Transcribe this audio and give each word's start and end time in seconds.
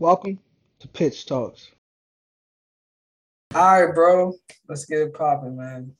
Welcome 0.00 0.38
to 0.78 0.86
Pitch 0.86 1.26
Talks. 1.26 1.72
All 3.52 3.84
right, 3.84 3.92
bro. 3.92 4.32
Let's 4.68 4.84
get 4.84 5.00
it 5.00 5.12
popping, 5.12 5.56
man. 5.56 5.92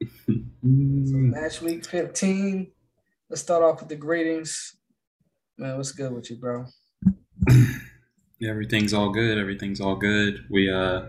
so 0.30 0.38
match 0.62 1.60
week 1.60 1.84
15. 1.84 2.70
Let's 3.28 3.42
start 3.42 3.64
off 3.64 3.80
with 3.80 3.88
the 3.88 3.96
greetings. 3.96 4.76
Man, 5.58 5.76
what's 5.76 5.90
good 5.90 6.12
with 6.12 6.30
you, 6.30 6.36
bro? 6.36 6.66
Yeah, 8.38 8.50
everything's 8.50 8.94
all 8.94 9.10
good. 9.10 9.36
Everything's 9.36 9.80
all 9.80 9.96
good. 9.96 10.46
We 10.48 10.70
uh 10.70 11.06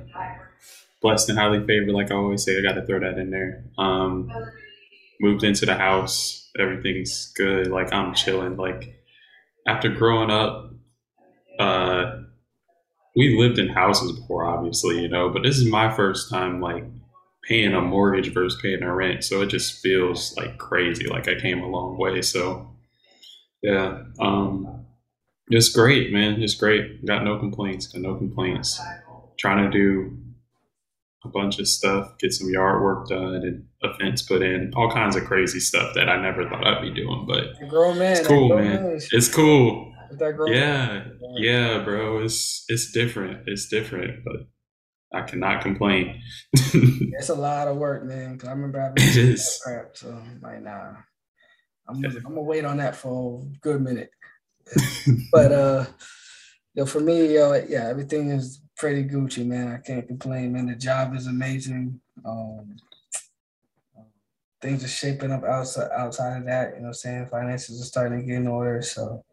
blessed 1.04 1.30
and 1.30 1.38
highly 1.38 1.64
favored, 1.68 1.94
like 1.94 2.10
I 2.10 2.16
always 2.16 2.44
say. 2.44 2.58
I 2.58 2.64
got 2.64 2.73
to 2.73 2.88
throw 2.88 3.02
that 3.02 3.20
in 3.20 3.30
there. 3.30 3.66
Um, 3.78 4.32
moved 5.22 5.44
into 5.44 5.68
the 5.68 5.76
house. 5.76 6.50
Everything's 6.58 7.32
good. 7.34 7.68
Like 7.68 7.94
I'm 7.94 8.16
chilling. 8.16 8.58
Like 8.58 8.96
after 9.68 9.90
growing 9.90 10.32
up, 10.32 10.65
we 13.16 13.38
lived 13.40 13.60
in 13.60 13.70
houses 13.70 14.12
before, 14.12 14.46
obviously, 14.46 15.02
you 15.02 15.08
know, 15.08 15.30
but 15.30 15.44
this 15.44 15.58
is 15.58 15.66
my 15.66 15.92
first 15.92 16.30
time 16.30 16.60
like 16.60 16.84
paying 17.44 17.74
a 17.74 17.82
mortgage 17.82 18.34
versus 18.34 18.60
paying 18.62 18.84
a 18.84 18.94
rent. 18.94 19.24
So 19.24 19.41
it 19.41 19.48
just 19.48 19.82
feels 19.82 20.36
like 20.36 20.58
crazy. 20.58 21.08
Like 21.08 21.28
I 21.28 21.40
came 21.40 21.62
a 21.62 21.70
long 21.70 21.98
way. 21.98 22.22
So 22.22 22.76
yeah, 23.62 24.04
um, 24.20 24.86
it's 25.48 25.70
great, 25.70 26.12
man. 26.12 26.41
It's 26.41 26.55
great. 26.55 27.05
Got 27.05 27.24
no 27.24 27.38
complaints. 27.40 27.88
Got 27.88 28.02
no 28.02 28.16
complaints. 28.16 28.82
Trying 29.38 29.70
to 29.70 29.77
do 29.77 30.18
a 31.24 31.30
bunch 31.30 31.60
of 31.60 31.68
stuff, 31.68 32.18
get 32.20 32.34
some 32.34 32.49
yard 32.49 32.82
work 32.82 33.08
done, 33.08 33.36
and 33.36 33.66
a 33.84 33.93
fence 33.98 34.21
put 34.21 34.41
in, 34.41 34.71
all 34.76 34.91
kinds 34.91 35.16
of 35.16 35.26
crazy 35.26 35.60
stuff 35.60 35.93
that 35.96 36.08
I 36.10 36.21
never 36.21 36.48
thought 36.48 36.66
I'd 36.66 36.82
be 36.82 36.93
doing. 36.93 37.26
But 37.27 37.70
grown 37.70 37.98
man, 37.98 38.18
it's 38.18 38.27
cool, 38.27 38.49
man. 38.49 38.84
man. 38.84 38.99
It's 39.12 39.34
cool. 39.34 39.95
That 40.12 40.36
grown 40.36 40.54
Yeah, 40.54 41.06
yeah, 41.38 41.84
bro. 41.84 42.20
It's 42.24 42.66
it's 42.68 42.92
different. 42.92 43.48
It's 43.48 43.68
different, 43.68 44.24
but 44.24 44.48
I 45.14 45.24
cannot 45.24 45.62
complain. 45.62 46.22
It's 47.18 47.30
a 47.30 47.36
lot 47.36 47.70
of 47.70 47.78
work, 47.78 48.04
man. 48.04 48.38
Cause 48.38 48.50
I 48.50 48.52
remember 48.52 48.80
having 48.80 48.98
It 48.98 49.16
is. 49.16 49.60
crap. 49.64 49.96
So 49.96 50.10
I'm 50.10 50.42
like, 50.42 50.62
nah. 50.62 50.96
I'm, 51.88 52.04
I'm 52.04 52.22
gonna 52.22 52.42
wait 52.42 52.66
on 52.66 52.78
that 52.78 52.96
for 52.96 53.42
a 53.42 53.58
good 53.60 53.82
minute. 53.82 54.10
but 55.32 55.52
uh 55.52 55.86
yo, 56.74 56.86
for 56.86 57.00
me, 57.00 57.34
yo, 57.34 57.54
yeah, 57.70 57.88
everything 57.88 58.32
is 58.32 58.62
pretty 58.76 59.04
Gucci, 59.04 59.46
man. 59.46 59.72
I 59.72 59.78
can't 59.78 60.08
complain, 60.08 60.54
man. 60.54 60.66
The 60.66 60.76
job 60.76 61.16
is 61.16 61.28
amazing. 61.28 62.02
Um 62.26 62.76
things 64.62 64.84
are 64.84 64.90
shaping 64.90 65.31
up 65.31 65.44
outside 65.44 65.90
outside 65.96 66.40
of 66.40 66.46
that, 66.46 66.70
you 66.70 66.78
know 66.78 66.81
what 66.81 66.88
I'm 66.88 66.94
saying? 66.96 67.28
Finances 67.28 67.81
are 67.81 67.86
starting 67.86 68.20
to 68.20 68.26
get 68.26 68.38
in 68.38 68.48
order. 68.48 68.81
So 68.81 69.24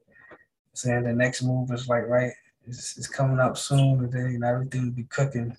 saying 0.74 1.04
the 1.04 1.12
next 1.12 1.42
move 1.42 1.70
is 1.72 1.88
like 1.88 2.06
right, 2.06 2.32
it's, 2.66 2.96
it's 2.96 3.08
coming 3.08 3.40
up 3.40 3.58
soon 3.58 4.00
today, 4.00 4.18
and 4.18 4.26
then 4.26 4.32
you 4.32 4.38
know, 4.38 4.48
everything 4.48 4.84
will 4.84 4.92
be 4.92 5.04
cooking. 5.04 5.56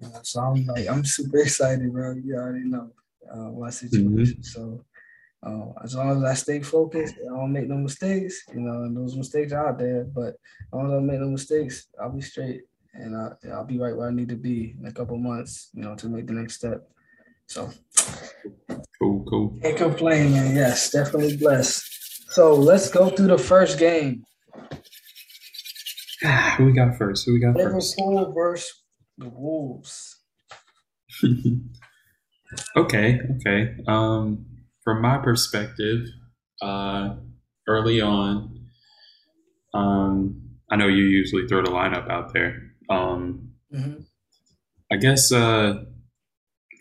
You 0.00 0.08
know, 0.08 0.20
so 0.22 0.40
I'm 0.40 0.66
like 0.66 0.88
I'm 0.88 1.04
super 1.16 1.38
excited, 1.38 1.92
bro. 1.92 2.14
You 2.14 2.36
already 2.36 2.64
know 2.64 2.90
uh, 3.32 3.50
my 3.50 3.70
situation. 3.70 4.42
So 4.42 4.84
uh, 5.42 5.72
as 5.82 5.94
long 5.94 6.16
as 6.18 6.24
I 6.24 6.34
stay 6.34 6.60
focused, 6.60 7.14
I 7.20 7.28
don't 7.28 7.52
make 7.52 7.68
no 7.68 7.76
mistakes, 7.76 8.42
you 8.54 8.60
know, 8.60 8.84
and 8.84 8.96
those 8.96 9.16
mistakes 9.16 9.52
are 9.52 9.68
out 9.68 9.78
there, 9.78 10.04
but 10.04 10.34
as 10.34 10.72
long 10.72 10.86
as 10.86 10.92
I 10.92 10.94
don't 10.94 11.06
make 11.06 11.20
no 11.20 11.28
mistakes, 11.28 11.88
I'll 12.00 12.10
be 12.10 12.20
straight 12.20 12.62
and 12.94 13.16
I, 13.16 13.32
I'll 13.52 13.64
be 13.64 13.78
right 13.78 13.96
where 13.96 14.08
I 14.08 14.12
need 14.12 14.28
to 14.28 14.36
be 14.36 14.76
in 14.78 14.86
a 14.86 14.92
couple 14.92 15.16
months, 15.18 15.70
you 15.74 15.82
know, 15.82 15.94
to 15.96 16.08
make 16.08 16.26
the 16.26 16.34
next 16.34 16.54
step. 16.54 16.88
So 17.46 17.70
cool, 18.98 19.24
cool. 19.28 19.58
can't 19.62 19.76
complain, 19.76 20.32
man. 20.32 20.54
Yes, 20.54 20.90
definitely 20.90 21.36
blessed. 21.36 21.91
So 22.32 22.54
let's 22.54 22.88
go 22.90 23.10
through 23.10 23.26
the 23.28 23.38
first 23.38 23.78
game. 23.78 24.24
Who 26.56 26.64
we 26.66 26.72
got 26.72 26.96
first? 26.96 27.26
Who 27.26 27.34
we 27.34 27.40
got 27.40 27.54
first? 27.54 27.98
Liverpool 27.98 28.32
versus 28.32 28.82
the 29.18 29.28
Wolves. 29.28 30.18
okay, 32.76 33.20
okay. 33.36 33.74
Um, 33.86 34.46
from 34.82 35.02
my 35.02 35.18
perspective, 35.18 36.06
uh, 36.62 37.16
early 37.68 38.00
on, 38.00 38.66
um, 39.74 40.40
I 40.70 40.76
know 40.76 40.88
you 40.88 41.04
usually 41.04 41.46
throw 41.46 41.62
the 41.62 41.70
lineup 41.70 42.10
out 42.10 42.32
there. 42.32 42.62
Um, 42.88 43.50
Mhm. 43.74 44.04
I 44.90 44.96
guess 44.96 45.32
uh, 45.32 45.84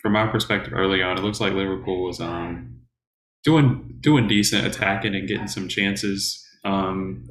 from 0.02 0.14
my 0.14 0.28
perspective, 0.28 0.74
early 0.74 1.02
on, 1.02 1.18
it 1.18 1.22
looks 1.24 1.40
like 1.40 1.54
Liverpool 1.54 2.04
was 2.06 2.20
um, 2.20 2.71
doing 3.44 3.98
doing 4.02 4.28
decent, 4.28 4.66
attacking 4.66 5.16
and 5.16 5.28
getting 5.28 5.48
some 5.48 5.68
chances. 5.68 6.46
Um, 6.64 7.28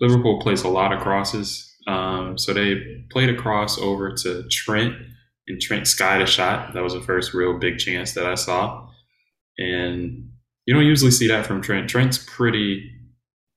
Liverpool 0.00 0.40
plays 0.40 0.62
a 0.62 0.68
lot 0.68 0.92
of 0.92 1.00
crosses, 1.00 1.72
um, 1.86 2.36
so 2.36 2.52
they 2.52 3.04
played 3.10 3.30
a 3.30 3.36
cross 3.36 3.78
over 3.78 4.12
to 4.12 4.44
Trent, 4.50 4.94
and 5.48 5.60
Trent 5.60 5.86
skied 5.86 6.22
a 6.22 6.26
shot. 6.26 6.74
That 6.74 6.82
was 6.82 6.94
the 6.94 7.00
first 7.00 7.34
real 7.34 7.58
big 7.58 7.78
chance 7.78 8.12
that 8.12 8.26
I 8.26 8.34
saw, 8.34 8.88
and 9.58 10.28
you 10.66 10.74
don't 10.74 10.86
usually 10.86 11.10
see 11.10 11.28
that 11.28 11.46
from 11.46 11.62
Trent. 11.62 11.88
Trent's 11.88 12.18
pretty 12.18 12.90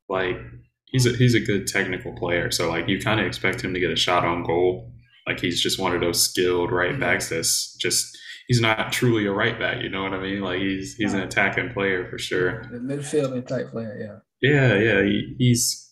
like 0.10 0.38
he's 0.86 1.06
a 1.06 1.12
he's 1.12 1.36
a 1.36 1.40
good 1.40 1.68
technical 1.68 2.14
player, 2.14 2.52
so 2.52 2.70
like 2.70 2.88
you 2.88 3.00
kind 3.00 3.20
of 3.20 3.26
expect 3.26 3.64
him 3.64 3.74
to 3.74 3.80
get 3.80 3.92
a 3.92 3.96
shot 3.96 4.24
on 4.24 4.44
goal. 4.44 4.92
Like 5.28 5.40
he's 5.40 5.62
just 5.62 5.80
one 5.80 5.96
of 5.96 6.02
those 6.02 6.22
skilled 6.22 6.72
right 6.72 7.00
backs 7.00 7.30
that's 7.30 7.76
just 7.78 8.16
he's 8.48 8.62
not 8.62 8.92
truly 8.92 9.26
a 9.26 9.32
right 9.32 9.58
back. 9.60 9.82
You 9.82 9.90
know 9.90 10.04
what 10.04 10.14
I 10.14 10.20
mean? 10.20 10.42
Like 10.42 10.60
he's 10.60 10.96
he's 10.96 11.14
an 11.14 11.22
attacking 11.22 11.72
player 11.74 12.08
for 12.10 12.18
sure. 12.18 12.64
The 12.72 12.78
midfielder 12.80 13.46
type 13.46 13.72
player, 13.72 13.98
yeah. 14.42 14.50
Yeah, 14.52 14.76
yeah, 14.76 15.04
he, 15.04 15.36
he's 15.40 15.90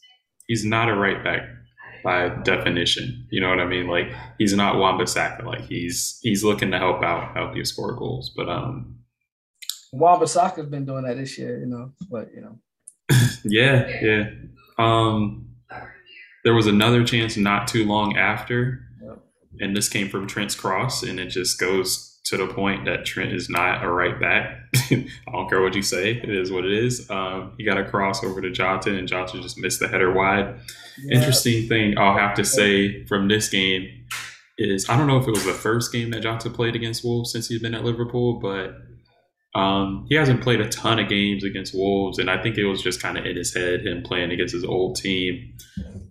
he's 0.48 0.66
not 0.66 0.90
a 0.90 0.96
right 0.96 1.24
back 1.24 1.42
by 2.04 2.30
definition. 2.44 3.28
You 3.32 3.42
know 3.42 3.50
what 3.50 3.60
I 3.60 3.66
mean? 3.66 3.88
Like 3.88 4.08
he's 4.38 4.54
not 4.54 4.78
Wan-Bissaka. 4.78 5.44
Like 5.46 5.66
he's 5.66 6.20
he's 6.22 6.44
looking 6.44 6.72
to 6.72 6.78
help 6.78 7.02
out, 7.04 7.36
help 7.36 7.56
you 7.56 7.66
score 7.66 7.96
goals. 7.96 8.32
But 8.36 8.50
um, 8.50 9.00
Wan-Bissaka's 9.94 10.68
been 10.68 10.86
doing 10.86 11.04
that 11.04 11.18
this 11.18 11.38
year, 11.38 11.60
you 11.60 11.68
know, 11.68 11.94
but 12.12 12.30
you 12.36 12.42
know, 12.42 12.60
yeah, 13.46 13.88
yeah. 14.02 14.30
Um, 14.78 15.48
there 16.44 16.54
was 16.54 16.68
another 16.68 17.04
chance 17.06 17.38
not 17.38 17.68
too 17.68 17.86
long 17.86 18.18
after, 18.18 18.82
Yep. 19.02 19.20
and 19.62 19.78
this 19.78 19.88
came 19.88 20.10
from 20.10 20.28
Trent's 20.28 20.56
cross, 20.56 21.04
and 21.04 21.20
it 21.20 21.28
just 21.28 21.60
goes 21.60 22.13
to 22.26 22.38
the 22.38 22.48
point 22.48 22.86
that 22.86 23.06
Trent 23.06 23.34
is 23.34 23.50
not 23.50 23.84
a 23.84 23.90
right 23.90 24.20
back. 24.20 24.58
I 24.92 25.06
don't 25.32 25.50
care 25.50 25.62
what 25.62 25.76
you 25.76 25.82
say; 25.82 26.12
it 26.12 26.30
is 26.30 26.52
what 26.52 26.66
it 26.66 26.72
is. 26.72 27.10
Um, 27.10 27.54
he 27.58 27.66
got 27.66 27.78
a 27.78 27.84
cross 27.84 28.24
over 28.24 28.42
to 28.42 28.52
Jota, 28.52 28.96
and 28.96 29.08
Jota 29.08 29.42
just 29.42 29.58
missed 29.58 29.80
the 29.80 29.88
header 29.88 30.12
wide. 30.12 30.56
Interesting 31.12 31.68
thing 31.68 31.98
I'll 31.98 32.18
have 32.18 32.36
to 32.36 32.46
say 32.46 33.04
from 33.06 33.28
this 33.28 33.50
game 33.50 33.88
is 34.58 34.88
I 34.90 34.98
don't 34.98 35.08
know 35.08 35.18
if 35.18 35.28
it 35.28 35.32
was 35.32 35.46
the 35.46 35.54
first 35.54 35.92
game 35.92 36.12
that 36.12 36.22
Jota 36.22 36.50
played 36.50 36.76
against 36.76 37.04
Wolves 37.04 37.32
since 37.32 37.48
he's 37.48 37.62
been 37.62 37.74
at 37.74 37.84
Liverpool, 37.84 38.40
but 38.40 38.76
um, 39.56 40.06
he 40.10 40.16
hasn't 40.16 40.42
played 40.42 40.62
a 40.62 40.70
ton 40.70 41.00
of 41.00 41.10
games 41.10 41.44
against 41.44 41.76
Wolves, 41.76 42.20
and 42.20 42.30
I 42.30 42.42
think 42.42 42.58
it 42.58 42.66
was 42.66 42.82
just 42.82 43.02
kind 43.02 43.18
of 43.18 43.26
in 43.26 43.36
his 43.36 43.54
head 43.54 43.86
him 43.86 44.02
playing 44.04 44.32
against 44.32 44.54
his 44.54 44.64
old 44.64 44.96
team 44.96 45.54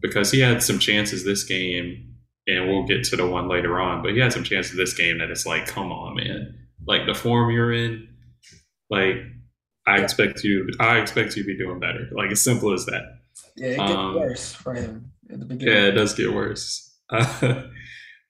because 0.00 0.30
he 0.30 0.40
had 0.40 0.62
some 0.62 0.78
chances 0.78 1.24
this 1.24 1.44
game, 1.44 2.11
and 2.46 2.68
we'll 2.68 2.86
get 2.86 3.04
to 3.04 3.16
the 3.16 3.26
one 3.26 3.48
later 3.48 3.80
on. 3.80 4.02
But 4.02 4.12
he 4.12 4.18
had 4.18 4.32
some 4.32 4.44
chances 4.44 4.76
this 4.76 4.94
game 4.94 5.18
that 5.18 5.30
it's 5.30 5.46
like, 5.46 5.66
come 5.66 5.92
on, 5.92 6.16
man! 6.16 6.58
Like 6.86 7.06
the 7.06 7.14
form 7.14 7.50
you're 7.50 7.72
in, 7.72 8.08
like 8.90 9.16
I 9.86 9.96
Yeah. 9.98 10.02
expect 10.04 10.44
you, 10.44 10.68
I 10.80 10.98
expect 10.98 11.36
you 11.36 11.42
to 11.42 11.46
be 11.46 11.56
doing 11.58 11.80
better. 11.80 12.08
Like 12.12 12.30
as 12.30 12.40
simple 12.40 12.72
as 12.72 12.86
that. 12.86 13.02
Yeah, 13.56 13.68
it 13.68 13.76
gets 13.78 13.90
Um, 13.90 14.14
worse 14.14 14.52
for 14.54 14.74
him 14.74 15.12
at 15.30 15.38
the 15.40 15.44
beginning. 15.46 15.74
Yeah, 15.74 15.88
it 15.88 15.92
does 15.92 16.14
get 16.14 16.32
worse. 16.32 16.88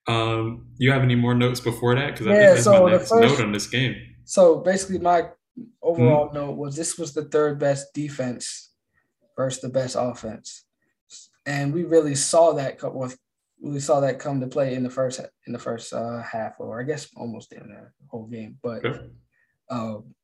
um, 0.09 0.67
you 0.79 0.91
have 0.91 1.03
any 1.03 1.15
more 1.15 1.35
notes 1.35 1.61
before 1.61 1.95
that? 1.95 2.13
Because 2.13 2.27
I 2.27 2.31
Yeah, 2.31 2.39
think 2.39 2.51
that's 2.55 2.65
so 2.65 2.83
my 2.85 2.91
next 2.93 3.09
first- 3.11 3.39
note 3.39 3.45
on 3.45 3.53
this 3.53 3.67
game. 3.67 3.95
So 4.25 4.61
basically, 4.61 4.99
my 4.99 5.29
overall 5.83 6.29
Hmm? 6.29 6.35
note 6.35 6.57
was 6.57 6.77
this 6.77 6.99
was 6.99 7.13
the 7.13 7.25
third 7.25 7.59
best 7.59 7.93
defense 7.95 8.71
versus 9.37 9.61
the 9.61 9.69
best 9.69 9.97
offense, 9.99 10.65
and 11.47 11.73
we 11.75 11.85
really 11.85 12.15
saw 12.15 12.53
that 12.53 12.79
with 12.95 13.19
we 13.63 13.79
saw 13.79 14.01
that 14.01 14.19
come 14.19 14.41
to 14.41 14.49
play 14.49 14.75
in 14.75 14.83
the 14.83 14.91
first 14.91 15.21
in 15.47 15.53
the 15.53 15.59
first 15.59 15.93
uh, 15.93 16.21
half, 16.21 16.55
or 16.59 16.81
I 16.81 16.83
guess 16.83 17.09
almost 17.17 17.53
in 17.53 17.69
the 17.69 17.91
whole 18.09 18.27
game. 18.27 18.59
But 18.61 18.85
um, 19.71 20.15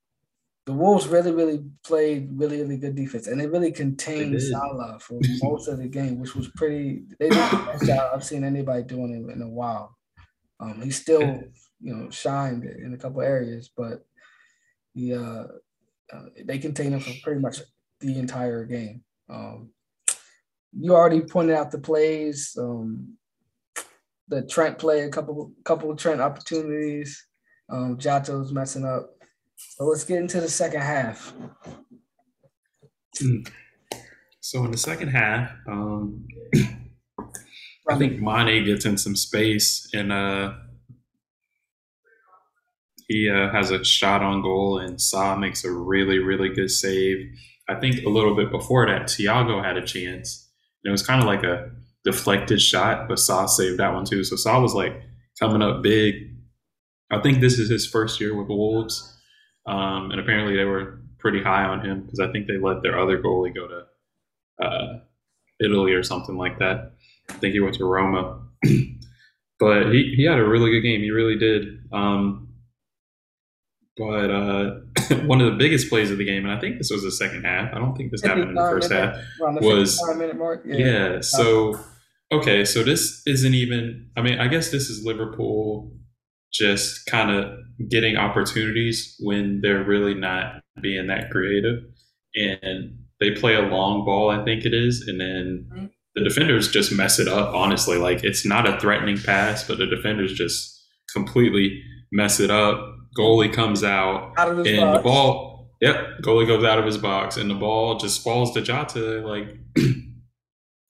the 0.66 0.72
Wolves 0.72 1.06
really, 1.06 1.30
really 1.30 1.64
played 1.86 2.30
really, 2.32 2.60
really 2.60 2.76
good 2.76 2.96
defense, 2.96 3.28
and 3.28 3.40
they 3.40 3.46
really 3.46 3.70
contained 3.70 4.32
did. 4.32 4.42
Salah 4.42 4.98
for 5.00 5.20
most 5.40 5.68
of 5.68 5.78
the 5.78 5.86
game, 5.86 6.18
which 6.18 6.34
was 6.34 6.48
pretty. 6.56 7.04
They 7.20 7.28
did 7.28 7.38
the 7.38 7.64
best 7.72 7.86
job 7.86 8.10
I've 8.12 8.24
seen 8.24 8.42
anybody 8.42 8.82
doing 8.82 9.14
it 9.14 9.32
in 9.32 9.40
a 9.40 9.48
while. 9.48 9.96
Um, 10.60 10.82
he 10.82 10.90
still, 10.90 11.22
you 11.80 11.94
know, 11.94 12.10
shined 12.10 12.64
in 12.64 12.92
a 12.92 12.98
couple 12.98 13.22
areas, 13.22 13.70
but 13.74 14.04
he, 14.92 15.14
uh, 15.14 15.44
uh, 16.12 16.24
they 16.44 16.58
contained 16.58 16.94
him 16.94 17.00
for 17.00 17.12
pretty 17.22 17.40
much 17.40 17.60
the 18.00 18.18
entire 18.18 18.64
game. 18.64 19.04
Um, 19.30 19.70
you 20.72 20.94
already 20.94 21.20
pointed 21.20 21.54
out 21.54 21.70
the 21.70 21.78
plays. 21.78 22.56
Um, 22.58 23.17
the 24.28 24.42
Trent 24.42 24.78
play, 24.78 25.00
a 25.02 25.08
couple, 25.08 25.52
couple 25.64 25.90
of 25.90 25.98
Trent 25.98 26.20
opportunities. 26.20 27.26
Um, 27.70 27.98
messing 28.52 28.84
up. 28.84 29.10
So 29.56 29.84
let's 29.84 30.04
get 30.04 30.18
into 30.18 30.40
the 30.40 30.48
second 30.48 30.80
half. 30.80 31.32
so 34.40 34.64
in 34.64 34.70
the 34.70 34.78
second 34.78 35.08
half, 35.08 35.50
um, 35.68 36.26
I 37.88 37.96
think 37.96 38.20
Mane 38.20 38.64
gets 38.64 38.84
in 38.84 38.96
some 38.96 39.16
space 39.16 39.88
and 39.92 40.12
uh, 40.12 40.52
he 43.08 43.30
uh, 43.30 43.50
has 43.50 43.70
a 43.70 43.82
shot 43.82 44.22
on 44.22 44.42
goal, 44.42 44.78
and 44.78 45.00
Sá 45.00 45.34
makes 45.34 45.64
a 45.64 45.72
really, 45.72 46.18
really 46.18 46.50
good 46.50 46.70
save. 46.70 47.16
I 47.66 47.74
think 47.76 48.04
a 48.04 48.10
little 48.10 48.36
bit 48.36 48.50
before 48.50 48.86
that, 48.86 49.04
Thiago 49.06 49.64
had 49.64 49.78
a 49.78 49.86
chance. 49.86 50.46
And 50.84 50.90
it 50.90 50.92
was 50.92 51.04
kind 51.04 51.20
of 51.20 51.26
like 51.26 51.42
a 51.42 51.70
deflected 52.10 52.60
shot, 52.62 53.06
but 53.06 53.18
Sá 53.18 53.44
saved 53.44 53.78
that 53.78 53.92
one 53.92 54.06
too. 54.06 54.24
So 54.24 54.34
Sá 54.34 54.58
was 54.58 54.72
like 54.72 55.02
coming 55.38 55.60
up 55.60 55.82
big. 55.82 56.14
I 57.10 57.20
think 57.20 57.40
this 57.40 57.58
is 57.58 57.68
his 57.68 57.86
first 57.86 58.18
year 58.18 58.34
with 58.34 58.48
the 58.48 58.54
Wolves. 58.54 59.14
Um, 59.66 60.10
and 60.10 60.18
apparently 60.18 60.56
they 60.56 60.64
were 60.64 61.02
pretty 61.18 61.42
high 61.42 61.64
on 61.64 61.84
him 61.84 62.02
because 62.02 62.18
I 62.18 62.32
think 62.32 62.46
they 62.46 62.56
let 62.56 62.82
their 62.82 62.98
other 62.98 63.20
goalie 63.22 63.54
go 63.54 63.68
to 63.68 64.64
uh, 64.64 65.00
Italy 65.60 65.92
or 65.92 66.02
something 66.02 66.38
like 66.38 66.58
that. 66.60 66.92
I 67.28 67.34
think 67.34 67.52
he 67.52 67.60
went 67.60 67.74
to 67.74 67.84
Roma. 67.84 68.40
but 69.60 69.92
he, 69.92 70.14
he 70.16 70.24
had 70.24 70.38
a 70.38 70.48
really 70.48 70.70
good 70.70 70.80
game. 70.80 71.02
He 71.02 71.10
really 71.10 71.38
did. 71.38 71.92
Um, 71.92 72.48
but 73.98 74.30
uh, 74.30 74.70
one 75.26 75.42
of 75.42 75.52
the 75.52 75.58
biggest 75.58 75.90
plays 75.90 76.10
of 76.10 76.16
the 76.16 76.24
game, 76.24 76.46
and 76.46 76.54
I 76.54 76.58
think 76.58 76.78
this 76.78 76.90
was 76.90 77.02
the 77.02 77.12
second 77.12 77.44
half. 77.44 77.74
I 77.74 77.78
don't 77.78 77.94
think 77.94 78.12
this 78.12 78.22
happened 78.22 78.50
in 78.50 78.54
the 78.54 78.62
first 78.62 78.90
half. 78.90 79.16
the 79.38 79.58
was- 79.60 80.00
minute 80.16 80.38
mark. 80.38 80.62
Yeah. 80.64 80.76
Yeah. 80.76 81.20
So 81.20 81.78
okay, 82.32 82.64
so 82.64 82.82
this 82.82 83.22
isn't 83.26 83.54
even. 83.54 84.10
I 84.16 84.22
mean, 84.22 84.38
I 84.38 84.48
guess 84.48 84.70
this 84.70 84.88
is 84.90 85.04
Liverpool 85.04 85.92
just 86.52 87.04
kind 87.06 87.30
of 87.30 87.52
getting 87.90 88.16
opportunities 88.16 89.14
when 89.20 89.60
they're 89.62 89.84
really 89.84 90.14
not 90.14 90.62
being 90.80 91.06
that 91.08 91.30
creative, 91.30 91.82
and 92.34 92.98
they 93.20 93.32
play 93.32 93.54
a 93.54 93.62
long 93.62 94.04
ball. 94.04 94.30
I 94.30 94.44
think 94.44 94.64
it 94.64 94.74
is, 94.74 95.04
and 95.06 95.20
then 95.20 95.90
the 96.14 96.24
defenders 96.24 96.70
just 96.70 96.92
mess 96.92 97.18
it 97.18 97.28
up. 97.28 97.54
Honestly, 97.54 97.98
like 97.98 98.24
it's 98.24 98.44
not 98.46 98.68
a 98.68 98.78
threatening 98.80 99.18
pass, 99.18 99.66
but 99.66 99.78
the 99.78 99.86
defenders 99.86 100.32
just 100.32 100.74
completely 101.12 101.82
mess 102.12 102.40
it 102.40 102.50
up. 102.50 102.80
Goalie 103.18 103.52
comes 103.52 103.82
out 103.82 104.32
Out 104.36 104.50
of 104.52 104.58
his 104.58 104.66
and 104.68 104.78
box. 104.78 104.98
the 104.98 105.02
ball, 105.02 105.70
yep, 105.80 105.96
goalie 106.22 106.46
goes 106.46 106.64
out 106.64 106.78
of 106.78 106.84
his 106.84 106.98
box, 106.98 107.36
and 107.36 107.50
the 107.50 107.54
ball 107.54 107.96
just 107.98 108.22
falls 108.22 108.52
to 108.54 108.62
Jota. 108.62 109.22
Like 109.26 109.56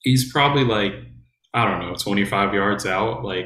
he's 0.01 0.31
probably 0.31 0.63
like 0.63 0.93
I 1.53 1.65
don't 1.65 1.79
know, 1.79 1.95
twenty 1.95 2.25
five 2.25 2.53
yards 2.53 2.85
out. 2.85 3.23
Like 3.23 3.45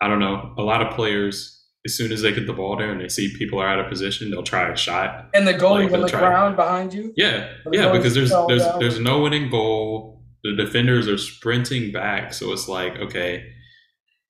I 0.00 0.08
don't 0.08 0.18
know. 0.18 0.54
A 0.58 0.62
lot 0.62 0.82
of 0.84 0.94
players, 0.94 1.62
as 1.86 1.96
soon 1.96 2.10
as 2.12 2.22
they 2.22 2.32
get 2.32 2.46
the 2.46 2.52
ball 2.52 2.76
there 2.76 2.90
and 2.90 3.00
they 3.00 3.08
see 3.08 3.34
people 3.38 3.58
are 3.60 3.68
out 3.68 3.78
of 3.78 3.88
position, 3.88 4.30
they'll 4.30 4.42
try 4.42 4.70
a 4.72 4.76
shot. 4.76 5.28
and 5.34 5.46
the 5.46 5.54
goalie 5.54 5.84
like, 5.84 5.92
on 5.92 6.00
the 6.00 6.08
try- 6.08 6.20
ground 6.20 6.56
behind 6.56 6.92
you. 6.94 7.12
Yeah, 7.16 7.52
yeah, 7.72 7.92
because 7.92 8.14
there's 8.14 8.32
there's 8.48 8.62
down. 8.64 8.78
there's 8.80 8.98
no 8.98 9.20
winning 9.20 9.50
goal. 9.50 10.22
The 10.42 10.56
defenders 10.56 11.06
are 11.06 11.18
sprinting 11.18 11.92
back, 11.92 12.32
so 12.32 12.52
it's 12.52 12.66
like 12.68 12.96
okay, 12.96 13.44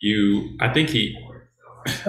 you. 0.01 0.57
I 0.61 0.73
think 0.73 0.91
he. 0.91 1.17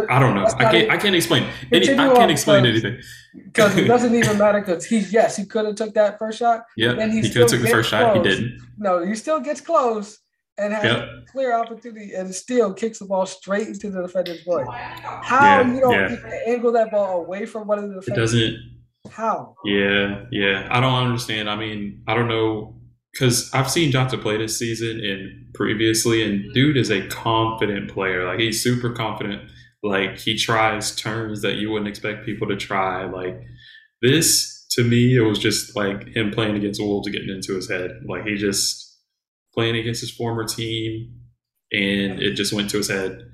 I 0.09 0.19
don't 0.19 0.35
know. 0.35 0.41
That's 0.41 0.55
I 0.55 0.63
can't. 0.63 0.75
even- 0.75 0.91
I 0.91 0.97
can't 0.97 1.15
explain. 1.15 1.47
Any, 1.71 1.89
I 1.93 2.13
can't 2.13 2.31
explain 2.31 2.63
because- 2.63 2.83
anything. 2.83 3.01
Because 3.45 3.77
it 3.77 3.85
doesn't 3.87 4.13
even 4.13 4.37
matter 4.43 4.59
because 4.59 4.83
he 4.83 4.99
yes 4.99 5.37
he 5.37 5.45
could 5.45 5.65
have 5.65 5.75
took 5.75 5.93
that 5.93 6.19
first 6.19 6.39
shot. 6.39 6.65
Yeah, 6.75 6.95
he 7.07 7.21
he 7.21 7.29
could 7.29 7.43
have 7.43 7.49
took 7.49 7.61
the 7.61 7.67
first 7.69 7.89
gets 7.91 8.03
shot. 8.03 8.17
He 8.17 8.23
didn't. 8.23 8.59
No, 8.77 9.05
he 9.05 9.15
still 9.15 9.39
gets 9.39 9.61
close 9.61 10.19
and 10.57 10.73
has 10.73 10.83
Yep. 10.83 10.97
a 10.99 11.31
clear 11.31 11.53
opportunity 11.53 12.13
and 12.13 12.33
still 12.33 12.73
kicks 12.73 12.99
the 12.99 13.05
ball 13.05 13.25
straight 13.25 13.67
into 13.67 13.89
the 13.89 14.01
defender's 14.01 14.43
foot. 14.43 14.67
How 14.69 15.61
Yeah, 15.61 15.73
you 15.73 15.79
don't 15.79 15.93
yeah. 15.93 16.15
angle 16.47 16.71
that 16.73 16.91
ball 16.91 17.23
away 17.23 17.45
from 17.45 17.67
one 17.67 17.79
of 17.79 17.89
the 17.89 17.95
defenders? 18.01 18.33
It 18.33 18.39
doesn't. 18.39 18.57
How? 19.11 19.55
Yeah, 19.65 20.25
yeah. 20.31 20.67
I 20.69 20.79
don't 20.79 20.93
understand. 20.93 21.49
I 21.49 21.55
mean, 21.55 22.03
I 22.07 22.13
don't 22.13 22.27
know 22.27 22.77
because 23.11 23.49
I've 23.53 23.69
seen 23.69 23.91
Jota 23.91 24.17
play 24.17 24.37
this 24.37 24.57
season 24.57 25.01
and 25.03 25.53
previously, 25.53 26.23
and 26.23 26.53
dude 26.53 26.77
is 26.77 26.89
a 26.91 27.05
confident 27.07 27.91
player. 27.91 28.25
Like 28.25 28.39
he's 28.39 28.63
super 28.63 28.91
confident. 28.91 29.49
Like 29.83 30.17
he 30.19 30.37
tries 30.37 30.95
turns 30.95 31.41
that 31.41 31.55
you 31.55 31.71
wouldn't 31.71 31.89
expect 31.89 32.25
people 32.25 32.47
to 32.47 32.55
try. 32.55 33.05
Like 33.09 33.41
this 34.01 34.65
to 34.71 34.83
me, 34.83 35.15
it 35.17 35.21
was 35.21 35.39
just 35.39 35.75
like 35.75 36.07
him 36.15 36.31
playing 36.31 36.55
against 36.55 36.79
Wolves 36.81 37.09
getting 37.09 37.29
into 37.29 37.55
his 37.55 37.69
head. 37.69 37.91
Like 38.07 38.23
he 38.25 38.35
just 38.35 38.90
playing 39.53 39.75
against 39.75 40.01
his 40.01 40.11
former 40.11 40.45
team, 40.45 41.13
and 41.71 42.21
it 42.21 42.33
just 42.33 42.53
went 42.53 42.69
to 42.71 42.77
his 42.77 42.89
head. 42.89 43.29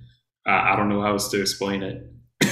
I, 0.45 0.73
I 0.73 0.75
don't 0.75 0.89
know 0.89 1.01
how 1.01 1.11
else 1.11 1.29
to 1.31 1.41
explain 1.41 1.83
it. 1.83 2.03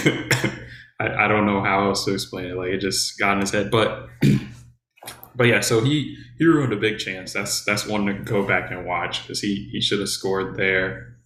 I, 1.00 1.25
I 1.25 1.27
don't 1.27 1.45
know 1.45 1.62
how 1.62 1.88
else 1.88 2.06
to 2.06 2.13
explain 2.13 2.45
it. 2.45 2.56
Like 2.56 2.69
it 2.69 2.79
just 2.79 3.19
got 3.19 3.33
in 3.33 3.41
his 3.41 3.51
head. 3.51 3.71
But 3.71 4.07
but 5.35 5.47
yeah, 5.47 5.62
so 5.62 5.83
he 5.83 6.17
he 6.38 6.45
ruined 6.45 6.73
a 6.73 6.77
big 6.77 7.00
chance. 7.00 7.33
That's 7.33 7.63
that's 7.65 7.85
one 7.85 8.06
to 8.06 8.13
go 8.13 8.45
back 8.45 8.71
and 8.71 8.85
watch 8.85 9.23
because 9.23 9.41
he 9.41 9.69
he 9.71 9.81
should 9.81 10.00
have 10.00 10.09
scored 10.09 10.56
there. 10.56 11.18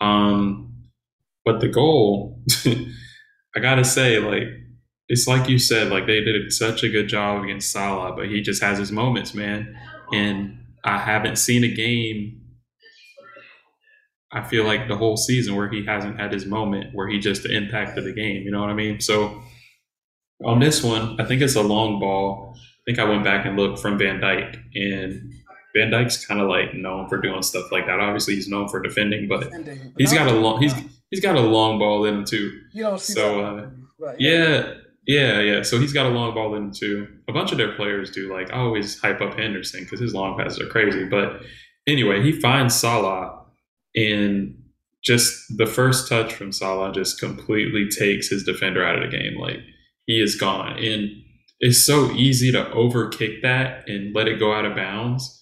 Um, 0.00 0.84
but 1.44 1.60
the 1.60 1.68
goal, 1.68 2.42
I 2.66 3.60
gotta 3.60 3.84
say, 3.84 4.18
like 4.18 4.44
it's 5.08 5.26
like 5.26 5.48
you 5.48 5.58
said, 5.58 5.90
like 5.90 6.06
they 6.06 6.20
did 6.20 6.52
such 6.52 6.82
a 6.82 6.88
good 6.88 7.08
job 7.08 7.42
against 7.42 7.72
Salah, 7.72 8.14
but 8.14 8.26
he 8.28 8.42
just 8.42 8.62
has 8.62 8.78
his 8.78 8.92
moments, 8.92 9.34
man. 9.34 9.76
And 10.12 10.58
I 10.88 10.98
haven't 10.98 11.36
seen 11.36 11.64
a 11.64 11.68
game. 11.68 12.40
I 14.32 14.42
feel 14.42 14.64
like 14.64 14.88
the 14.88 14.96
whole 14.96 15.16
season 15.16 15.54
where 15.56 15.68
he 15.68 15.84
hasn't 15.84 16.18
had 16.18 16.32
his 16.32 16.46
moment 16.46 16.94
where 16.94 17.08
he 17.08 17.18
just 17.18 17.46
impacted 17.46 18.04
the 18.04 18.12
game. 18.12 18.42
You 18.42 18.50
know 18.50 18.60
what 18.60 18.70
I 18.70 18.74
mean? 18.74 19.00
So 19.00 19.42
on 20.44 20.60
this 20.60 20.82
one, 20.82 21.20
I 21.20 21.24
think 21.24 21.42
it's 21.42 21.56
a 21.56 21.62
long 21.62 21.98
ball. 22.00 22.54
I 22.56 22.80
think 22.86 22.98
I 22.98 23.04
went 23.04 23.24
back 23.24 23.46
and 23.46 23.56
looked 23.56 23.80
from 23.80 23.98
Van 23.98 24.20
Dijk, 24.20 24.56
and 24.74 25.32
Van 25.74 25.90
Dijk's 25.90 26.24
kind 26.24 26.40
of 26.40 26.48
like 26.48 26.74
known 26.74 27.08
for 27.08 27.20
doing 27.20 27.42
stuff 27.42 27.70
like 27.70 27.86
that. 27.86 28.00
Obviously, 28.00 28.34
he's 28.34 28.48
known 28.48 28.68
for 28.68 28.80
defending, 28.80 29.28
but 29.28 29.50
he's 29.98 30.12
got 30.12 30.26
a 30.26 30.32
long 30.32 30.60
he's 30.60 30.74
he's 31.10 31.20
got 31.20 31.36
a 31.36 31.40
long 31.40 31.78
ball 31.78 32.04
in 32.04 32.14
him 32.16 32.24
too. 32.24 32.60
You 32.72 32.84
don't 32.84 33.00
see 33.00 33.12
so, 33.14 33.36
that. 33.36 33.64
uh, 33.64 33.66
Right. 33.98 34.20
Yeah, 34.20 34.30
yeah, 34.30 34.74
yeah. 35.08 35.40
Yeah. 35.40 35.62
So 35.62 35.78
he's 35.80 35.92
got 35.92 36.06
a 36.06 36.10
long 36.10 36.34
ball 36.34 36.54
in 36.54 36.70
too. 36.70 37.08
A 37.28 37.32
bunch 37.32 37.50
of 37.50 37.58
their 37.58 37.72
players 37.74 38.10
do. 38.12 38.32
Like 38.32 38.52
I 38.52 38.58
always 38.58 39.00
hype 39.00 39.20
up 39.20 39.36
Henderson 39.38 39.82
because 39.82 39.98
his 39.98 40.14
long 40.14 40.38
passes 40.38 40.60
are 40.60 40.68
crazy. 40.68 41.04
But 41.06 41.42
anyway, 41.86 42.22
he 42.22 42.32
finds 42.40 42.76
Salah, 42.76 43.44
and 43.96 44.54
just 45.02 45.34
the 45.56 45.66
first 45.66 46.08
touch 46.08 46.32
from 46.34 46.52
Salah 46.52 46.92
just 46.92 47.18
completely 47.18 47.88
takes 47.88 48.28
his 48.28 48.44
defender 48.44 48.84
out 48.84 49.02
of 49.02 49.10
the 49.10 49.16
game. 49.16 49.36
Like 49.38 49.58
he 50.06 50.20
is 50.20 50.36
gone, 50.36 50.78
and 50.78 51.08
it's 51.60 51.78
so 51.84 52.10
easy 52.12 52.52
to 52.52 52.64
overkick 52.66 53.42
that 53.42 53.88
and 53.88 54.14
let 54.14 54.28
it 54.28 54.38
go 54.38 54.52
out 54.52 54.64
of 54.64 54.76
bounds. 54.76 55.34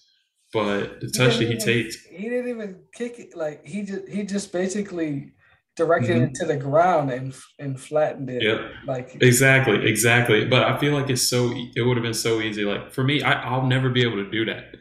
But 0.52 1.00
the 1.00 1.08
touch 1.10 1.34
that 1.38 1.46
he 1.48 1.54
even- 1.54 1.58
takes, 1.58 1.96
He 2.06 2.28
didn't 2.30 2.48
even 2.48 2.84
kick 2.94 3.18
it. 3.18 3.36
Like 3.36 3.66
he 3.66 3.82
just 3.82 4.08
he 4.08 4.22
just 4.22 4.52
basically 4.52 5.32
directed 5.76 6.16
Mhm. 6.16 6.28
it 6.28 6.34
to 6.36 6.46
the 6.46 6.56
ground 6.56 7.10
and 7.10 7.34
and 7.58 7.78
flattened 7.80 8.30
it. 8.30 8.42
yep, 8.42 8.60
Like 8.86 9.16
Exactly, 9.20 9.86
exactly. 9.86 10.44
But 10.46 10.62
I 10.64 10.78
feel 10.78 10.94
like 10.94 11.10
it's 11.10 11.22
so 11.22 11.52
it 11.76 11.82
would 11.82 11.96
have 11.96 12.04
been 12.04 12.14
so 12.14 12.40
easy. 12.40 12.64
Like 12.64 12.92
for 12.92 13.04
me, 13.04 13.22
I, 13.22 13.32
I'll 13.44 13.66
never 13.66 13.90
be 13.90 14.02
able 14.02 14.16
to 14.24 14.30
do 14.30 14.44
that. 14.46 14.74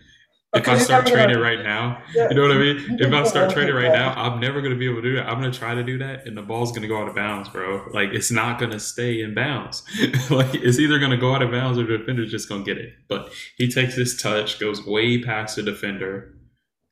If 0.53 0.69
I 0.69 0.77
start 0.77 1.05
training 1.05 1.37
right 1.39 1.61
now, 1.61 2.01
Yeah, 2.15 2.29
you 2.29 2.35
know 2.37 2.43
what 2.43 2.51
I 2.51 2.57
mean? 2.57 2.97
If 2.97 3.11
I 3.11 3.23
start 3.25 3.51
training 3.51 3.75
right 3.75 3.91
now, 3.91 4.13
I'm 4.15 4.39
never 4.39 4.61
gonna 4.61 4.77
be 4.77 4.85
able 4.85 5.01
to 5.01 5.09
do 5.09 5.15
that. 5.17 5.27
I'm 5.27 5.33
gonna 5.41 5.51
try 5.51 5.75
to 5.75 5.83
do 5.83 5.97
that, 5.97 6.25
and 6.25 6.37
the 6.37 6.41
ball's 6.41 6.71
gonna 6.71 6.87
go 6.87 6.97
out 7.01 7.09
of 7.09 7.15
bounds, 7.15 7.49
bro. 7.49 7.85
Like 7.91 8.11
it's 8.13 8.31
not 8.31 8.57
gonna 8.57 8.79
stay 8.79 9.19
in 9.19 9.33
bounds. 9.33 9.83
like 10.29 10.55
it's 10.55 10.79
either 10.79 10.97
gonna 10.97 11.17
go 11.17 11.35
out 11.35 11.41
of 11.41 11.51
bounds 11.51 11.77
or 11.77 11.83
the 11.85 11.97
defender's 11.97 12.31
just 12.31 12.47
gonna 12.47 12.63
get 12.63 12.77
it. 12.77 12.93
But 13.09 13.33
he 13.57 13.69
takes 13.69 13.97
this 13.97 14.15
touch, 14.21 14.57
goes 14.57 14.85
way 14.85 15.21
past 15.21 15.57
the 15.57 15.63
defender, 15.63 16.34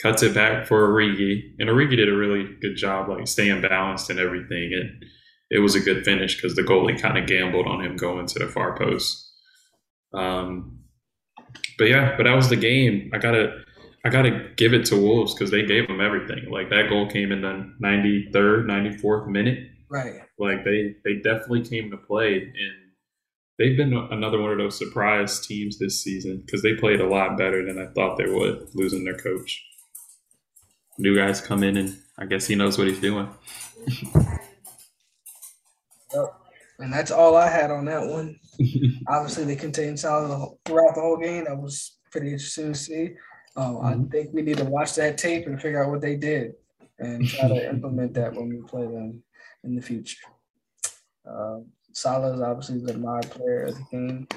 cuts 0.01 0.23
it 0.23 0.33
back 0.33 0.67
for 0.67 0.87
Origi, 0.87 1.41
and 1.59 1.69
Origi 1.69 1.95
did 1.95 2.09
a 2.09 2.15
really 2.15 2.47
good 2.61 2.75
job, 2.75 3.09
like 3.09 3.27
staying 3.27 3.61
balanced 3.61 4.09
and 4.09 4.19
everything. 4.19 4.73
And 4.73 5.03
it 5.49 5.59
was 5.59 5.75
a 5.75 5.79
good 5.79 6.03
finish 6.03 6.35
because 6.35 6.55
the 6.55 6.63
goalie 6.63 6.99
kind 6.99 7.17
of 7.17 7.27
gambled 7.27 7.67
on 7.67 7.83
him 7.83 7.95
going 7.95 8.25
to 8.27 8.39
the 8.39 8.47
far 8.47 8.77
post. 8.77 9.31
Um, 10.13 10.79
but 11.77 11.85
yeah, 11.85 12.15
but 12.17 12.23
that 12.23 12.35
was 12.35 12.49
the 12.49 12.55
game. 12.55 13.11
I 13.13 13.17
gotta, 13.17 13.61
I 14.05 14.09
gotta 14.09 14.49
give 14.57 14.73
it 14.73 14.85
to 14.85 14.97
Wolves 14.97 15.33
because 15.33 15.51
they 15.51 15.65
gave 15.65 15.87
them 15.87 16.01
everything. 16.01 16.49
Like 16.51 16.69
that 16.69 16.89
goal 16.89 17.09
came 17.09 17.31
in 17.31 17.41
the 17.41 17.73
93rd, 17.83 18.65
94th 18.65 19.27
minute. 19.27 19.59
right. 19.89 20.21
Like 20.39 20.63
they, 20.65 20.95
they 21.03 21.15
definitely 21.15 21.63
came 21.63 21.91
to 21.91 21.97
play, 21.97 22.35
and 22.35 22.83
they've 23.59 23.77
been 23.77 23.93
another 23.93 24.41
one 24.41 24.51
of 24.51 24.57
those 24.57 24.77
surprise 24.77 25.45
teams 25.45 25.77
this 25.77 26.03
season 26.03 26.41
because 26.45 26.61
they 26.61 26.73
played 26.73 26.99
a 26.99 27.07
lot 27.07 27.37
better 27.37 27.65
than 27.65 27.79
I 27.79 27.91
thought 27.93 28.17
they 28.17 28.29
would, 28.29 28.69
losing 28.73 29.05
their 29.05 29.17
coach. 29.17 29.63
New 30.97 31.15
guys 31.15 31.41
come 31.41 31.63
in, 31.63 31.77
and 31.77 31.97
I 32.17 32.25
guess 32.25 32.45
he 32.45 32.55
knows 32.55 32.77
what 32.77 32.87
he's 32.87 32.99
doing. 32.99 33.27
yep. 36.13 36.33
And 36.79 36.91
that's 36.91 37.11
all 37.11 37.35
I 37.35 37.49
had 37.49 37.71
on 37.71 37.85
that 37.85 38.05
one. 38.07 38.39
Obviously, 39.07 39.43
they 39.45 39.55
contained 39.55 39.99
Salah 39.99 40.47
throughout 40.65 40.95
the 40.95 41.01
whole 41.01 41.17
game. 41.17 41.45
That 41.45 41.57
was 41.57 41.97
pretty 42.11 42.27
interesting 42.33 42.73
to 42.73 42.77
see. 42.79 43.09
Um, 43.55 43.79
I 43.81 43.93
Mhm. 43.93 44.11
think 44.11 44.33
we 44.33 44.41
need 44.41 44.57
to 44.57 44.65
watch 44.65 44.95
that 44.95 45.17
tape 45.17 45.45
and 45.47 45.61
figure 45.61 45.83
out 45.83 45.91
what 45.91 46.01
they 46.01 46.15
did 46.15 46.53
and 46.99 47.27
try 47.27 47.47
to 47.47 47.69
implement 47.69 48.13
that 48.15 48.33
when 48.33 48.49
we 48.49 48.61
play 48.67 48.83
them 48.87 49.23
in 49.63 49.75
the 49.75 49.81
future. 49.81 50.25
Um, 51.25 51.67
Salah 51.93 52.33
is 52.33 52.41
obviously 52.41 52.79
the 52.79 52.97
my 52.97 53.21
player 53.21 53.63
of 53.65 53.75
the 53.75 53.83
game. 53.91 54.27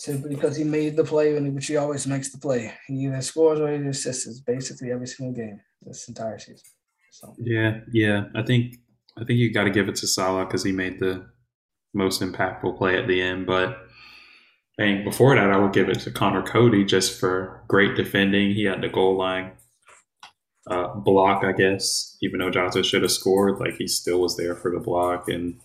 Simply 0.00 0.34
because 0.34 0.56
he 0.56 0.64
made 0.64 0.96
the 0.96 1.04
play, 1.04 1.36
and 1.36 1.54
which 1.54 1.66
he 1.66 1.76
always 1.76 2.06
makes 2.06 2.30
the 2.30 2.38
play. 2.38 2.72
He 2.86 3.04
either 3.04 3.20
scores 3.20 3.60
or 3.60 3.70
he 3.70 3.86
assists 3.86 4.40
basically 4.40 4.90
every 4.90 5.06
single 5.06 5.34
game 5.34 5.60
this 5.82 6.08
entire 6.08 6.38
season. 6.38 6.70
So 7.10 7.34
yeah, 7.38 7.80
yeah, 7.92 8.24
I 8.34 8.42
think 8.42 8.76
I 9.18 9.24
think 9.24 9.38
you 9.38 9.52
got 9.52 9.64
to 9.64 9.70
give 9.70 9.90
it 9.90 9.96
to 9.96 10.06
Salah 10.06 10.46
because 10.46 10.64
he 10.64 10.72
made 10.72 11.00
the 11.00 11.26
most 11.92 12.22
impactful 12.22 12.78
play 12.78 12.96
at 12.96 13.08
the 13.08 13.20
end. 13.20 13.46
But 13.46 13.76
I 14.78 14.84
think 14.84 15.04
before 15.04 15.34
that, 15.34 15.50
I 15.50 15.58
would 15.58 15.74
give 15.74 15.90
it 15.90 16.00
to 16.00 16.10
Conor 16.10 16.44
Coady 16.44 16.82
just 16.82 17.20
for 17.20 17.62
great 17.68 17.94
defending. 17.94 18.54
He 18.54 18.64
had 18.64 18.80
the 18.80 18.88
goal 18.88 19.18
line 19.18 19.52
uh, 20.66 20.94
block, 20.94 21.44
I 21.44 21.52
guess, 21.52 22.16
even 22.22 22.40
though 22.40 22.48
Jota 22.48 22.82
should 22.82 23.02
have 23.02 23.12
scored, 23.12 23.60
like 23.60 23.74
he 23.74 23.86
still 23.86 24.22
was 24.22 24.38
there 24.38 24.54
for 24.54 24.70
the 24.70 24.80
block. 24.80 25.28
And 25.28 25.60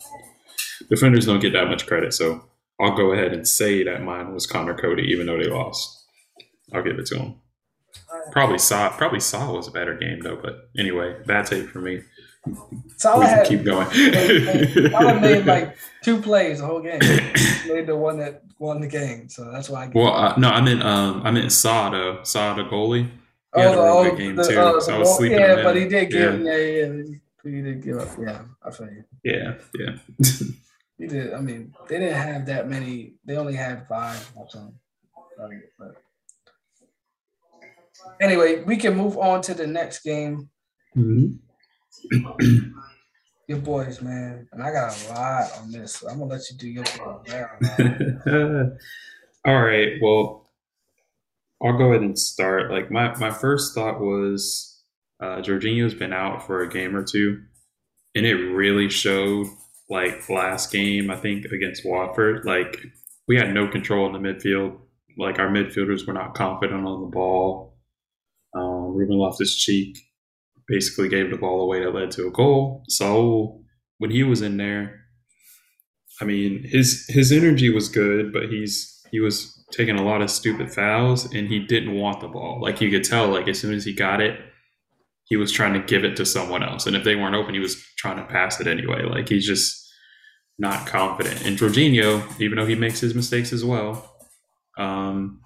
defenders 0.89 1.25
don't 1.25 1.39
get 1.39 1.53
that 1.53 1.69
much 1.69 1.87
credit. 1.87 2.13
So 2.13 2.43
I'll 2.79 2.95
go 2.95 3.11
ahead 3.13 3.33
and 3.33 3.47
say 3.47 3.83
that 3.83 4.03
mine 4.03 4.33
was 4.33 4.45
Conor 4.45 4.75
Coady, 4.75 5.03
even 5.03 5.27
though 5.27 5.37
they 5.37 5.47
lost. 5.49 6.05
I'll 6.73 6.83
give 6.83 6.99
it 6.99 7.05
to 7.07 7.19
him. 7.19 7.35
Probably 8.31 8.57
Sá 8.57 8.89
probably 8.97 9.19
Sá 9.19 9.51
was 9.51 9.67
a 9.67 9.71
better 9.71 9.95
game 9.95 10.19
though, 10.21 10.35
but 10.35 10.69
anyway, 10.77 11.15
bad 11.25 11.45
take 11.45 11.67
for 11.69 11.79
me. 11.79 12.01
Salah 12.97 13.19
we 13.21 13.25
had, 13.25 13.47
keep 13.47 13.63
going. 13.63 13.87
Salah 14.91 15.19
made 15.19 15.45
like 15.45 15.75
two 16.03 16.21
plays 16.21 16.59
the 16.59 16.65
whole 16.65 16.81
game. 16.81 16.99
He 17.01 17.73
made 17.73 17.87
the 17.87 17.95
one 17.95 18.17
that 18.19 18.43
won 18.59 18.81
the 18.81 18.87
game, 18.87 19.29
so 19.29 19.49
that's 19.51 19.69
why. 19.69 19.85
I 19.85 19.91
well, 19.93 20.13
uh, 20.13 20.35
no, 20.37 20.49
I 20.49 20.61
meant 20.61 20.83
um, 20.83 21.21
I 21.23 21.31
meant 21.31 21.51
Sá 21.51 21.89
though. 21.89 22.19
Sá 22.23 22.53
the 22.55 22.63
goalie. 22.63 23.05
He 23.05 23.11
Oh, 23.61 23.63
really 23.63 24.03
the- 24.03 24.09
good 24.11 24.17
game 24.19 24.35
the, 24.35 24.43
too. 24.43 24.59
uh, 24.59 24.79
so 24.81 24.95
I 24.95 24.97
was 24.99 25.07
goal- 25.07 25.17
sleeping. 25.17 25.39
Yeah, 25.39 25.63
but 25.63 25.75
he 25.75 25.87
did 25.87 26.11
give. 26.11 26.41
Yeah, 26.41 26.55
Yeah, 26.57 26.85
yeah, 26.85 27.03
he 27.43 27.61
did 27.61 27.83
give 27.83 27.97
up. 27.99 28.09
Yeah, 28.19 28.41
I 28.63 28.71
feel 28.71 28.89
you. 28.89 29.03
yeah, 29.23 29.53
yeah. 29.79 29.95
He 30.97 31.07
did. 31.07 31.33
I 31.33 31.41
mean, 31.41 31.73
they 31.89 31.99
didn't 31.99 32.15
have 32.17 32.45
that 32.45 32.69
many. 32.69 33.15
They 33.25 33.35
only 33.35 33.55
had 33.55 33.87
five 33.87 34.31
or 34.35 34.47
something. 34.49 34.79
But 35.77 35.95
anyway, 38.21 38.63
we 38.63 38.77
can 38.77 38.95
move 38.95 39.17
on 39.17 39.41
to 39.43 39.53
the 39.53 39.67
next 39.67 40.03
game. 40.03 40.49
Mhm. 40.95 41.39
Your 43.47 43.59
boys, 43.59 44.01
man, 44.01 44.47
and 44.51 44.63
I 44.63 44.71
got 44.71 44.97
a 44.97 45.09
lot 45.13 45.51
on 45.59 45.71
this. 45.71 45.95
So 45.95 46.09
I'm 46.09 46.19
gonna 46.19 46.31
let 46.31 46.49
you 46.49 46.57
do 46.57 46.69
your 46.69 46.85
man. 47.27 48.77
All 49.45 49.61
right. 49.61 49.93
Well, 50.01 50.49
I'll 51.63 51.77
go 51.77 51.91
ahead 51.91 52.01
and 52.01 52.17
start. 52.17 52.71
Like 52.71 52.89
my 52.89 53.15
my 53.17 53.29
first 53.31 53.75
thought 53.75 53.99
was, 53.99 54.81
uh, 55.19 55.37
Jorginho's 55.41 55.93
been 55.93 56.13
out 56.13 56.47
for 56.47 56.61
a 56.61 56.69
game 56.69 56.95
or 56.95 57.03
two, 57.03 57.43
and 58.15 58.25
it 58.25 58.35
really 58.35 58.89
showed. 58.89 59.47
Like 59.89 60.27
last 60.29 60.71
game, 60.71 61.11
I 61.11 61.15
think 61.15 61.45
against 61.45 61.85
Watford, 61.85 62.45
like 62.45 62.77
we 63.27 63.37
had 63.37 63.53
no 63.53 63.67
control 63.67 64.07
in 64.07 64.13
the 64.13 64.29
midfield. 64.29 64.79
Like 65.17 65.39
our 65.39 65.47
midfielders 65.47 66.05
were 66.07 66.13
not 66.13 66.33
confident 66.33 66.85
on 66.85 67.01
the 67.01 67.07
ball. 67.07 67.77
Um, 68.55 68.95
Ruben 68.95 69.17
Loftus 69.17 69.55
Cheek 69.55 69.97
basically 70.67 71.09
gave 71.09 71.29
the 71.29 71.37
ball 71.37 71.61
away 71.61 71.83
that 71.83 71.93
led 71.93 72.11
to 72.11 72.27
a 72.27 72.31
goal. 72.31 72.83
So 72.87 73.63
when 73.99 74.11
he 74.11 74.23
was 74.23 74.41
in 74.41 74.57
there, 74.57 75.01
I 76.21 76.25
mean, 76.25 76.63
his 76.63 77.05
his 77.09 77.31
energy 77.31 77.69
was 77.69 77.89
good, 77.89 78.31
but 78.31 78.49
he's 78.49 79.01
he 79.11 79.19
was 79.19 79.63
taking 79.71 79.97
a 79.97 80.03
lot 80.03 80.21
of 80.21 80.31
stupid 80.31 80.73
fouls, 80.73 81.25
and 81.33 81.47
he 81.47 81.59
didn't 81.59 81.95
want 81.95 82.21
the 82.21 82.27
ball. 82.27 82.59
Like 82.61 82.81
you 82.81 82.89
could 82.89 83.03
tell, 83.03 83.27
like 83.27 83.47
as 83.47 83.59
soon 83.59 83.73
as 83.73 83.85
he 83.85 83.93
got 83.93 84.21
it, 84.21 84.39
he 85.25 85.35
was 85.35 85.51
trying 85.51 85.73
to 85.73 85.79
give 85.79 86.03
it 86.03 86.15
to 86.17 86.25
someone 86.25 86.63
else, 86.63 86.85
and 86.85 86.95
if 86.95 87.03
they 87.03 87.15
weren't 87.15 87.35
open, 87.35 87.53
he 87.53 87.59
was 87.59 87.81
trying 87.97 88.17
to 88.17 88.25
pass 88.25 88.59
it 88.59 88.67
anyway. 88.67 89.03
Like 89.03 89.29
he's 89.29 89.45
just 89.45 89.81
not 90.57 90.87
confident. 90.87 91.45
And 91.45 91.57
Jorginho, 91.57 92.39
even 92.39 92.57
though 92.57 92.65
he 92.65 92.75
makes 92.75 92.99
his 92.99 93.13
mistakes 93.13 93.51
as 93.51 93.65
well, 93.65 94.15
um, 94.77 95.41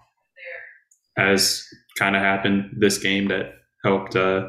as 1.18 1.66
kind 1.98 2.16
of 2.16 2.22
happened 2.22 2.76
this 2.78 2.98
game 2.98 3.28
that 3.28 3.54
helped 3.84 4.16
uh, 4.16 4.48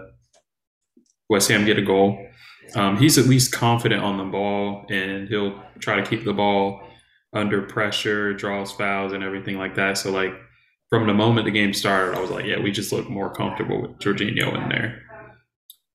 West 1.28 1.48
Ham 1.48 1.64
get 1.64 1.78
a 1.78 1.82
goal. 1.82 2.26
Um, 2.74 2.96
he's 2.96 3.18
at 3.18 3.26
least 3.26 3.52
confident 3.52 4.02
on 4.02 4.18
the 4.18 4.24
ball, 4.24 4.86
and 4.90 5.28
he'll 5.28 5.60
try 5.80 5.96
to 5.96 6.08
keep 6.08 6.24
the 6.24 6.32
ball 6.32 6.80
under 7.32 7.62
pressure, 7.62 8.32
draws 8.32 8.72
fouls, 8.72 9.12
and 9.12 9.24
everything 9.24 9.56
like 9.56 9.74
that. 9.76 9.98
So, 9.98 10.10
like 10.12 10.32
from 10.88 11.06
the 11.06 11.14
moment 11.14 11.46
the 11.46 11.50
game 11.50 11.72
started, 11.72 12.16
I 12.16 12.20
was 12.20 12.30
like, 12.30 12.44
yeah, 12.44 12.60
we 12.60 12.70
just 12.70 12.92
look 12.92 13.08
more 13.08 13.32
comfortable 13.32 13.82
with 13.82 13.98
Jorginho 13.98 14.54
in 14.62 14.68
there. 14.68 15.02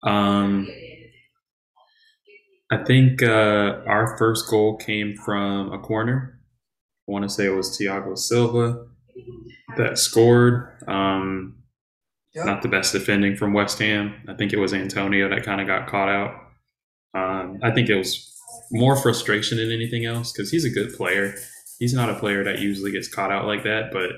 Um, 0.05 0.69
I 2.71 2.85
think 2.85 3.23
uh, 3.23 3.83
our 3.87 4.17
first 4.19 4.49
goal 4.49 4.77
came 4.77 5.17
from 5.17 5.73
a 5.73 5.79
corner. 5.79 6.41
I 7.09 7.13
want 7.13 7.25
to 7.25 7.29
say 7.29 7.47
it 7.47 7.51
was 7.57 7.79
Thiago 7.79 8.17
Silva 8.17 8.87
that 9.77 9.99
scored. 9.99 10.69
Um, 10.89 11.57
Yep. 12.35 12.47
Not 12.47 12.63
the 12.63 12.69
best 12.69 12.93
defending 12.93 13.37
from 13.37 13.53
West 13.53 13.79
Ham. 13.79 14.13
I 14.29 14.35
think 14.35 14.53
it 14.53 14.59
was 14.59 14.75
Antonio 14.75 15.29
that 15.29 15.45
kind 15.45 15.61
of 15.61 15.69
got 15.69 15.87
caught 15.87 16.09
out. 16.09 16.35
Um, 17.17 17.61
I 17.63 17.71
think 17.71 17.89
it 17.89 17.95
was 17.95 18.29
more 18.73 18.97
frustration 18.97 19.59
than 19.59 19.71
anything 19.71 20.05
else 20.05 20.33
because 20.33 20.51
he's 20.51 20.65
a 20.65 20.71
good 20.71 20.93
player. 20.95 21.37
He's 21.79 21.95
not 21.95 22.11
a 22.11 22.19
player 22.19 22.43
that 22.43 22.59
usually 22.59 22.91
gets 22.91 23.07
caught 23.07 23.31
out 23.31 23.47
like 23.47 23.63
that, 23.63 23.93
but 23.93 24.11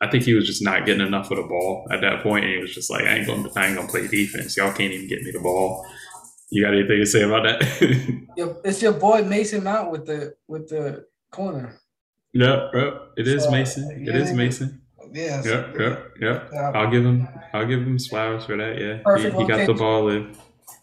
I 0.00 0.10
think 0.10 0.24
he 0.24 0.34
was 0.34 0.46
just 0.46 0.62
not 0.62 0.84
getting 0.84 1.06
enough 1.06 1.30
of 1.30 1.38
the 1.38 1.42
ball 1.44 1.86
at 1.90 2.00
that 2.02 2.22
point, 2.22 2.44
and 2.44 2.54
he 2.54 2.60
was 2.60 2.74
just 2.74 2.90
like, 2.90 3.04
"I 3.04 3.16
ain't 3.16 3.26
gonna, 3.26 3.48
I 3.56 3.66
ain't 3.66 3.76
gonna 3.76 3.88
play 3.88 4.06
defense. 4.06 4.56
Y'all 4.56 4.72
can't 4.72 4.92
even 4.92 5.08
get 5.08 5.22
me 5.22 5.30
the 5.30 5.40
ball." 5.40 5.86
You 6.50 6.62
got 6.64 6.74
anything 6.74 6.98
to 6.98 7.06
say 7.06 7.22
about 7.22 7.42
that? 7.44 8.22
It's 8.64 8.82
your 8.82 8.92
boy 8.92 9.22
Mason 9.24 9.64
Mount 9.64 9.90
with 9.90 10.04
the 10.06 10.34
with 10.46 10.68
the 10.68 11.06
corner. 11.30 11.80
yep, 12.34 12.70
yep. 12.74 13.12
It 13.16 13.26
is 13.26 13.44
So, 13.44 13.50
Mason. 13.50 14.04
It 14.06 14.14
is. 14.14 14.32
Mason. 14.32 14.82
Yeah. 15.12 15.42
Yep, 15.42 15.78
yep, 15.78 16.12
yep. 16.20 16.50
Yeah. 16.52 16.70
I'll 16.74 16.90
give 16.90 17.04
him. 17.04 17.26
I'll 17.54 17.66
give 17.66 17.80
him 17.80 17.98
flowers 17.98 18.44
for 18.44 18.56
that. 18.58 18.78
Yeah, 18.78 18.98
he, 18.98 19.02
Perfect 19.02 19.36
he 19.36 19.46
got 19.46 19.66
the 19.66 19.72
ball 19.74 20.08
in. 20.10 20.36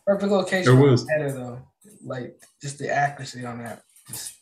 Perfect 0.08 0.32
location. 0.32 0.76
There 0.76 0.84
was. 0.84 1.08
header 1.08 1.32
though. 1.32 1.60
Like 2.04 2.42
just 2.62 2.80
the 2.80 2.90
accuracy 2.90 3.46
on 3.46 3.64
that. 3.64 3.84
Just, 4.10 4.34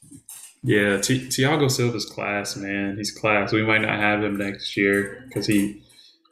Yeah, 0.63 0.99
Ti- 1.01 1.27
Thiago 1.27 1.69
Silva's 1.71 2.05
class, 2.05 2.55
man. 2.55 2.95
He's 2.97 3.11
class. 3.11 3.51
We 3.51 3.63
might 3.65 3.81
not 3.81 3.99
have 3.99 4.23
him 4.23 4.37
next 4.37 4.77
year 4.77 5.23
because 5.27 5.47
he, 5.47 5.81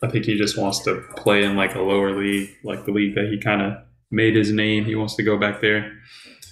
I 0.04 0.08
think 0.08 0.26
he 0.26 0.38
just 0.38 0.58
wants 0.58 0.80
to 0.84 1.02
play 1.18 1.44
in 1.44 1.56
like 1.56 1.74
a 1.76 1.82
lower 1.82 2.16
league, 2.16 2.50
like 2.64 2.86
the 2.86 2.92
league 2.92 3.16
that 3.16 3.26
he 3.32 3.40
kind 3.40 3.62
of 3.62 3.74
made 4.12 4.36
his 4.36 4.52
name. 4.52 4.86
He 4.86 4.96
wants 4.96 5.16
to 5.16 5.24
go 5.24 5.38
back 5.38 5.62
there. 5.62 5.92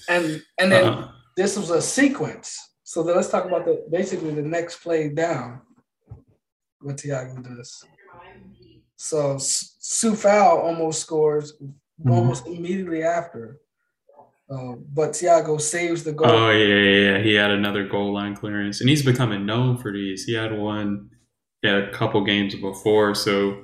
and 0.10 0.42
and 0.58 0.72
then 0.72 0.86
Uh-huh. 0.86 1.08
this 1.36 1.56
was 1.58 1.70
a 1.70 1.82
sequence. 1.82 2.58
So 2.84 3.04
then 3.04 3.16
let's 3.16 3.30
talk 3.30 3.46
about 3.46 3.66
the 3.66 3.86
basically 3.92 4.34
the 4.34 4.42
next 4.42 4.78
play 4.82 5.10
down. 5.10 5.62
What 6.82 6.98
Thiago 6.98 7.44
does. 7.44 7.84
So 8.96 9.36
Sufal 9.36 10.64
almost 10.64 11.02
scores 11.02 11.54
Mm-hmm. 12.00 12.12
almost 12.12 12.46
immediately 12.48 13.02
after. 13.02 13.60
Um, 14.50 14.86
but 14.94 15.12
Thiago 15.12 15.60
saves 15.60 16.04
the 16.04 16.14
goal. 16.14 16.30
Oh 16.30 16.50
yeah, 16.52 16.66
yeah, 16.66 17.12
yeah. 17.12 17.18
He 17.22 17.34
had 17.34 17.52
another 17.52 17.86
goal 17.86 18.14
line 18.14 18.36
clearance, 18.36 18.80
and 18.80 18.90
he's 18.90 19.04
becoming 19.04 19.46
known 19.46 19.78
for 19.78 19.92
these. 19.92 20.24
He 20.24 20.34
had 20.34 20.58
one, 20.58 21.10
yeah, 21.64 21.78
a 21.78 21.92
couple 21.92 22.24
games 22.24 22.56
before. 22.56 23.14
So 23.14 23.62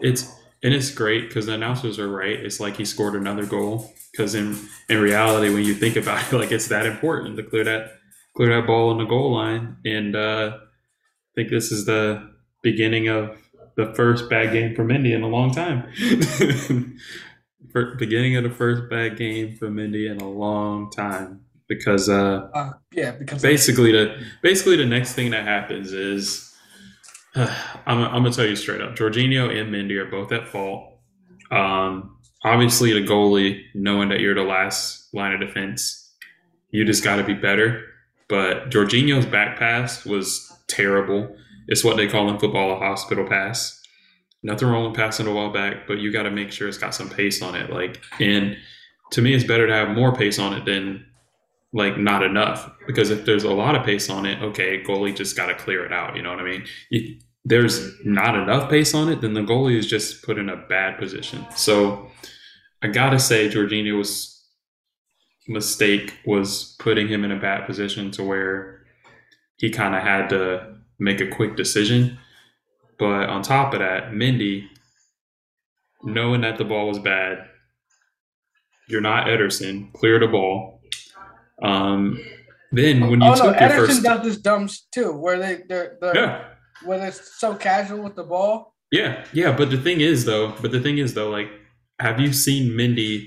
it's 0.00 0.34
and 0.62 0.72
it's 0.72 0.90
great 0.90 1.28
because 1.28 1.46
the 1.46 1.54
announcers 1.54 1.98
are 1.98 2.08
right. 2.08 2.38
It's 2.38 2.60
like 2.60 2.76
he 2.76 2.84
scored 2.84 3.14
another 3.14 3.44
goal 3.44 3.92
because 4.10 4.34
in 4.34 4.58
in 4.88 5.00
reality, 5.00 5.52
when 5.52 5.64
you 5.64 5.74
think 5.74 5.96
about 5.96 6.22
it, 6.32 6.36
like 6.36 6.52
it's 6.52 6.68
that 6.68 6.86
important 6.86 7.36
to 7.36 7.42
clear 7.42 7.64
that 7.64 7.98
clear 8.34 8.54
that 8.58 8.66
ball 8.66 8.90
on 8.90 8.98
the 8.98 9.04
goal 9.04 9.34
line. 9.34 9.76
And 9.84 10.16
uh, 10.16 10.56
I 10.56 11.32
think 11.34 11.50
this 11.50 11.70
is 11.70 11.84
the 11.84 12.30
beginning 12.62 13.08
of 13.08 13.36
the 13.76 13.92
first 13.94 14.30
bad 14.30 14.52
game 14.52 14.74
for 14.74 14.84
Mendy 14.84 15.14
in 15.14 15.22
a 15.22 15.28
long 15.28 15.52
time. 15.52 15.92
For 17.72 17.94
beginning 17.96 18.36
of 18.36 18.44
the 18.44 18.50
first 18.50 18.90
bad 18.90 19.16
game 19.16 19.56
for 19.56 19.68
Mendy 19.68 20.10
in 20.10 20.20
a 20.20 20.28
long 20.28 20.90
time 20.90 21.40
because 21.68 22.08
uh, 22.08 22.48
Uh, 22.54 22.72
yeah, 22.92 23.12
because 23.12 23.40
basically 23.42 23.92
the 23.92 24.22
basically 24.42 24.76
the 24.76 24.86
next 24.86 25.14
thing 25.14 25.30
that 25.30 25.44
happens 25.44 25.92
is 25.92 26.54
I'm, 27.34 27.50
I'm 27.86 28.22
gonna 28.22 28.30
tell 28.32 28.46
you 28.46 28.56
straight 28.56 28.80
up. 28.80 28.94
Jorginho 28.94 29.50
and 29.58 29.72
Mendy 29.72 29.96
are 29.96 30.10
both 30.10 30.32
at 30.32 30.48
fault. 30.48 30.98
Um, 31.50 32.16
obviously 32.44 32.92
the 32.92 33.06
goalie 33.06 33.62
knowing 33.74 34.08
that 34.10 34.20
you're 34.20 34.34
the 34.34 34.42
last 34.42 35.12
line 35.14 35.32
of 35.32 35.40
defense 35.40 36.02
you 36.72 36.84
just 36.84 37.04
got 37.04 37.16
to 37.16 37.24
be 37.24 37.34
better. 37.34 37.84
But 38.28 38.70
Jorginho's 38.70 39.26
back 39.26 39.58
pass 39.58 40.04
was 40.04 40.50
terrible. 40.66 41.36
It's 41.68 41.84
what 41.84 41.96
they 41.96 42.08
call 42.08 42.28
in 42.30 42.38
football 42.38 42.72
a 42.72 42.78
hospital 42.78 43.26
pass 43.26 43.81
nothing 44.42 44.68
wrong 44.68 44.84
with 44.86 44.94
passing 44.94 45.26
the 45.26 45.32
ball 45.32 45.50
back 45.52 45.86
but 45.86 45.98
you 45.98 46.12
got 46.12 46.24
to 46.24 46.30
make 46.30 46.50
sure 46.50 46.68
it's 46.68 46.78
got 46.78 46.94
some 46.94 47.08
pace 47.08 47.42
on 47.42 47.54
it 47.54 47.70
like 47.70 48.00
and 48.20 48.56
to 49.10 49.22
me 49.22 49.34
it's 49.34 49.44
better 49.44 49.66
to 49.66 49.74
have 49.74 49.90
more 49.90 50.14
pace 50.14 50.38
on 50.38 50.52
it 50.52 50.64
than 50.64 51.04
like 51.72 51.96
not 51.96 52.22
enough 52.22 52.70
because 52.86 53.10
if 53.10 53.24
there's 53.24 53.44
a 53.44 53.52
lot 53.52 53.74
of 53.74 53.84
pace 53.84 54.10
on 54.10 54.26
it, 54.26 54.42
okay, 54.42 54.82
goalie 54.82 55.16
just 55.16 55.36
got 55.36 55.46
to 55.46 55.54
clear 55.54 55.84
it 55.84 55.92
out. 55.92 56.16
You 56.16 56.22
know 56.22 56.30
what 56.30 56.40
I 56.40 56.44
mean? 56.44 56.64
If 56.90 57.22
there's 57.44 57.90
not 58.04 58.36
enough 58.36 58.70
pace 58.70 58.94
on 58.94 59.08
it, 59.08 59.20
then 59.20 59.32
the 59.32 59.40
goalie 59.40 59.76
is 59.76 59.86
just 59.86 60.22
put 60.22 60.38
in 60.38 60.48
a 60.48 60.56
bad 60.56 60.98
position. 60.98 61.44
So 61.56 62.10
I 62.82 62.88
gotta 62.88 63.18
say, 63.18 63.48
Jorginho's 63.48 64.44
mistake 65.48 66.18
was 66.26 66.76
putting 66.78 67.08
him 67.08 67.24
in 67.24 67.32
a 67.32 67.40
bad 67.40 67.66
position 67.66 68.10
to 68.12 68.22
where 68.22 68.84
he 69.56 69.70
kind 69.70 69.94
of 69.94 70.02
had 70.02 70.28
to 70.30 70.76
make 70.98 71.20
a 71.20 71.26
quick 71.26 71.56
decision. 71.56 72.18
But 73.02 73.28
on 73.30 73.42
top 73.42 73.74
of 73.74 73.80
that, 73.80 74.12
Mendy, 74.12 74.68
knowing 76.04 76.42
that 76.42 76.56
the 76.56 76.64
ball 76.64 76.86
was 76.86 77.00
bad, 77.00 77.48
you're 78.88 79.00
not 79.00 79.26
Ederson, 79.26 79.92
clear 79.92 80.20
the 80.20 80.28
ball. 80.28 80.80
Um, 81.60 82.24
then 82.70 83.10
when 83.10 83.20
you 83.20 83.28
oh 83.28 83.34
took 83.34 83.44
no, 83.44 83.50
your 83.50 83.58
Ederson 83.58 83.86
first, 83.88 84.02
does 84.04 84.22
this 84.22 84.36
dumb 84.36 84.68
too, 84.94 85.10
where 85.10 85.36
they 85.36 85.62
they're, 85.68 85.98
they're 86.00 86.14
yeah, 86.14 86.44
where 86.84 86.98
they're 86.98 87.10
so 87.10 87.56
casual 87.56 88.04
with 88.04 88.14
the 88.14 88.22
ball. 88.22 88.76
yeah, 88.92 89.24
yeah. 89.32 89.50
But 89.56 89.70
the 89.70 89.78
thing 89.78 90.00
is, 90.00 90.24
though, 90.24 90.54
but 90.62 90.70
the 90.70 90.78
thing 90.78 90.98
is, 90.98 91.14
though, 91.14 91.28
like, 91.28 91.48
have 91.98 92.20
you 92.20 92.32
seen 92.32 92.70
Mendy? 92.70 93.26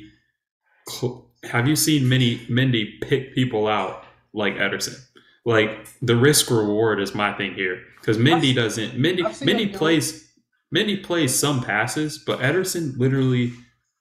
Have 1.51 1.67
you 1.67 1.75
seen 1.75 2.03
Mendy 2.03 2.48
Mendy 2.48 3.01
pick 3.01 3.36
people 3.36 3.67
out 3.67 4.05
like 4.34 4.53
Ederson? 4.53 4.98
Like 5.46 5.88
the 6.02 6.16
risk 6.16 6.50
reward 6.50 7.00
is 7.00 7.14
my 7.14 7.32
thing 7.34 7.54
here 7.54 7.82
because 8.02 8.18
Mendy 8.18 8.50
I've- 8.50 8.54
doesn't. 8.56 8.92
Mendy 8.98 9.24
I've 9.25 9.36
seen 9.36 9.48
him 9.50 9.58
Mendy 9.58 9.66
do 9.68 9.74
it. 9.74 9.75
plays 9.75 10.32
Mendy 10.75 11.04
plays 11.04 11.34
some 11.38 11.62
passes, 11.64 12.18
but 12.18 12.40
Ederson 12.40 12.98
literally 12.98 13.54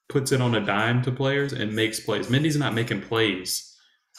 puts 0.09 0.33
it 0.33 0.41
on 0.41 0.55
a 0.55 0.65
dime 0.65 1.03
to 1.03 1.13
players 1.13 1.53
and 1.53 1.75
makes 1.75 2.01
plays. 2.01 2.29
Mendy's 2.29 2.57
not 2.57 2.75
making 2.75 3.03
plays 3.03 3.71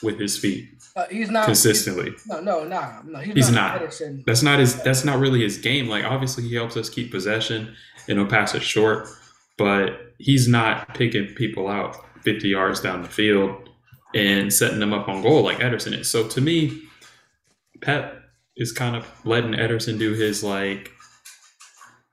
with 0.04 0.20
his 0.20 0.38
feet 0.38 0.68
Uh, 0.96 1.06
he's 1.10 1.30
not 1.30 1.46
consistently. 1.46 2.12
No, 2.28 2.42
no, 2.42 2.64
nah, 2.66 3.02
no. 3.06 3.20
He's, 3.20 3.34
He's 3.34 3.52
not. 3.52 3.82
not. 3.82 3.92
That's 4.26 4.44
not 4.44 4.60
his. 4.60 4.82
That's 4.84 5.04
not 5.06 5.20
really 5.20 5.42
his 5.42 5.58
game. 5.58 5.88
Like 5.88 6.04
obviously 6.06 6.44
he 6.48 6.54
helps 6.56 6.78
us 6.78 6.90
keep 6.90 7.12
possession 7.12 7.74
and 8.08 8.20
he'll 8.20 8.28
pass 8.28 8.54
it 8.54 8.62
short, 8.62 9.08
but 9.58 10.14
he's 10.20 10.48
not 10.48 10.94
picking 10.94 11.34
people 11.36 11.68
out 11.68 11.98
50 12.24 12.50
yards 12.50 12.82
down 12.82 13.02
the 13.02 13.10
field 13.10 13.70
and 14.14 14.54
setting 14.54 14.80
them 14.80 14.94
up 14.94 15.08
on 15.08 15.22
goal 15.24 15.42
like 15.44 15.58
Ederson 15.58 15.98
is. 15.98 16.10
So 16.10 16.28
to 16.28 16.42
me, 16.42 16.82
Pep 17.86 18.22
is 18.58 18.72
kind 18.72 18.96
of 18.96 19.06
letting 19.26 19.52
Ederson 19.52 20.00
do 20.00 20.14
his 20.14 20.44
like 20.44 20.92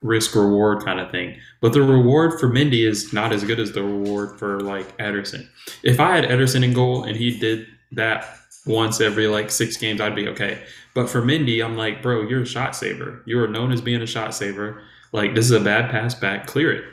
risk 0.03 0.35
reward 0.35 0.83
kind 0.85 0.99
of 0.99 1.09
thing. 1.09 1.35
But 1.61 1.73
the 1.73 1.81
reward 1.81 2.39
for 2.39 2.47
Mendy 2.47 2.87
is 2.87 3.11
not 3.11 3.33
as 3.33 3.43
good 3.43 3.59
as 3.59 3.71
the 3.71 3.83
reward 3.83 4.37
for 4.37 4.59
like 4.59 4.95
Ederson. 4.97 5.47
If 5.81 5.99
I 5.99 6.15
had 6.15 6.25
Ederson 6.25 6.63
in 6.63 6.73
goal 6.73 7.03
and 7.03 7.17
he 7.17 7.39
did 7.39 7.65
that 7.93 8.37
once 8.65 9.01
every 9.01 9.27
like 9.27 9.49
six 9.49 9.77
games, 9.77 9.99
I'd 9.99 10.15
be 10.15 10.27
okay. 10.27 10.61
But 10.93 11.09
for 11.09 11.21
Mendy, 11.21 11.63
I'm 11.63 11.75
like, 11.75 12.03
bro, 12.03 12.21
you're 12.21 12.43
a 12.43 12.45
shot 12.45 12.75
saver. 12.75 13.23
You 13.25 13.39
are 13.39 13.47
known 13.47 13.71
as 13.71 13.81
being 13.81 14.01
a 14.01 14.07
shot 14.07 14.35
saver. 14.35 14.81
Like 15.11 15.33
this 15.33 15.45
is 15.45 15.51
a 15.51 15.59
bad 15.59 15.89
pass 15.89 16.13
back, 16.13 16.45
clear 16.45 16.71
it. 16.71 16.83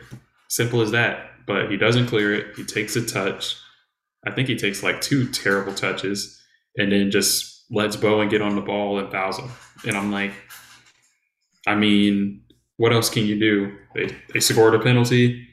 Simple 0.48 0.80
as 0.80 0.92
that. 0.92 1.26
But 1.46 1.70
he 1.70 1.76
doesn't 1.76 2.06
clear 2.06 2.32
it. 2.32 2.56
He 2.56 2.64
takes 2.64 2.96
a 2.96 3.04
touch. 3.04 3.56
I 4.26 4.30
think 4.30 4.48
he 4.48 4.56
takes 4.56 4.82
like 4.82 5.00
two 5.00 5.28
terrible 5.28 5.74
touches 5.74 6.40
and 6.76 6.92
then 6.92 7.10
just 7.10 7.59
lets 7.70 7.96
Bowen 7.96 8.28
get 8.28 8.42
on 8.42 8.54
the 8.56 8.60
ball 8.62 8.98
and 8.98 9.10
fouls 9.10 9.38
him. 9.38 9.50
And 9.86 9.96
I'm 9.96 10.10
like, 10.12 10.32
I 11.66 11.74
mean, 11.74 12.42
what 12.76 12.92
else 12.92 13.08
can 13.10 13.26
you 13.26 13.38
do? 13.38 13.76
They 13.94 14.16
they 14.32 14.40
scored 14.40 14.74
a 14.74 14.78
penalty 14.80 15.46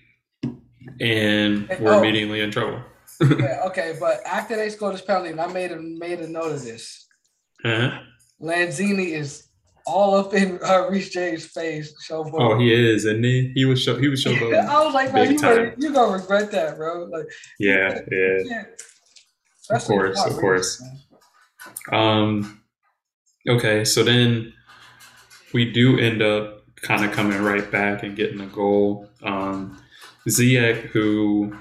and 1.02 1.68
we're 1.80 1.94
Oh. 1.94 2.00
immediately 2.00 2.42
in 2.42 2.52
trouble. 2.52 2.82
Yeah, 3.22 3.64
okay, 3.66 3.96
but 4.00 4.20
after 4.26 4.56
they 4.56 4.70
scored 4.70 4.94
this 4.94 5.02
penalty, 5.02 5.32
and 5.32 5.42
I 5.42 5.48
made 5.48 5.72
a 5.72 5.78
made 5.80 6.20
a 6.20 6.28
note 6.28 6.52
of 6.52 6.64
this. 6.64 7.08
Uh-huh. 7.66 8.00
Lanzini 8.42 9.14
is 9.14 9.48
all 9.88 10.16
up 10.16 10.34
in 10.36 10.60
uh, 10.64 10.88
Reece 10.90 11.10
James' 11.10 11.46
face. 11.48 11.94
So 12.06 12.30
Oh, 12.34 12.60
he 12.60 12.72
is, 12.72 13.06
and 13.06 13.26
he 13.26 13.52
he 13.56 13.66
was 13.66 13.82
show 13.82 13.98
he 13.98 14.08
was 14.08 14.24
showboating. 14.24 14.64
I 14.70 14.86
was 14.86 14.94
like, 14.94 15.14
man, 15.14 15.32
you 15.32 15.40
gonna, 15.42 15.74
you 15.78 15.92
gonna 15.94 16.14
regret 16.14 16.52
that, 16.52 16.78
bro. 16.78 17.06
Like, 17.06 17.26
Yeah, 17.60 18.00
yeah. 18.12 18.38
yeah. 18.46 18.64
Of 19.72 19.84
course, 19.84 20.24
of 20.24 20.34
course. 20.38 20.82
Um, 21.92 22.62
okay, 23.48 23.86
so 23.86 24.04
then 24.04 24.54
we 25.54 25.72
do 25.72 25.98
end 26.00 26.22
up 26.22 26.64
kind 26.82 27.04
of 27.06 27.12
coming 27.12 27.42
right 27.42 27.70
back 27.72 28.04
and 28.04 28.16
getting 28.16 28.40
a 28.42 28.48
goal. 28.48 29.10
Um, 29.24 29.82
Ziyech, 30.28 30.88
who 30.88 31.58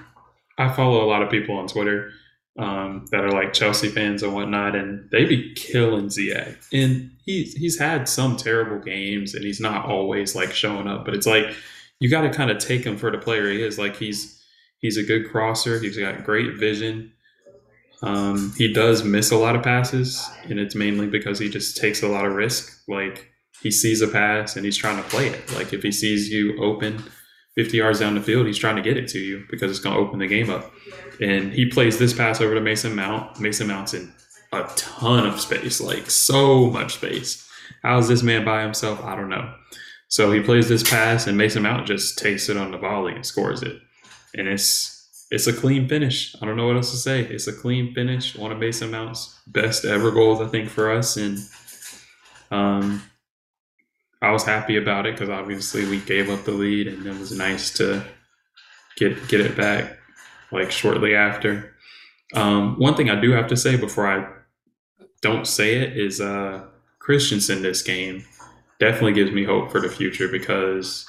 I 0.59 0.73
follow 0.73 1.05
a 1.05 1.09
lot 1.09 1.23
of 1.23 1.31
people 1.31 1.57
on 1.57 1.69
Twitter 1.69 2.13
um, 2.59 3.07
that 3.11 3.25
are 3.25 3.31
like 3.31 3.53
Chelsea 3.53 3.89
fans 3.89 4.23
and 4.23 4.35
whatnot, 4.35 4.75
and 4.75 5.09
they 5.11 5.25
be 5.25 5.55
killing 5.55 6.07
Ziyech. 6.07 6.57
And 6.73 7.11
he's 7.25 7.55
he's 7.55 7.79
had 7.79 8.09
some 8.09 8.37
terrible 8.37 8.79
games, 8.79 9.35
and 9.35 9.45
he's 9.45 9.61
not 9.61 9.87
always 9.87 10.35
like 10.35 10.53
showing 10.53 10.87
up. 10.87 11.05
But 11.05 11.15
it's 11.15 11.27
like 11.27 11.55
you 12.01 12.11
got 12.11 12.23
to 12.23 12.31
kind 12.31 12.51
of 12.51 12.59
take 12.59 12.85
him 12.85 12.97
for 12.97 13.11
the 13.11 13.19
player 13.19 13.51
he 13.51 13.63
is. 13.63 13.79
Like 13.79 13.97
he's 13.97 14.43
he's 14.79 14.97
a 14.97 15.03
good 15.03 15.31
crosser. 15.31 15.79
He's 15.79 15.99
got 15.99 16.25
great 16.25 16.57
vision. 16.57 17.13
Um, 18.03 18.53
he 18.57 18.73
does 18.73 19.05
miss 19.05 19.31
a 19.31 19.37
lot 19.37 19.57
of 19.57 19.63
passes, 19.63 20.29
and 20.45 20.59
it's 20.59 20.75
mainly 20.75 21.07
because 21.07 21.39
he 21.39 21.49
just 21.49 21.77
takes 21.77 22.03
a 22.03 22.09
lot 22.09 22.27
of 22.27 22.35
risk. 22.35 22.83
Like 22.89 23.31
he 23.63 23.71
sees 23.71 24.03
a 24.03 24.09
pass 24.09 24.57
and 24.57 24.65
he's 24.65 24.77
trying 24.77 25.03
to 25.03 25.09
play 25.09 25.29
it. 25.29 25.53
Like 25.55 25.73
if 25.73 25.83
he 25.83 25.93
sees 25.93 26.29
you 26.29 26.63
open 26.63 27.03
50 27.57 27.77
yards 27.77 28.01
down 28.01 28.15
the 28.15 28.21
field, 28.21 28.47
he's 28.47 28.59
trying 28.59 28.77
to 28.77 28.83
get 28.83 28.97
it 28.97 29.09
to 29.09 29.19
you 29.19 29.45
because 29.51 29.71
it's 29.71 29.81
going 29.81 29.97
to 29.97 30.03
open 30.03 30.19
the 30.19 30.27
game 30.27 30.51
up. 30.51 30.71
And 31.21 31.53
he 31.53 31.67
plays 31.67 31.99
this 31.99 32.13
pass 32.13 32.41
over 32.41 32.55
to 32.55 32.61
Mason 32.61 32.95
Mount. 32.95 33.41
Mason 33.41 33.67
Mount's 33.67 33.95
in 33.95 34.13
a 34.53 34.69
ton 34.77 35.27
of 35.27 35.41
space, 35.41 35.81
like 35.81 36.11
so 36.11 36.71
much 36.71 36.97
space. 36.97 37.49
How 37.83 37.99
is 37.99 38.09
this 38.09 38.23
man 38.23 38.45
by 38.45 38.63
himself? 38.63 39.03
I 39.03 39.17
don't 39.17 39.31
know. 39.31 39.53
So 40.09 40.31
he 40.31 40.41
plays 40.41 40.69
this 40.69 40.89
pass, 40.89 41.27
and 41.27 41.37
Mason 41.37 41.63
Mount 41.63 41.87
just 41.87 42.19
takes 42.19 42.49
it 42.49 42.57
on 42.57 42.71
the 42.71 42.79
volley 42.79 43.15
and 43.15 43.27
scores 43.27 43.63
it. 43.63 43.81
And 44.35 44.47
it's 44.47 44.96
it's 45.31 45.47
a 45.47 45.53
clean 45.53 45.89
finish. 45.89 46.35
I 46.41 46.47
don't 46.47 46.57
know 46.57 46.67
what 46.67 46.77
else 46.77 46.93
to 46.93 46.97
say. 46.97 47.23
It's 47.23 47.47
a 47.47 47.53
clean 47.53 47.93
finish. 47.95 48.37
One 48.37 48.53
of 48.53 48.59
Mason 48.59 48.91
Mount's 48.91 49.39
best 49.47 49.85
ever 49.85 50.11
goals, 50.11 50.41
I 50.41 50.47
think, 50.47 50.71
for 50.71 50.91
us. 50.93 51.17
And 51.17 51.39
um, 52.51 53.03
I 54.23 54.31
was 54.31 54.45
happy 54.45 54.77
about 54.77 55.07
it 55.07 55.15
because 55.15 55.29
obviously 55.29 55.87
we 55.87 56.01
gave 56.01 56.31
up 56.31 56.45
the 56.45 56.53
lead, 56.53 56.87
and 56.87 57.07
it 57.07 57.19
was 57.19 57.37
nice 57.37 57.73
to 57.75 58.05
get 58.97 59.29
get 59.29 59.41
it 59.41 59.57
back 59.57 59.99
like 60.53 60.71
shortly 60.71 61.15
after. 61.15 61.75
Um, 62.35 62.79
one 62.79 62.95
thing 62.95 63.11
I 63.11 63.21
do 63.21 63.33
have 63.33 63.49
to 63.49 63.57
say 63.57 63.77
before 63.77 64.07
I 64.07 64.29
don't 65.23 65.47
say 65.47 65.77
it 65.77 65.97
is 65.97 66.21
uh, 66.21 66.67
Christensen 66.99 67.63
this 67.63 67.83
game 67.83 68.25
definitely 68.79 69.13
gives 69.13 69.33
me 69.33 69.45
hope 69.45 69.71
for 69.71 69.81
the 69.81 69.89
future 69.89 70.29
because 70.29 71.07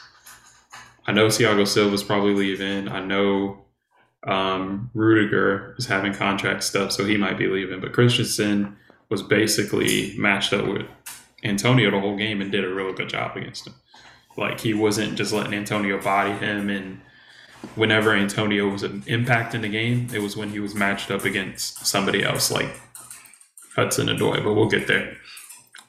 I 1.06 1.12
know 1.12 1.28
Thiago 1.28 1.68
Silva's 1.68 2.04
probably 2.04 2.34
leaving. 2.34 2.88
I 2.88 3.00
know 3.00 3.67
um, 4.28 4.92
Rudiger 4.94 5.74
is 5.78 5.86
having 5.86 6.14
contract 6.14 6.64
stuff, 6.64 6.92
so 6.92 7.06
he 7.06 7.18
might 7.18 7.38
be 7.38 7.48
leaving. 7.48 7.80
But 7.80 7.94
Christensen 7.94 8.76
was 9.10 9.24
basically 9.24 10.14
matched 10.18 10.52
up 10.52 10.68
with 10.68 10.86
Antonio 11.44 11.90
the 11.90 12.00
whole 12.00 12.18
game 12.18 12.42
and 12.42 12.52
did 12.52 12.66
a 12.66 12.74
really 12.74 12.94
good 12.94 13.10
job 13.10 13.38
against 13.38 13.68
him. 13.68 13.76
Like 14.36 14.60
he 14.60 14.74
wasn't 14.74 15.18
just 15.18 15.32
letting 15.32 15.54
Antonio 15.54 16.00
body 16.02 16.34
him, 16.34 16.70
and 16.70 17.00
whenever 17.76 18.14
Antonio 18.14 18.68
was 18.68 18.84
an 18.84 19.04
impact 19.08 19.56
in 19.56 19.62
the 19.62 19.70
game, 19.70 20.10
it 20.14 20.20
was 20.20 20.36
when 20.36 20.50
he 20.50 20.60
was 20.60 20.76
matched 20.76 21.10
up 21.10 21.24
against 21.24 21.88
somebody 21.88 22.22
else, 22.24 22.52
like 22.52 22.80
Hudson-Odoi. 23.76 24.44
But 24.44 24.54
we'll 24.54 24.68
get 24.68 24.88
there. 24.88 25.18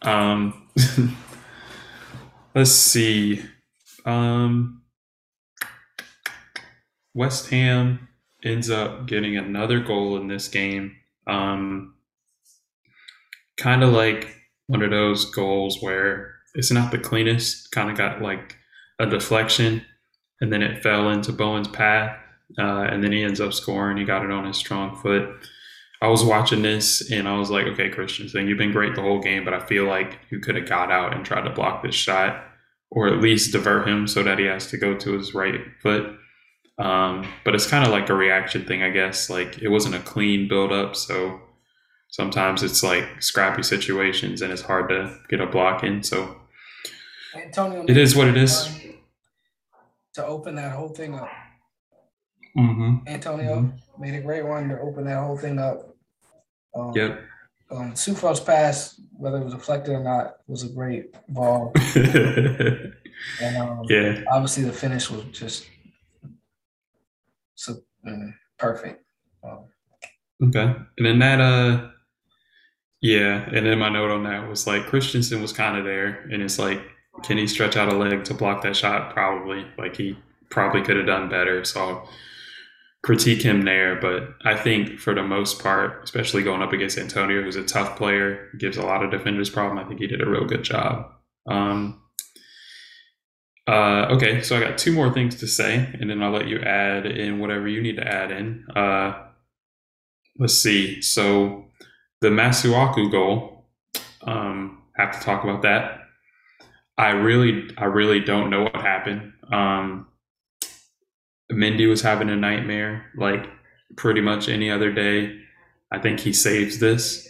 Um, 0.02 0.68
let's 2.54 2.70
see. 2.70 3.42
Um, 4.04 4.82
West 7.14 7.50
Ham 7.50 8.08
ends 8.44 8.70
up 8.70 9.06
getting 9.06 9.36
another 9.36 9.80
goal 9.80 10.16
in 10.16 10.28
this 10.28 10.48
game. 10.48 10.96
Um, 11.26 11.94
kind 13.58 13.82
of 13.82 13.92
like 13.92 14.36
one 14.66 14.82
of 14.82 14.90
those 14.90 15.24
goals 15.26 15.82
where 15.82 16.34
it's 16.54 16.70
not 16.70 16.90
the 16.90 16.98
cleanest, 16.98 17.70
kind 17.72 17.90
of 17.90 17.96
got 17.96 18.22
like 18.22 18.56
a 18.98 19.06
deflection, 19.06 19.84
and 20.40 20.52
then 20.52 20.62
it 20.62 20.82
fell 20.82 21.10
into 21.10 21.32
Bowen's 21.32 21.68
path, 21.68 22.16
uh, 22.58 22.82
and 22.82 23.02
then 23.02 23.12
he 23.12 23.22
ends 23.22 23.40
up 23.40 23.52
scoring. 23.52 23.96
He 23.96 24.04
got 24.04 24.24
it 24.24 24.30
on 24.30 24.46
his 24.46 24.56
strong 24.56 24.96
foot. 24.96 25.28
I 26.00 26.08
was 26.08 26.24
watching 26.24 26.62
this 26.62 27.10
and 27.10 27.26
I 27.26 27.36
was 27.36 27.50
like, 27.50 27.66
okay, 27.66 27.90
Christensen, 27.90 28.46
you've 28.46 28.58
been 28.58 28.72
great 28.72 28.94
the 28.94 29.02
whole 29.02 29.20
game, 29.20 29.44
but 29.44 29.52
I 29.54 29.58
feel 29.66 29.84
like 29.84 30.18
you 30.30 30.38
could 30.38 30.54
have 30.54 30.68
got 30.68 30.92
out 30.92 31.12
and 31.12 31.24
tried 31.24 31.42
to 31.42 31.50
block 31.50 31.82
this 31.82 31.94
shot 31.94 32.44
or 32.90 33.08
at 33.08 33.20
least 33.20 33.52
divert 33.52 33.88
him 33.88 34.06
so 34.06 34.22
that 34.22 34.38
he 34.38 34.44
has 34.44 34.68
to 34.68 34.76
go 34.76 34.94
to 34.96 35.18
his 35.18 35.34
right 35.34 35.60
foot. 35.82 36.16
Um, 36.78 37.26
but 37.44 37.54
it's 37.54 37.66
kind 37.66 37.84
of 37.84 37.90
like 37.90 38.08
a 38.08 38.14
reaction 38.14 38.64
thing, 38.64 38.82
I 38.82 38.90
guess. 38.90 39.28
Like 39.28 39.58
it 39.58 39.68
wasn't 39.68 39.96
a 39.96 40.00
clean 40.00 40.48
build 40.48 40.72
up, 40.72 40.94
so 40.94 41.40
sometimes 42.08 42.62
it's 42.62 42.82
like 42.82 43.22
scrappy 43.22 43.62
situations 43.62 44.42
and 44.42 44.52
it's 44.52 44.62
hard 44.62 44.88
to 44.90 45.18
get 45.28 45.40
a 45.40 45.46
block 45.46 45.82
in. 45.82 46.02
So 46.02 46.36
Antonio 47.34 47.84
it 47.88 47.96
is 47.96 48.14
what 48.14 48.28
it 48.28 48.36
is. 48.36 48.68
To 50.14 50.26
open 50.26 50.54
that 50.56 50.72
whole 50.72 50.88
thing 50.88 51.14
up. 51.14 51.28
Mm-hmm. 52.56 53.08
Antonio 53.08 53.72
made 53.98 54.14
a 54.14 54.20
great 54.20 54.44
one 54.44 54.68
to 54.68 54.80
open 54.80 55.04
that 55.04 55.18
whole 55.18 55.36
thing 55.36 55.58
up. 55.58 55.94
Um, 56.74 56.92
Yep. 56.94 57.22
Um, 57.70 57.94
Sufro's 57.94 58.40
pass, 58.40 58.98
whether 59.12 59.36
it 59.36 59.44
was 59.44 59.52
deflected 59.52 59.94
or 59.94 60.02
not, 60.02 60.36
was 60.46 60.62
a 60.62 60.68
great 60.68 61.14
ball. 61.28 61.72
And 63.42 63.56
um, 63.56 63.82
yeah. 63.88 64.22
obviously 64.30 64.64
the 64.64 64.72
finish 64.72 65.10
was 65.10 65.24
just 65.32 65.66
so 67.58 67.76
mm, 68.06 68.32
perfect. 68.58 69.04
Um, 69.44 69.66
Okay. 70.40 70.72
And 70.96 71.06
then 71.06 71.18
that 71.18 71.40
uh 71.40 71.90
Yeah, 73.00 73.48
and 73.52 73.66
then 73.66 73.78
my 73.78 73.88
note 73.88 74.10
on 74.10 74.24
that 74.24 74.48
was 74.48 74.66
like 74.66 74.86
Christensen 74.86 75.40
was 75.42 75.52
kind 75.52 75.76
of 75.78 75.84
there, 75.84 76.22
and 76.32 76.42
it's 76.42 76.58
like, 76.58 76.80
can 77.22 77.38
he 77.38 77.46
stretch 77.46 77.76
out 77.76 77.92
a 77.92 77.96
leg 77.96 78.24
to 78.24 78.34
block 78.34 78.62
that 78.62 78.76
shot? 78.76 79.12
Probably. 79.12 79.66
Like 79.76 79.96
he 79.96 80.16
probably 80.50 80.82
could 80.82 80.96
have 80.96 81.06
done 81.06 81.28
better. 81.28 81.64
So 81.64 81.80
I'll 81.80 82.10
critique 83.02 83.42
him 83.42 83.62
there. 83.62 83.96
But 84.00 84.30
I 84.44 84.56
think 84.56 84.98
for 85.00 85.14
the 85.14 85.22
most 85.22 85.62
part, 85.62 86.04
especially 86.04 86.42
going 86.42 86.62
up 86.62 86.72
against 86.72 86.98
Antonio, 86.98 87.42
who's 87.42 87.56
a 87.56 87.64
tough 87.64 87.96
player, 87.96 88.48
gives 88.58 88.76
a 88.76 88.82
lot 88.82 89.04
of 89.04 89.10
defenders 89.10 89.50
problem. 89.50 89.78
I 89.78 89.88
think 89.88 90.00
he 90.00 90.06
did 90.06 90.22
a 90.22 90.30
real 90.30 90.44
good 90.46 90.64
job. 90.64 91.12
Um, 91.48 92.02
uh, 93.68 94.06
okay, 94.12 94.40
so 94.40 94.56
I 94.56 94.60
got 94.60 94.78
two 94.78 94.92
more 94.92 95.12
things 95.12 95.34
to 95.36 95.46
say, 95.46 95.94
and 96.00 96.08
then 96.08 96.22
I'll 96.22 96.30
let 96.30 96.48
you 96.48 96.58
add 96.60 97.04
in 97.04 97.38
whatever 97.38 97.68
you 97.68 97.82
need 97.82 97.96
to 97.96 98.08
add 98.08 98.30
in. 98.30 98.64
Uh, 98.74 99.26
let's 100.38 100.54
see. 100.54 101.02
So 101.02 101.66
the 102.22 102.28
Masuaku 102.28 103.12
goal, 103.12 103.66
um, 104.22 104.82
have 104.96 105.12
to 105.12 105.20
talk 105.20 105.44
about 105.44 105.60
that. 105.62 106.00
I 106.96 107.10
really, 107.10 107.70
I 107.76 107.84
really 107.84 108.20
don't 108.20 108.48
know 108.48 108.62
what 108.62 108.76
happened. 108.76 109.34
Um, 109.52 110.06
Mendy 111.52 111.86
was 111.86 112.00
having 112.00 112.30
a 112.30 112.36
nightmare, 112.36 113.04
like 113.16 113.46
pretty 113.96 114.22
much 114.22 114.48
any 114.48 114.70
other 114.70 114.90
day. 114.90 115.38
I 115.92 115.98
think 115.98 116.20
he 116.20 116.32
saves 116.32 116.78
this. 116.78 117.28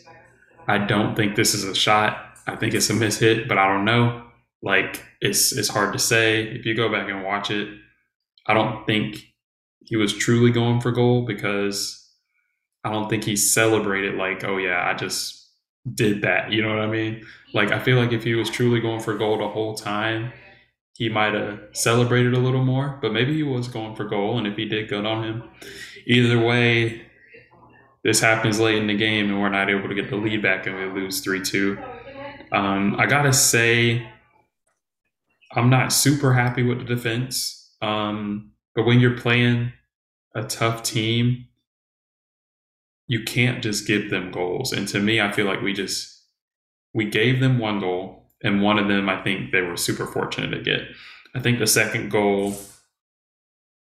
I 0.69 0.79
don't 0.79 1.17
think 1.17 1.35
this 1.35 1.53
is 1.53 1.65
a 1.65 1.75
shot. 1.75 2.39
I 2.47 2.55
think 2.55 2.75
it's 2.75 2.91
a 2.91 2.95
miss 2.95 3.19
hit, 3.19 3.49
but 3.49 3.59
I 3.59 3.67
don't 3.67 3.85
know. 3.85 4.25
Like 4.63 5.05
it's 5.21 5.53
it's 5.53 5.69
hard 5.69 5.93
to 5.93 5.99
say. 5.99 6.43
If 6.43 6.65
you 6.65 6.75
go 6.75 6.91
back 6.91 7.09
and 7.09 7.25
watch 7.25 7.51
it, 7.51 7.69
I 8.47 8.55
don't 8.55 8.87
think 8.87 9.17
he 9.81 9.97
was 9.97 10.13
truly 10.17 10.51
going 10.51 10.81
for 10.81 10.93
goal 10.93 11.23
because 11.23 12.09
I 12.85 12.91
don't 12.91 13.09
think 13.09 13.25
he 13.25 13.37
celebrated 13.37 14.15
like, 14.15 14.45
oh 14.45 14.59
yeah, 14.59 14.89
I 14.89 14.95
just 14.95 15.49
did 15.95 16.23
that. 16.23 16.53
You 16.53 16.63
know 16.63 16.69
what 16.69 16.81
I 16.81 16.87
mean? 16.87 17.27
Like 17.55 17.73
I 17.73 17.79
feel 17.79 17.99
like 17.99 18.13
if 18.13 18.25
he 18.25 18.35
was 18.35 18.51
truly 18.51 18.81
going 18.81 19.01
for 19.01 19.17
goal 19.17 19.39
the 19.39 19.49
whole 19.49 19.75
time, 19.75 20.33
he 20.99 21.09
might 21.09 21.33
have 21.33 21.61
celebrated 21.73 22.35
a 22.35 22.41
little 22.41 22.65
more, 22.65 22.99
but 23.01 23.13
maybe 23.13 23.33
he 23.33 23.45
was 23.45 23.69
going 23.69 23.95
for 23.95 24.05
goal, 24.05 24.37
and 24.37 24.49
if 24.49 24.57
he 24.57 24.65
did, 24.65 24.89
good 24.89 25.07
on 25.07 25.23
him. 25.23 25.45
Either 26.07 26.45
way, 26.45 27.03
this 28.03 28.21
happens 28.21 28.59
late 28.59 28.79
in 28.79 28.89
the 28.89 28.97
game, 28.97 29.31
and 29.31 29.41
we're 29.41 29.49
not 29.49 29.71
able 29.71 29.89
to 29.89 29.95
get 29.95 30.11
the 30.11 30.17
lead 30.17 30.43
back, 30.43 30.67
and 30.67 30.77
we 30.77 31.01
lose 31.01 31.21
3 31.21 31.41
2. 31.41 31.79
Um, 32.51 32.97
I 32.99 33.07
got 33.07 33.23
to 33.23 33.33
say, 33.33 34.11
I'm 35.53 35.71
not 35.71 35.93
super 35.93 36.35
happy 36.35 36.63
with 36.63 36.79
the 36.79 36.85
defense, 36.85 37.75
um, 37.81 38.53
but 38.75 38.85
when 38.85 39.01
you're 39.01 39.17
playing 39.17 39.73
a 40.35 40.43
tough 40.45 40.83
team, 40.83 41.47
you 43.07 43.25
can't 43.25 43.63
just 43.63 43.87
give 43.87 44.11
them 44.11 44.31
goals. 44.31 44.73
And 44.73 44.87
to 44.89 45.01
me, 45.01 45.21
I 45.21 45.33
feel 45.33 45.47
like 45.47 45.63
we 45.63 45.73
just 45.73 46.15
we 46.95 47.07
gave 47.07 47.41
them 47.41 47.59
one 47.59 47.81
goal 47.81 48.31
and 48.43 48.63
one 48.63 48.79
of 48.79 48.89
them 48.89 49.09
I 49.09 49.23
think 49.23 49.53
they 49.53 49.63
were 49.63 49.77
super 49.77 50.07
fortunate 50.07 50.51
to 50.57 50.63
get. 50.63 50.83
I 51.35 51.41
think 51.41 51.59
the 51.59 51.67
second 51.67 52.11
goal, 52.11 52.57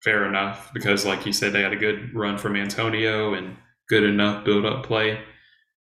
fair 0.02 0.26
enough, 0.26 0.72
because 0.72 1.04
like 1.04 1.24
you 1.26 1.32
said, 1.32 1.52
they 1.52 1.62
had 1.62 1.72
a 1.72 1.76
good 1.76 2.14
run 2.14 2.38
from 2.38 2.56
Antonio 2.56 3.34
and 3.34 3.56
good 3.88 4.04
enough 4.04 4.44
build 4.44 4.66
up 4.66 4.84
play. 4.84 5.20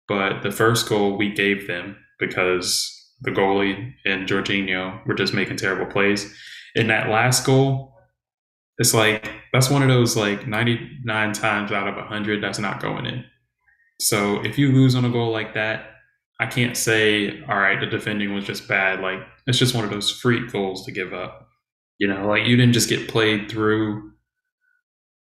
But 0.08 0.42
the 0.42 0.52
first 0.52 0.90
goal 0.90 1.18
we 1.18 1.32
gave 1.32 1.68
them 1.68 1.98
because 2.20 2.99
the 3.22 3.32
goalie 3.32 3.94
and 4.06 4.28
Jorginho 4.28 5.06
were 5.06 5.14
just 5.14 5.34
making 5.34 5.58
terrible 5.58 5.92
plays. 5.92 6.34
In 6.76 6.88
that 6.88 7.10
last 7.10 7.46
goal, 7.46 7.94
it's 8.78 8.94
like 8.94 9.32
that's 9.52 9.70
one 9.70 9.82
of 9.82 9.90
those 9.90 10.16
like 10.16 10.48
99 10.48 11.34
times 11.34 11.72
out 11.72 11.88
of 11.88 11.96
100 11.96 12.42
that's 12.42 12.60
not 12.60 12.82
going 12.82 13.06
in. 13.06 13.26
So 14.00 14.44
if 14.46 14.58
you 14.58 14.72
lose 14.72 14.96
on 14.96 15.06
a 15.06 15.10
goal 15.10 15.32
like 15.32 15.54
that, 15.56 15.92
I 16.40 16.46
can't 16.46 16.78
say, 16.78 17.44
all 17.50 17.60
right, 17.60 17.80
the 17.80 17.86
defending 17.86 18.34
was 18.34 18.46
just 18.46 18.68
bad. 18.68 19.02
Like 19.02 19.20
it's 19.46 19.58
just 19.58 19.76
one 19.76 19.84
of 19.84 19.90
those 19.90 20.10
freak 20.10 20.52
goals 20.52 20.86
to 20.86 20.92
give 20.92 21.14
up. 21.14 21.48
You 21.98 22.08
know, 22.08 22.26
like 22.28 22.48
you 22.48 22.56
didn't 22.56 22.74
just 22.74 22.88
get 22.88 23.10
played 23.10 23.52
through. 23.52 24.14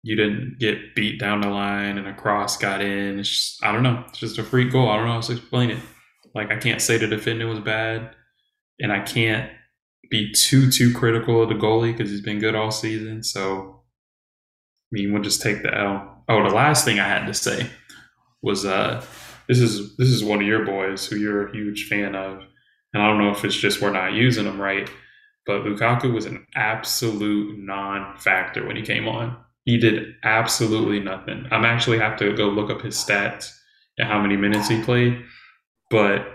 You 0.04 0.16
didn't 0.16 0.58
get 0.60 0.96
beat 0.96 1.20
down 1.20 1.42
the 1.42 1.50
line 1.50 1.98
and 1.98 2.08
a 2.08 2.14
cross 2.14 2.58
got 2.58 2.82
in. 2.82 3.20
It's 3.20 3.30
just, 3.30 3.64
I 3.64 3.74
don't 3.74 3.84
know. 3.84 4.04
It's 4.08 4.20
just 4.20 4.38
a 4.38 4.44
freak 4.44 4.72
goal. 4.72 4.90
I 4.90 4.96
don't 4.96 5.08
know 5.08 5.14
how 5.14 5.22
to 5.22 5.34
explain 5.34 5.72
it. 5.72 5.80
Like 6.36 6.52
I 6.52 6.58
can't 6.58 6.82
say 6.82 6.98
the 6.98 7.08
defending 7.08 7.50
was 7.50 7.60
bad, 7.60 8.16
and 8.80 8.92
I 8.92 9.02
can't 9.02 9.52
be 10.10 10.32
too 10.32 10.70
too 10.70 10.94
critical 10.94 11.42
of 11.42 11.50
the 11.50 11.56
goalie 11.56 11.96
because 11.96 12.12
he's 12.12 12.22
been 12.22 12.40
good 12.40 12.56
all 12.56 12.72
season. 12.72 13.24
So, 13.24 13.82
I 13.82 14.90
mean, 14.92 15.14
we'll 15.14 15.24
just 15.24 15.42
take 15.42 15.64
the 15.64 15.76
L. 15.76 16.24
Oh, 16.30 16.48
the 16.48 16.56
last 16.56 16.86
thing 16.86 17.00
I 17.00 17.08
had 17.08 17.26
to 17.26 17.34
say 17.34 17.68
was 18.42 18.66
uh 18.66 19.04
this 19.48 19.60
is 19.60 19.96
this 19.98 20.10
is 20.10 20.24
one 20.24 20.42
of 20.42 20.48
your 20.48 20.66
boys 20.66 21.06
who 21.06 21.18
you're 21.18 21.48
a 21.48 21.52
huge 21.52 21.88
fan 21.88 22.16
of, 22.16 22.44
and 22.94 23.04
I 23.04 23.08
don't 23.08 23.20
know 23.20 23.32
if 23.32 23.44
it's 23.44 23.56
just 23.56 23.82
we're 23.82 23.92
not 23.92 24.14
using 24.14 24.46
them 24.46 24.62
right, 24.62 24.90
but 25.46 25.64
Lukaku 25.64 26.14
was 26.14 26.26
an 26.26 26.46
absolute 26.56 27.58
non-factor 27.60 28.66
when 28.66 28.76
he 28.76 28.82
came 28.82 29.08
on. 29.08 29.36
He 29.66 29.78
did 29.78 30.16
absolutely 30.24 31.00
nothing. 31.00 31.46
I'm 31.52 31.66
actually 31.66 32.00
have 32.00 32.18
to 32.20 32.36
go 32.36 32.50
look 32.50 32.70
up 32.70 32.82
his 32.82 32.96
stats 32.96 33.52
and 33.98 34.08
how 34.08 34.22
many 34.22 34.36
minutes 34.36 34.68
he 34.68 34.82
played, 34.82 35.24
but 35.94 36.26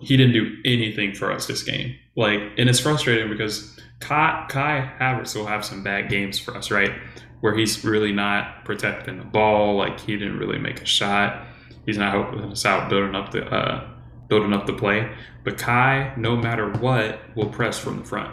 he 0.00 0.16
didn't 0.16 0.32
do 0.32 0.56
anything 0.64 1.12
for 1.12 1.32
us 1.32 1.48
this 1.48 1.64
game. 1.64 1.96
Like, 2.14 2.38
and 2.56 2.68
it's 2.68 2.78
frustrating 2.78 3.28
because 3.28 3.76
Kai, 3.98 4.46
Kai 4.48 4.92
Havertz 5.00 5.34
will 5.34 5.46
have 5.46 5.64
some 5.64 5.82
bad 5.82 6.08
games 6.08 6.38
for 6.38 6.56
us, 6.56 6.70
right? 6.70 6.92
Where 7.40 7.56
he's 7.56 7.84
really 7.84 8.12
not 8.12 8.64
protecting 8.64 9.18
the 9.18 9.24
ball. 9.24 9.76
Like 9.76 9.98
he 9.98 10.16
didn't 10.16 10.38
really 10.38 10.58
make 10.58 10.80
a 10.80 10.86
shot. 10.86 11.46
He's 11.84 11.98
not 11.98 12.12
helping 12.12 12.40
us 12.44 12.64
out 12.64 12.88
building 12.88 13.16
up 13.16 13.32
the 13.32 13.44
uh, 13.44 13.90
building 14.28 14.52
up 14.52 14.66
the 14.66 14.72
play. 14.72 15.12
But 15.42 15.58
Kai, 15.58 16.14
no 16.16 16.36
matter 16.36 16.70
what, 16.70 17.20
will 17.34 17.48
press 17.48 17.76
from 17.76 17.98
the 17.98 18.04
front. 18.04 18.32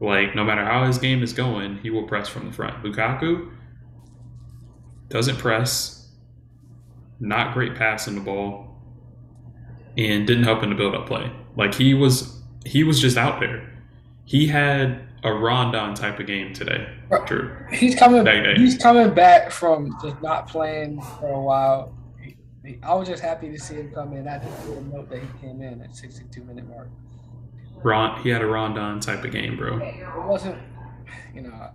Like 0.00 0.34
no 0.34 0.42
matter 0.42 0.64
how 0.64 0.84
his 0.86 0.98
game 0.98 1.22
is 1.22 1.32
going, 1.32 1.78
he 1.78 1.90
will 1.90 2.08
press 2.08 2.28
from 2.28 2.46
the 2.46 2.52
front. 2.52 2.82
Lukaku 2.82 3.52
doesn't 5.08 5.38
press. 5.38 6.00
Not 7.20 7.54
great 7.54 7.76
passing 7.76 8.16
the 8.16 8.20
ball, 8.20 8.73
and 9.96 10.26
didn't 10.26 10.44
help 10.44 10.62
in 10.62 10.70
the 10.70 10.74
build 10.74 10.94
up 10.94 11.06
play. 11.06 11.30
Like 11.56 11.74
he 11.74 11.94
was 11.94 12.40
he 12.64 12.84
was 12.84 13.00
just 13.00 13.16
out 13.16 13.40
there. 13.40 13.70
He 14.24 14.46
had 14.46 15.02
a 15.22 15.32
Rondon 15.32 15.94
type 15.94 16.18
of 16.18 16.26
game 16.26 16.52
today. 16.52 16.88
Drew. 17.26 17.54
He's 17.72 17.94
coming. 17.94 18.26
He's 18.56 18.76
coming 18.76 19.14
back 19.14 19.50
from 19.50 19.96
just 20.02 20.20
not 20.22 20.48
playing 20.48 21.00
for 21.00 21.32
a 21.32 21.40
while. 21.40 21.94
I 22.82 22.94
was 22.94 23.08
just 23.08 23.22
happy 23.22 23.50
to 23.50 23.58
see 23.58 23.74
him 23.74 23.92
come 23.92 24.14
in. 24.14 24.26
I 24.26 24.38
didn't 24.38 24.92
note 24.92 25.10
that 25.10 25.20
he 25.20 25.28
came 25.40 25.60
in 25.60 25.82
at 25.82 25.94
62 25.94 26.42
minute 26.44 26.66
mark. 26.68 26.88
Ron, 27.82 28.22
he 28.22 28.30
had 28.30 28.40
a 28.40 28.46
Rondon 28.46 29.00
type 29.00 29.24
of 29.24 29.32
game, 29.32 29.58
bro. 29.58 29.78
It 29.78 30.26
wasn't, 30.26 30.58
you 31.34 31.42
know, 31.42 31.70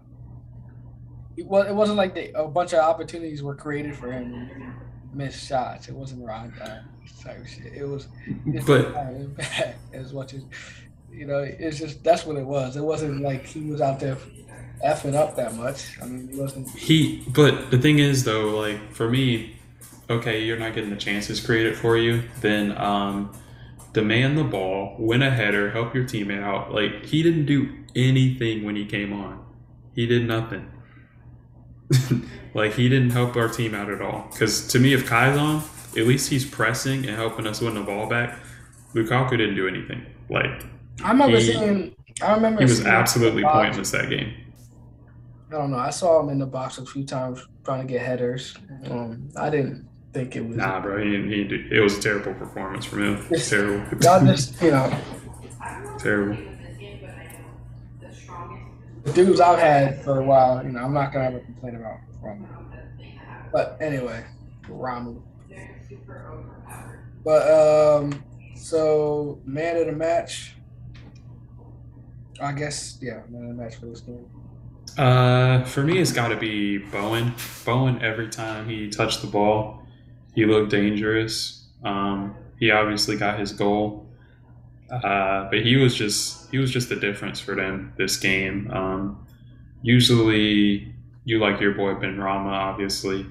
it, 1.37 1.45
was, 1.45 1.67
it 1.67 1.75
wasn't 1.75 1.97
like 1.97 2.31
a 2.33 2.47
bunch 2.47 2.73
of 2.73 2.79
opportunities 2.79 3.43
were 3.43 3.53
created 3.53 3.95
for 3.95 4.11
him 4.11 4.73
missed 5.13 5.47
shots. 5.47 5.87
It 5.87 5.95
wasn't 5.95 6.19
type 7.23 7.45
shit. 7.45 7.73
It 7.73 7.85
was, 7.85 8.07
but 8.65 8.93
bad 8.93 9.75
as 9.93 10.13
much 10.13 10.33
as 10.33 10.43
you 11.11 11.25
know, 11.25 11.39
it's 11.39 11.79
just 11.79 12.03
that's 12.03 12.25
what 12.25 12.37
it 12.37 12.45
was. 12.45 12.75
It 12.75 12.83
wasn't 12.83 13.21
like 13.21 13.45
he 13.45 13.61
was 13.61 13.81
out 13.81 13.99
there 13.99 14.17
effing 14.85 15.15
up 15.15 15.35
that 15.35 15.55
much. 15.55 15.97
I 16.01 16.05
mean, 16.05 16.29
he 16.29 16.39
wasn't. 16.39 16.69
He, 16.69 17.23
but 17.27 17.71
the 17.71 17.77
thing 17.77 17.99
is, 17.99 18.23
though, 18.23 18.57
like 18.57 18.93
for 18.93 19.09
me, 19.09 19.57
okay, 20.09 20.43
you're 20.43 20.57
not 20.59 20.73
getting 20.73 20.89
the 20.89 20.95
chances 20.95 21.43
created 21.43 21.77
for 21.77 21.97
you. 21.97 22.23
Then 22.41 22.77
um, 22.77 23.31
demand 23.93 24.37
the 24.37 24.43
ball, 24.43 24.95
win 24.99 25.21
a 25.21 25.31
header, 25.31 25.71
help 25.71 25.93
your 25.95 26.05
teammate 26.05 26.43
out. 26.43 26.73
Like 26.73 27.05
he 27.05 27.23
didn't 27.23 27.45
do 27.45 27.75
anything 27.95 28.63
when 28.63 28.75
he 28.75 28.85
came 28.85 29.13
on. 29.13 29.45
He 29.95 30.05
did 30.05 30.27
nothing. 30.27 30.71
like 32.53 32.73
he 32.73 32.89
didn't 32.89 33.11
help 33.11 33.35
our 33.35 33.47
team 33.47 33.75
out 33.75 33.89
at 33.89 34.01
all. 34.01 34.27
Because 34.31 34.67
to 34.69 34.79
me, 34.79 34.93
if 34.93 35.05
Kai's 35.05 35.37
on, 35.37 35.63
at 35.97 36.07
least 36.07 36.29
he's 36.29 36.45
pressing 36.45 37.05
and 37.05 37.15
helping 37.15 37.47
us 37.47 37.61
win 37.61 37.75
the 37.75 37.81
ball 37.81 38.07
back. 38.07 38.39
Lukaku 38.93 39.31
didn't 39.31 39.55
do 39.55 39.67
anything. 39.67 40.05
Like 40.29 40.63
I 41.03 41.11
remember 41.11 41.37
he, 41.37 41.53
seeing. 41.53 41.95
I 42.21 42.33
remember 42.33 42.59
he 42.59 42.65
was 42.65 42.85
absolutely 42.85 43.43
pointless 43.43 43.91
that 43.91 44.09
game. 44.09 44.33
I 45.49 45.53
don't 45.53 45.71
know. 45.71 45.77
I 45.77 45.89
saw 45.89 46.19
him 46.19 46.29
in 46.29 46.39
the 46.39 46.45
box 46.45 46.77
a 46.77 46.85
few 46.85 47.03
times 47.03 47.45
trying 47.63 47.85
to 47.85 47.91
get 47.91 48.05
headers. 48.05 48.55
Um, 48.89 49.29
I 49.35 49.49
didn't 49.49 49.87
think 50.13 50.35
it 50.35 50.41
was. 50.41 50.57
Nah, 50.57 50.79
bro. 50.79 51.03
He, 51.03 51.09
he, 51.27 51.67
it 51.71 51.79
was 51.79 51.97
a 51.97 52.01
terrible 52.01 52.33
performance 52.33 52.85
from 52.85 53.03
him. 53.03 53.39
Terrible. 53.39 53.97
Y'all 54.03 54.25
just, 54.25 54.61
you 54.61 54.71
know. 54.71 54.95
terrible. 55.99 56.37
Dudes 59.13 59.39
I've 59.39 59.59
had 59.59 60.03
for 60.03 60.19
a 60.19 60.23
while, 60.23 60.63
you 60.63 60.71
know, 60.71 60.79
I'm 60.79 60.93
not 60.93 61.11
gonna 61.13 61.25
ever 61.25 61.39
complain 61.39 61.75
about 61.75 61.97
Ramu. 62.23 62.47
But 63.51 63.77
anyway, 63.81 64.23
Ramu. 64.67 65.21
But 67.23 67.51
um, 67.51 68.23
so 68.55 69.39
man 69.45 69.77
of 69.77 69.87
the 69.87 69.91
match. 69.91 70.55
I 72.41 72.53
guess 72.53 72.97
yeah, 73.01 73.21
man 73.29 73.49
of 73.49 73.57
the 73.57 73.63
match 73.63 73.75
for 73.75 73.87
this 73.87 74.01
game. 74.01 74.25
Uh, 74.97 75.63
for 75.65 75.83
me, 75.83 75.99
it's 75.99 76.11
got 76.11 76.29
to 76.29 76.35
be 76.35 76.77
Bowen. 76.77 77.33
Bowen, 77.65 78.01
every 78.01 78.27
time 78.27 78.67
he 78.67 78.89
touched 78.89 79.21
the 79.21 79.27
ball, 79.27 79.83
he 80.33 80.45
looked 80.45 80.71
dangerous. 80.71 81.67
Um, 81.83 82.35
he 82.59 82.71
obviously 82.71 83.15
got 83.15 83.39
his 83.39 83.51
goal, 83.51 84.08
uh, 84.91 85.49
but 85.49 85.61
he 85.61 85.75
was 85.75 85.95
just 85.95 86.49
he 86.51 86.57
was 86.57 86.71
just 86.71 86.89
the 86.89 86.95
difference 86.95 87.39
for 87.39 87.55
them 87.55 87.93
this 87.97 88.17
game. 88.17 88.69
Um, 88.71 89.27
usually, 89.81 90.93
you 91.25 91.39
like 91.39 91.59
your 91.59 91.73
boy 91.73 91.93
Benrahma, 91.95 92.51
obviously. 92.51 93.25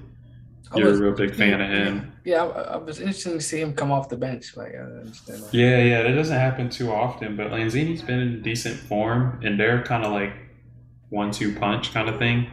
You're 0.75 0.91
was, 0.91 0.99
a 0.99 1.03
real 1.03 1.15
big 1.15 1.35
fan 1.35 1.61
of 1.61 1.69
him. 1.69 2.11
Yeah, 2.23 2.45
I, 2.45 2.61
I, 2.73 2.77
was 2.77 2.99
interested 2.99 3.31
to 3.31 3.41
see 3.41 3.59
him 3.59 3.73
come 3.73 3.91
off 3.91 4.07
the 4.07 4.17
bench. 4.17 4.55
Like, 4.55 4.75
I 4.75 4.77
understand. 4.77 5.43
Yeah, 5.51 5.81
yeah, 5.81 6.03
that 6.03 6.11
doesn't 6.11 6.37
happen 6.37 6.69
too 6.69 6.91
often. 6.91 7.35
But 7.35 7.47
Lanzini's 7.47 8.03
been 8.03 8.19
in 8.19 8.41
decent 8.43 8.77
form, 8.77 9.39
and 9.43 9.59
they're 9.59 9.81
kind 9.81 10.05
of 10.05 10.11
like 10.11 10.33
one-two 11.09 11.55
punch 11.55 11.91
kind 11.91 12.07
of 12.07 12.19
thing. 12.19 12.51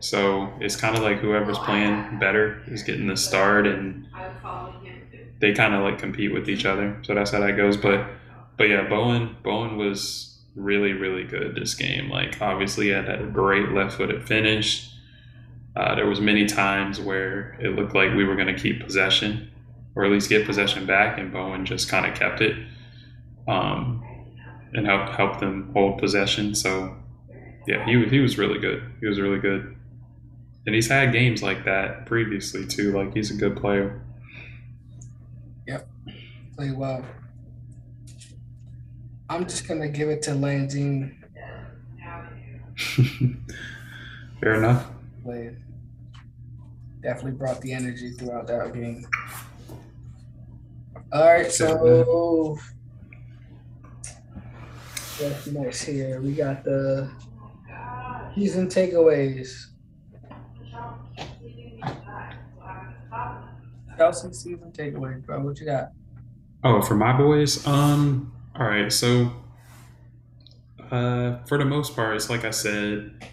So 0.00 0.52
it's 0.60 0.76
kind 0.76 0.94
of 0.94 1.02
like 1.02 1.18
whoever's 1.18 1.58
playing 1.60 2.18
better 2.18 2.62
is 2.66 2.82
getting 2.82 3.06
the 3.06 3.16
start, 3.16 3.66
and 3.66 4.06
they 5.40 5.54
kind 5.54 5.74
of 5.74 5.82
like 5.82 5.98
compete 5.98 6.34
with 6.34 6.50
each 6.50 6.66
other. 6.66 6.98
So 7.02 7.14
that's 7.14 7.30
how 7.30 7.40
that 7.40 7.52
goes. 7.52 7.78
But 7.78 8.06
but 8.56 8.64
yeah, 8.64 8.88
Bowen 8.88 9.36
Bowen 9.42 9.76
was 9.76 10.30
really 10.54 10.92
really 10.92 11.24
good 11.24 11.56
this 11.56 11.74
game. 11.74 12.08
Like 12.10 12.40
obviously 12.40 12.88
had 12.90 13.08
a 13.08 13.26
great 13.26 13.70
left-footed 13.72 14.26
finish. 14.26 14.90
Uh, 15.76 15.94
there 15.96 16.06
was 16.06 16.20
many 16.20 16.46
times 16.46 17.00
where 17.00 17.58
it 17.60 17.70
looked 17.70 17.94
like 17.94 18.14
we 18.14 18.24
were 18.24 18.36
going 18.36 18.54
to 18.54 18.60
keep 18.60 18.80
possession, 18.80 19.50
or 19.96 20.04
at 20.04 20.10
least 20.12 20.28
get 20.28 20.46
possession 20.46 20.86
back, 20.86 21.18
and 21.18 21.32
Bowen 21.32 21.66
just 21.66 21.88
kind 21.88 22.06
of 22.06 22.16
kept 22.16 22.40
it, 22.40 22.56
um, 23.48 24.00
and 24.72 24.86
helped 24.86 25.14
help 25.14 25.40
them 25.40 25.70
hold 25.72 25.98
possession. 25.98 26.54
So 26.54 26.96
yeah, 27.66 27.84
he 27.84 28.04
he 28.06 28.20
was 28.20 28.38
really 28.38 28.60
good. 28.60 28.82
He 29.00 29.06
was 29.08 29.18
really 29.20 29.40
good, 29.40 29.74
and 30.66 30.74
he's 30.74 30.88
had 30.88 31.12
games 31.12 31.42
like 31.42 31.64
that 31.64 32.06
previously 32.06 32.66
too. 32.66 32.92
Like 32.92 33.12
he's 33.12 33.32
a 33.32 33.34
good 33.34 33.56
player. 33.56 34.00
Yep, 35.66 35.88
play 36.56 36.70
well. 36.70 37.04
I'm 39.28 39.46
just 39.46 39.66
gonna 39.66 39.88
give 39.88 40.08
it 40.08 40.22
to 40.22 40.32
Lanzini. 40.32 41.14
Fair 44.40 44.54
enough. 44.54 44.86
Played 45.22 45.56
definitely 47.04 47.32
brought 47.32 47.60
the 47.60 47.72
energy 47.72 48.10
throughout 48.12 48.46
that 48.46 48.72
game. 48.72 49.06
All 51.12 51.26
right, 51.26 51.52
so 51.52 52.58
what's 55.18 55.46
next 55.46 55.82
here? 55.84 56.20
We 56.20 56.32
got 56.32 56.64
the 56.64 57.10
and 58.36 58.68
takeaways. 58.70 59.66
Chelsea 63.96 64.32
season 64.32 64.72
takeaways, 64.72 65.24
bro. 65.24 65.40
What 65.40 65.60
you 65.60 65.66
got? 65.66 65.90
Oh, 66.64 66.80
for 66.82 66.96
my 66.96 67.16
boys, 67.16 67.64
um, 67.66 68.32
all 68.58 68.66
right. 68.66 68.92
So, 68.92 69.32
uh, 70.90 71.44
for 71.46 71.58
the 71.58 71.64
most 71.64 71.94
part, 71.96 72.16
it's 72.16 72.30
like 72.30 72.44
I 72.44 72.50
said, 72.50 73.24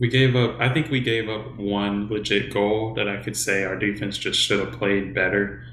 we 0.00 0.08
gave 0.08 0.36
up. 0.36 0.60
I 0.60 0.72
think 0.72 0.90
we 0.90 1.00
gave 1.00 1.28
up 1.28 1.56
one 1.56 2.08
legit 2.08 2.52
goal 2.52 2.94
that 2.94 3.08
I 3.08 3.22
could 3.22 3.36
say 3.36 3.64
our 3.64 3.76
defense 3.76 4.18
just 4.18 4.40
should 4.40 4.60
have 4.60 4.72
played 4.72 5.14
better. 5.14 5.64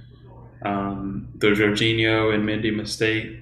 Um, 0.63 1.29
the 1.35 1.47
Jorginho 1.47 2.33
and 2.33 2.47
Mendy 2.47 2.75
mistake. 2.75 3.37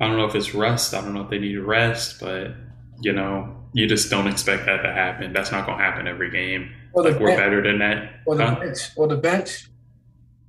I 0.00 0.06
don't 0.06 0.16
know 0.16 0.26
if 0.26 0.34
it's 0.34 0.54
rust. 0.54 0.94
I 0.94 1.00
don't 1.00 1.12
know 1.12 1.22
if 1.22 1.30
they 1.30 1.38
need 1.38 1.56
a 1.56 1.62
rest, 1.62 2.20
but 2.20 2.54
you 3.00 3.12
know, 3.12 3.56
you 3.72 3.86
just 3.86 4.10
don't 4.10 4.26
expect 4.26 4.66
that 4.66 4.82
to 4.82 4.92
happen. 4.92 5.32
That's 5.32 5.52
not 5.52 5.66
going 5.66 5.78
to 5.78 5.84
happen 5.84 6.06
every 6.06 6.30
game. 6.30 6.72
Or 6.92 7.04
like 7.04 7.20
we're 7.20 7.36
better 7.36 7.62
than 7.62 7.78
that. 7.80 8.20
Or 8.26 8.36
the 8.36 8.46
huh? 8.46 8.60
bench. 8.60 8.78
Or 8.96 9.08
the 9.08 9.16
bench. 9.16 9.68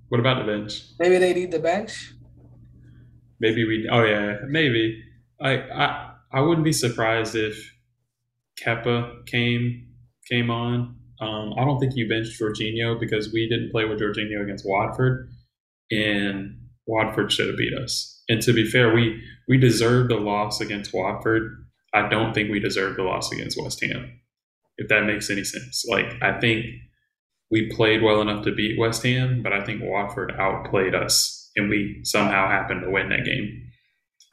What 0.09 0.19
about 0.19 0.45
the 0.45 0.51
bench? 0.51 0.83
Maybe 0.99 1.17
they 1.17 1.33
need 1.33 1.51
the 1.51 1.59
bench. 1.59 2.13
Maybe 3.39 3.65
we. 3.65 3.87
Oh 3.91 4.03
yeah, 4.03 4.37
maybe. 4.47 5.03
I 5.41 5.57
I 5.57 6.11
I 6.31 6.41
wouldn't 6.41 6.65
be 6.65 6.73
surprised 6.73 7.35
if 7.35 7.73
Kepa 8.63 9.25
came 9.27 9.87
came 10.29 10.49
on. 10.49 10.95
Um, 11.21 11.53
I 11.57 11.65
don't 11.65 11.79
think 11.79 11.95
you 11.95 12.07
benched 12.07 12.39
Jorginho 12.39 12.99
because 12.99 13.31
we 13.33 13.47
didn't 13.49 13.71
play 13.71 13.85
with 13.85 13.99
Jorginho 13.99 14.41
against 14.41 14.65
Watford, 14.65 15.29
and 15.91 16.57
Watford 16.87 17.31
should 17.31 17.47
have 17.47 17.57
beat 17.57 17.73
us. 17.73 18.23
And 18.29 18.41
to 18.41 18.53
be 18.53 18.69
fair, 18.69 18.93
we 18.93 19.21
we 19.47 19.57
deserved 19.57 20.11
a 20.11 20.17
loss 20.17 20.61
against 20.61 20.93
Watford. 20.93 21.65
I 21.93 22.07
don't 22.07 22.33
think 22.33 22.51
we 22.51 22.59
deserved 22.59 22.99
a 22.99 23.03
loss 23.03 23.31
against 23.31 23.61
West 23.61 23.83
Ham, 23.83 24.19
if 24.77 24.87
that 24.89 25.05
makes 25.05 25.29
any 25.29 25.43
sense. 25.43 25.85
Like 25.89 26.05
I 26.21 26.39
think 26.39 26.65
we 27.51 27.71
played 27.75 28.01
well 28.01 28.21
enough 28.21 28.43
to 28.45 28.53
beat 28.53 28.79
West 28.79 29.03
Ham, 29.03 29.41
but 29.41 29.53
I 29.53 29.63
think 29.63 29.81
Watford 29.83 30.33
outplayed 30.37 30.93
us, 30.93 31.38
and 31.59 31.69
we 31.69 32.01
somehow 32.03 32.47
happened 32.47 32.81
to 32.81 32.89
win 32.89 33.09
that 33.09 33.25
game. 33.25 33.65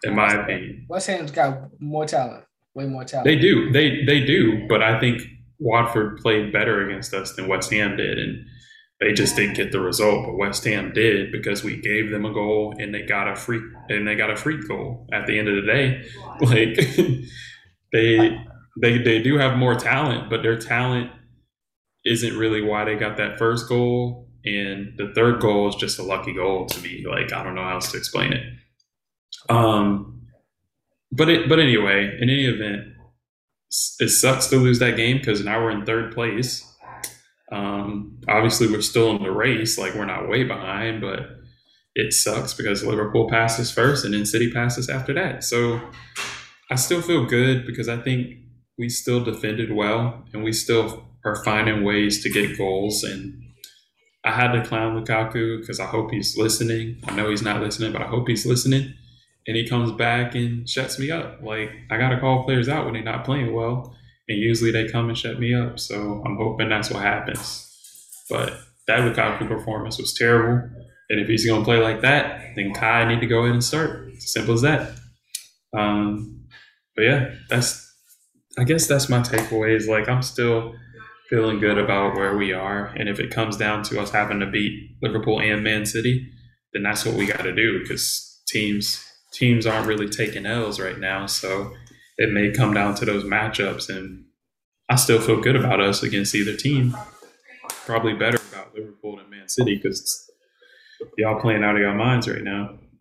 In 0.05 0.15
my 0.15 0.33
opinion, 0.33 0.87
West 0.89 1.07
Ham's 1.09 1.31
got 1.31 1.69
more 1.81 2.07
talent 2.07 2.45
way 2.77 2.87
more 2.87 3.05
talent. 3.05 3.25
They 3.25 3.37
do. 3.37 3.73
They 3.73 4.05
they 4.05 4.21
do. 4.21 4.67
But 4.69 4.83
I 4.83 5.01
think 5.01 5.23
Watford 5.59 6.19
played 6.19 6.53
better 6.53 6.87
against 6.87 7.13
us 7.15 7.35
than 7.35 7.49
West 7.49 7.73
Ham 7.73 7.97
did, 7.97 8.19
and 8.19 8.45
they 9.01 9.13
just 9.13 9.35
didn't 9.35 9.57
get 9.57 9.73
the 9.73 9.81
result. 9.81 10.27
But 10.27 10.37
West 10.37 10.65
Ham 10.65 10.93
did 10.95 11.33
because 11.33 11.65
we 11.65 11.81
gave 11.81 12.11
them 12.11 12.25
a 12.25 12.33
goal 12.33 12.75
and 12.79 12.95
they 12.95 13.03
got 13.03 13.27
a 13.27 13.35
free 13.35 13.61
and 13.89 14.07
they 14.07 14.15
got 14.15 14.31
a 14.31 14.37
free 14.37 14.61
goal 14.69 15.09
at 15.13 15.27
the 15.27 15.39
end 15.39 15.49
of 15.49 15.57
the 15.57 15.67
day. 15.67 16.05
Like 16.39 16.77
they 17.93 18.39
they 18.79 18.99
they 18.99 19.23
do 19.23 19.39
have 19.39 19.57
more 19.57 19.75
talent, 19.75 20.29
but 20.29 20.43
their 20.43 20.59
talent 20.59 21.11
isn't 22.05 22.37
really 22.37 22.61
why 22.61 22.85
they 22.85 22.95
got 22.95 23.17
that 23.17 23.39
first 23.39 23.69
goal. 23.69 24.26
And 24.47 24.97
the 24.97 25.13
third 25.15 25.41
goal 25.41 25.69
is 25.69 25.75
just 25.75 25.99
a 25.99 26.03
lucky 26.03 26.33
goal 26.33 26.67
to 26.67 26.81
me. 26.81 27.05
Like 27.09 27.33
I 27.33 27.43
don't 27.43 27.55
know 27.55 27.65
how 27.65 27.75
else 27.75 27.91
to 27.93 27.99
explain 27.99 28.33
it. 28.33 28.45
Um, 29.49 30.23
but 31.13 31.29
it, 31.29 31.49
but 31.49 31.59
anyway, 31.59 32.17
in 32.21 32.31
any 32.31 32.47
event, 32.47 32.93
it 33.99 34.09
sucks 34.09 34.47
to 34.49 34.57
lose 34.57 34.79
that 34.79 34.97
game 34.97 35.19
because 35.19 35.45
now 35.45 35.63
we're 35.63 35.71
in 35.71 35.85
third 35.85 36.15
place. 36.15 36.65
Um, 37.53 38.21
obviously, 38.29 38.69
we're 38.69 38.83
still 38.83 39.15
in 39.17 39.23
the 39.23 39.31
race, 39.31 39.79
like 39.79 39.95
we're 39.95 40.05
not 40.05 40.29
way 40.29 40.45
behind, 40.45 41.01
but 41.01 41.21
it 41.95 42.13
sucks 42.13 42.53
because 42.55 42.85
Liverpool 42.85 43.29
passes 43.29 43.71
first 43.71 44.05
and 44.05 44.15
then 44.15 44.27
City 44.27 44.53
passes 44.53 44.89
after 44.89 45.15
that. 45.15 45.43
So 45.43 45.81
I 46.71 46.75
still 46.75 47.01
feel 47.01 47.25
good 47.25 47.67
because 47.67 47.89
I 47.89 47.97
think 47.97 48.37
we 48.79 48.89
still 48.89 49.25
defended 49.25 49.73
well 49.73 50.25
and 50.33 50.45
we 50.45 50.53
still 50.53 51.05
are 51.25 51.43
finding 51.43 51.85
ways 51.85 52.23
to 52.23 52.31
get 52.31 52.59
goals. 52.59 53.03
And 53.03 53.43
I 54.27 54.33
had 54.33 54.53
to 54.53 54.65
clown 54.65 55.03
Lukaku 55.03 55.61
because 55.61 55.81
I 55.81 55.87
hope 55.87 56.11
he's 56.11 56.37
listening. 56.37 57.01
I 57.07 57.15
know 57.15 57.31
he's 57.31 57.43
not 57.43 57.63
listening, 57.63 57.93
but 57.93 58.03
I 58.03 58.07
hope 58.07 58.29
he's 58.29 58.45
listening 58.45 58.95
and 59.47 59.57
he 59.57 59.69
comes 59.69 59.93
back 59.93 60.35
and 60.35 60.69
shuts 60.69 60.99
me 60.99 61.11
up. 61.11 61.41
Like 61.43 61.71
I 61.91 61.99
gotta 61.99 62.19
call 62.19 62.45
players 62.45 62.69
out 62.69 62.85
when 62.85 62.95
they're 62.95 63.03
not 63.03 63.25
playing 63.25 63.55
well, 63.55 63.95
and 64.29 64.39
usually 64.39 64.73
they 64.73 64.89
come 64.89 65.09
and 65.09 65.17
shut 65.17 65.39
me 65.39 65.55
up. 65.55 65.79
So 65.79 66.23
I'm 66.27 66.37
hoping 66.37 66.69
that's 66.69 66.91
what 66.91 67.03
happens. 67.03 67.63
But 68.29 68.59
that 68.89 69.01
Lukaku 69.01 69.47
performance 69.47 69.99
was 69.99 70.15
terrible, 70.15 70.69
and 71.11 71.21
if 71.21 71.29
he's 71.29 71.47
gonna 71.47 71.65
play 71.65 71.79
like 71.79 72.01
that, 72.03 72.55
then 72.57 72.75
Kai 72.75 73.07
need 73.07 73.21
to 73.21 73.27
go 73.27 73.45
in 73.45 73.53
and 73.53 73.65
start. 73.65 74.11
Simple 74.19 74.55
as 74.55 74.63
that. 74.63 74.93
Um, 75.77 76.47
but 76.97 77.03
yeah, 77.03 77.35
that's 77.49 77.83
I 78.59 78.65
guess 78.65 78.87
that's 78.87 79.09
my 79.09 79.21
takeaway. 79.21 79.77
Is 79.77 79.89
like 79.89 80.09
I'm 80.09 80.23
still 80.23 80.75
feeling 81.29 81.59
good 81.59 81.79
about 81.79 82.15
where 82.15 82.37
we 82.37 82.53
are, 82.53 82.87
and 82.97 83.09
if 83.09 83.19
it 83.19 83.31
comes 83.31 83.57
down 83.57 83.83
to 83.85 84.01
us 84.01 84.11
having 84.11 84.41
to 84.41 84.47
beat 84.47 84.97
Liverpool 85.03 85.41
and 85.41 85.63
Man 85.63 85.87
City, 85.87 86.31
then 86.73 86.83
that's 86.83 87.05
what 87.05 87.15
we 87.15 87.27
got 87.27 87.43
to 87.43 87.55
do 87.55 87.81
because 87.81 88.43
teams 88.47 89.03
teams 89.33 89.67
aren't 89.67 89.87
really 89.87 90.09
taking 90.09 90.47
L's 90.47 90.81
right 90.81 90.99
now. 90.99 91.27
So 91.27 91.73
it 92.17 92.33
may 92.33 92.51
come 92.51 92.73
down 92.73 92.95
to 92.97 93.05
those 93.05 93.25
matchups. 93.25 93.89
And 93.89 94.25
I 94.89 94.97
still 94.97 95.21
feel 95.21 95.41
good 95.41 95.57
about 95.57 95.81
us 95.81 96.03
against 96.03 96.35
either 96.35 96.57
team. 96.57 96.97
Probably 97.85 98.15
better 98.15 98.39
about 98.53 98.75
Liverpool 98.75 99.17
than 99.17 99.31
Man 99.31 99.49
City 99.49 99.77
because 99.77 100.31
y'all 101.19 101.41
playing 101.41 101.65
out 101.65 101.75
of 101.75 101.81
your 101.81 101.95
minds 101.95 102.29
right 102.29 102.43
now. 102.43 102.79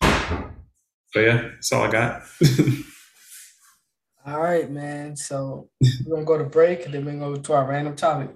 but 0.00 1.20
yeah, 1.20 1.48
that's 1.54 1.72
all 1.72 1.84
I 1.84 1.90
got. 1.90 2.22
all 4.26 4.40
right, 4.40 4.70
man. 4.70 5.16
So 5.16 5.68
we're 6.04 6.16
to 6.20 6.24
go 6.26 6.38
to 6.38 6.44
break 6.44 6.84
and 6.84 6.94
then 6.94 7.04
we're 7.04 7.12
to 7.34 7.36
go 7.36 7.42
to 7.42 7.52
our 7.54 7.66
random 7.68 7.96
topic. 7.96 8.30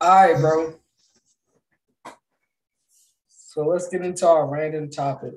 All 0.00 0.08
right, 0.08 0.40
bro. 0.40 0.74
So 3.28 3.66
let's 3.66 3.88
get 3.88 4.02
into 4.02 4.26
our 4.26 4.48
random 4.48 4.90
topic. 4.90 5.34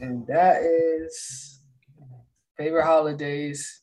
And 0.00 0.26
that 0.26 0.62
is 0.62 1.60
favorite 2.56 2.84
holidays. 2.84 3.82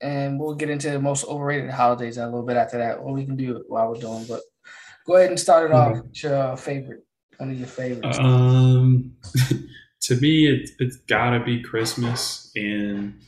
And 0.00 0.38
we'll 0.38 0.54
get 0.54 0.70
into 0.70 0.90
the 0.90 1.00
most 1.00 1.24
overrated 1.26 1.70
holidays 1.70 2.18
a 2.18 2.24
little 2.26 2.44
bit 2.46 2.56
after 2.56 2.78
that, 2.78 2.98
or 2.98 3.12
we 3.12 3.24
can 3.24 3.36
do 3.36 3.56
it 3.56 3.64
while 3.68 3.88
we're 3.90 4.00
doing. 4.00 4.24
But 4.28 4.42
go 5.06 5.16
ahead 5.16 5.30
and 5.30 5.40
start 5.40 5.70
it 5.70 5.74
off 5.74 5.96
Mhm. 5.96 6.02
with 6.04 6.22
your 6.22 6.56
favorite, 6.56 7.04
one 7.38 7.50
of 7.50 7.58
your 7.58 7.66
favorites. 7.66 8.16
Um, 8.20 9.16
to 10.02 10.20
me, 10.20 10.46
it, 10.46 10.70
it's 10.78 10.96
gotta 10.98 11.42
be 11.44 11.60
Christmas, 11.62 12.52
and 12.54 13.20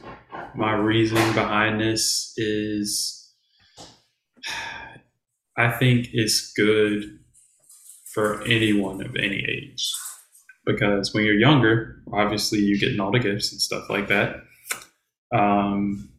my 0.54 0.72
reasoning 0.72 1.32
behind 1.34 1.80
this 1.80 2.32
is, 2.36 3.32
I 5.56 5.70
think 5.70 6.08
it's 6.12 6.52
good 6.52 7.18
for 8.12 8.42
anyone 8.42 9.04
of 9.04 9.14
any 9.16 9.44
age, 9.48 9.92
because 10.66 11.14
when 11.14 11.24
you're 11.24 11.34
younger, 11.34 12.02
obviously 12.12 12.60
you're 12.60 12.78
getting 12.78 13.00
all 13.00 13.12
the 13.12 13.18
gifts 13.18 13.52
and 13.52 13.60
stuff 13.60 13.88
like 13.88 14.08
that. 14.08 14.36
Um, 15.32 16.10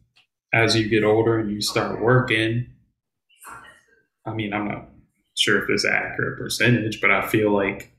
as 0.54 0.76
you 0.76 0.88
get 0.88 1.04
older 1.04 1.38
and 1.38 1.50
you 1.50 1.60
start 1.60 2.00
working, 2.00 2.66
I 4.26 4.32
mean, 4.32 4.52
I'm 4.52 4.68
not 4.68 4.88
sure 5.36 5.62
if 5.62 5.84
an 5.84 5.90
accurate 5.90 6.38
percentage, 6.38 7.00
but 7.00 7.10
I 7.10 7.26
feel 7.26 7.50
like 7.50 7.92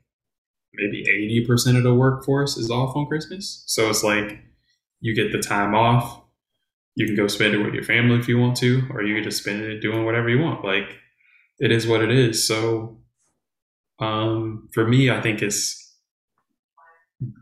maybe 0.74 1.04
80% 1.48 1.78
of 1.78 1.84
the 1.84 1.93
workforce 1.93 2.58
is 2.58 2.72
off 2.72 2.96
on 2.96 3.06
Christmas. 3.08 3.63
So 3.67 3.89
it's 3.89 4.04
like 4.04 4.39
you 5.02 5.13
get 5.13 5.32
the 5.32 5.39
time 5.39 5.76
off. 5.76 6.23
You 6.96 7.08
can 7.08 7.16
go 7.16 7.28
spend 7.28 7.56
it 7.56 7.64
with 7.64 7.74
your 7.74 7.84
family 7.84 8.20
if 8.20 8.28
you 8.28 8.38
want 8.38 8.58
to, 8.58 8.84
or 8.92 9.04
you 9.04 9.16
can 9.16 9.24
just 9.24 9.42
spend 9.42 9.62
it 9.64 9.82
doing 9.82 10.06
whatever 10.06 10.30
you 10.30 10.40
want. 10.40 10.64
Like 10.64 10.98
it 11.60 11.72
is 11.72 11.88
what 11.88 12.02
it 12.02 12.12
is. 12.12 12.48
So 12.48 13.00
um, 14.00 14.70
for 14.74 14.88
me, 14.88 15.10
I 15.10 15.22
think 15.22 15.42
it's 15.42 15.80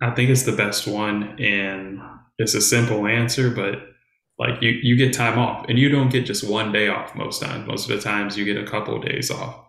I 0.01 0.11
think 0.11 0.29
it's 0.29 0.43
the 0.43 0.51
best 0.51 0.87
one, 0.87 1.39
and 1.39 1.99
it's 2.37 2.53
a 2.53 2.61
simple 2.61 3.07
answer, 3.07 3.49
but 3.49 3.75
like 4.37 4.61
you 4.61 4.71
you 4.71 4.95
get 4.95 5.13
time 5.13 5.39
off, 5.39 5.65
and 5.69 5.79
you 5.79 5.89
don't 5.89 6.09
get 6.09 6.25
just 6.25 6.47
one 6.47 6.71
day 6.71 6.87
off 6.87 7.15
most 7.15 7.41
times. 7.41 7.67
Most 7.67 7.89
of 7.89 7.95
the 7.95 8.01
times, 8.01 8.37
you 8.37 8.45
get 8.45 8.57
a 8.57 8.69
couple 8.69 8.95
of 8.95 9.03
days 9.03 9.31
off 9.31 9.65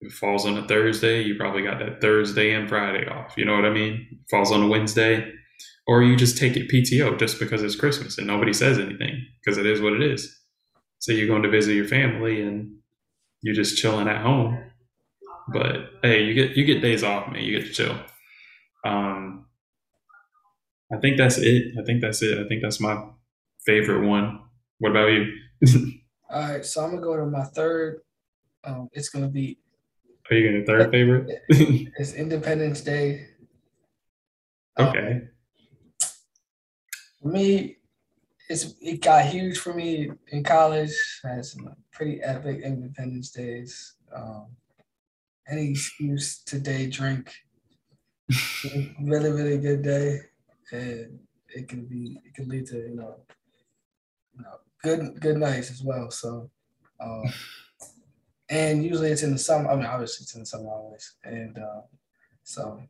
if 0.00 0.12
it 0.12 0.16
falls 0.16 0.46
on 0.46 0.56
a 0.56 0.66
Thursday, 0.66 1.22
you 1.22 1.34
probably 1.34 1.62
got 1.62 1.78
that 1.78 2.00
Thursday 2.00 2.54
and 2.54 2.68
Friday 2.68 3.06
off. 3.06 3.34
You 3.36 3.44
know 3.44 3.54
what 3.54 3.66
I 3.66 3.70
mean? 3.70 4.06
It 4.10 4.18
falls 4.30 4.50
on 4.50 4.62
a 4.62 4.66
Wednesday, 4.66 5.32
or 5.86 6.02
you 6.02 6.16
just 6.16 6.38
take 6.38 6.56
it 6.56 6.70
PTO 6.70 7.18
just 7.18 7.38
because 7.38 7.62
it's 7.62 7.76
Christmas 7.76 8.18
and 8.18 8.26
nobody 8.26 8.52
says 8.52 8.78
anything 8.78 9.26
because 9.42 9.58
it 9.58 9.66
is 9.66 9.80
what 9.80 9.92
it 9.92 10.02
is. 10.02 10.38
So 10.98 11.12
you're 11.12 11.26
going 11.26 11.42
to 11.42 11.50
visit 11.50 11.74
your 11.74 11.86
family 11.86 12.42
and 12.42 12.76
you're 13.42 13.54
just 13.54 13.78
chilling 13.78 14.08
at 14.08 14.22
home. 14.22 14.62
But 15.52 15.90
hey, 16.02 16.22
you 16.24 16.34
get 16.34 16.56
you 16.56 16.64
get 16.64 16.82
days 16.82 17.02
off, 17.02 17.32
man. 17.32 17.42
You 17.42 17.58
get 17.58 17.66
to 17.66 17.72
chill. 17.72 17.96
Um, 18.84 19.46
I 20.92 20.98
think 20.98 21.16
that's 21.16 21.38
it. 21.38 21.74
I 21.80 21.84
think 21.84 22.00
that's 22.00 22.22
it. 22.22 22.38
I 22.38 22.48
think 22.48 22.62
that's 22.62 22.80
my 22.80 23.02
favorite 23.64 24.06
one. 24.06 24.40
What 24.78 24.90
about 24.90 25.08
you? 25.08 25.32
All 26.30 26.40
right, 26.40 26.64
so 26.64 26.84
I'm 26.84 26.90
gonna 26.90 27.02
go 27.02 27.16
to 27.16 27.26
my 27.26 27.44
third. 27.44 28.00
Um, 28.62 28.88
it's 28.92 29.08
gonna 29.08 29.28
be 29.28 29.58
Are 30.30 30.36
you 30.36 30.48
going 30.48 30.64
to 30.64 30.66
third 30.66 30.90
favorite? 30.92 31.42
it's 31.48 32.12
Independence 32.14 32.82
Day. 32.82 33.26
Um, 34.76 34.88
okay. 34.88 35.20
For 37.20 37.28
me, 37.28 37.76
it's 38.48 38.74
it 38.80 39.02
got 39.02 39.26
huge 39.26 39.58
for 39.58 39.74
me 39.74 40.10
in 40.28 40.42
college. 40.42 40.92
I 41.24 41.28
had 41.28 41.44
some 41.44 41.74
pretty 41.92 42.22
epic 42.22 42.62
Independence 42.62 43.30
Days. 43.30 43.94
Um, 44.14 44.46
any 45.48 45.70
excuse 45.70 46.42
to 46.44 46.58
day 46.58 46.88
drink. 46.88 47.32
really, 49.02 49.30
really 49.30 49.58
good 49.58 49.82
day, 49.82 50.20
and 50.72 51.18
it 51.48 51.68
can 51.68 51.84
be 51.86 52.18
it 52.24 52.34
can 52.34 52.48
lead 52.48 52.66
to 52.66 52.76
you 52.78 52.96
know, 52.96 53.16
you 54.36 54.42
know 54.42 54.60
good 54.82 55.20
good 55.20 55.36
nights 55.36 55.70
as 55.70 55.82
well. 55.82 56.10
So, 56.10 56.50
um, 57.00 57.24
and 58.48 58.84
usually 58.84 59.10
it's 59.10 59.22
in 59.22 59.32
the 59.32 59.38
summer. 59.38 59.70
I 59.70 59.76
mean, 59.76 59.86
obviously 59.86 60.24
it's 60.24 60.34
in 60.34 60.40
the 60.40 60.46
summer 60.46 60.70
always, 60.70 61.14
and 61.24 61.58
uh, 61.58 61.82
so 62.44 62.80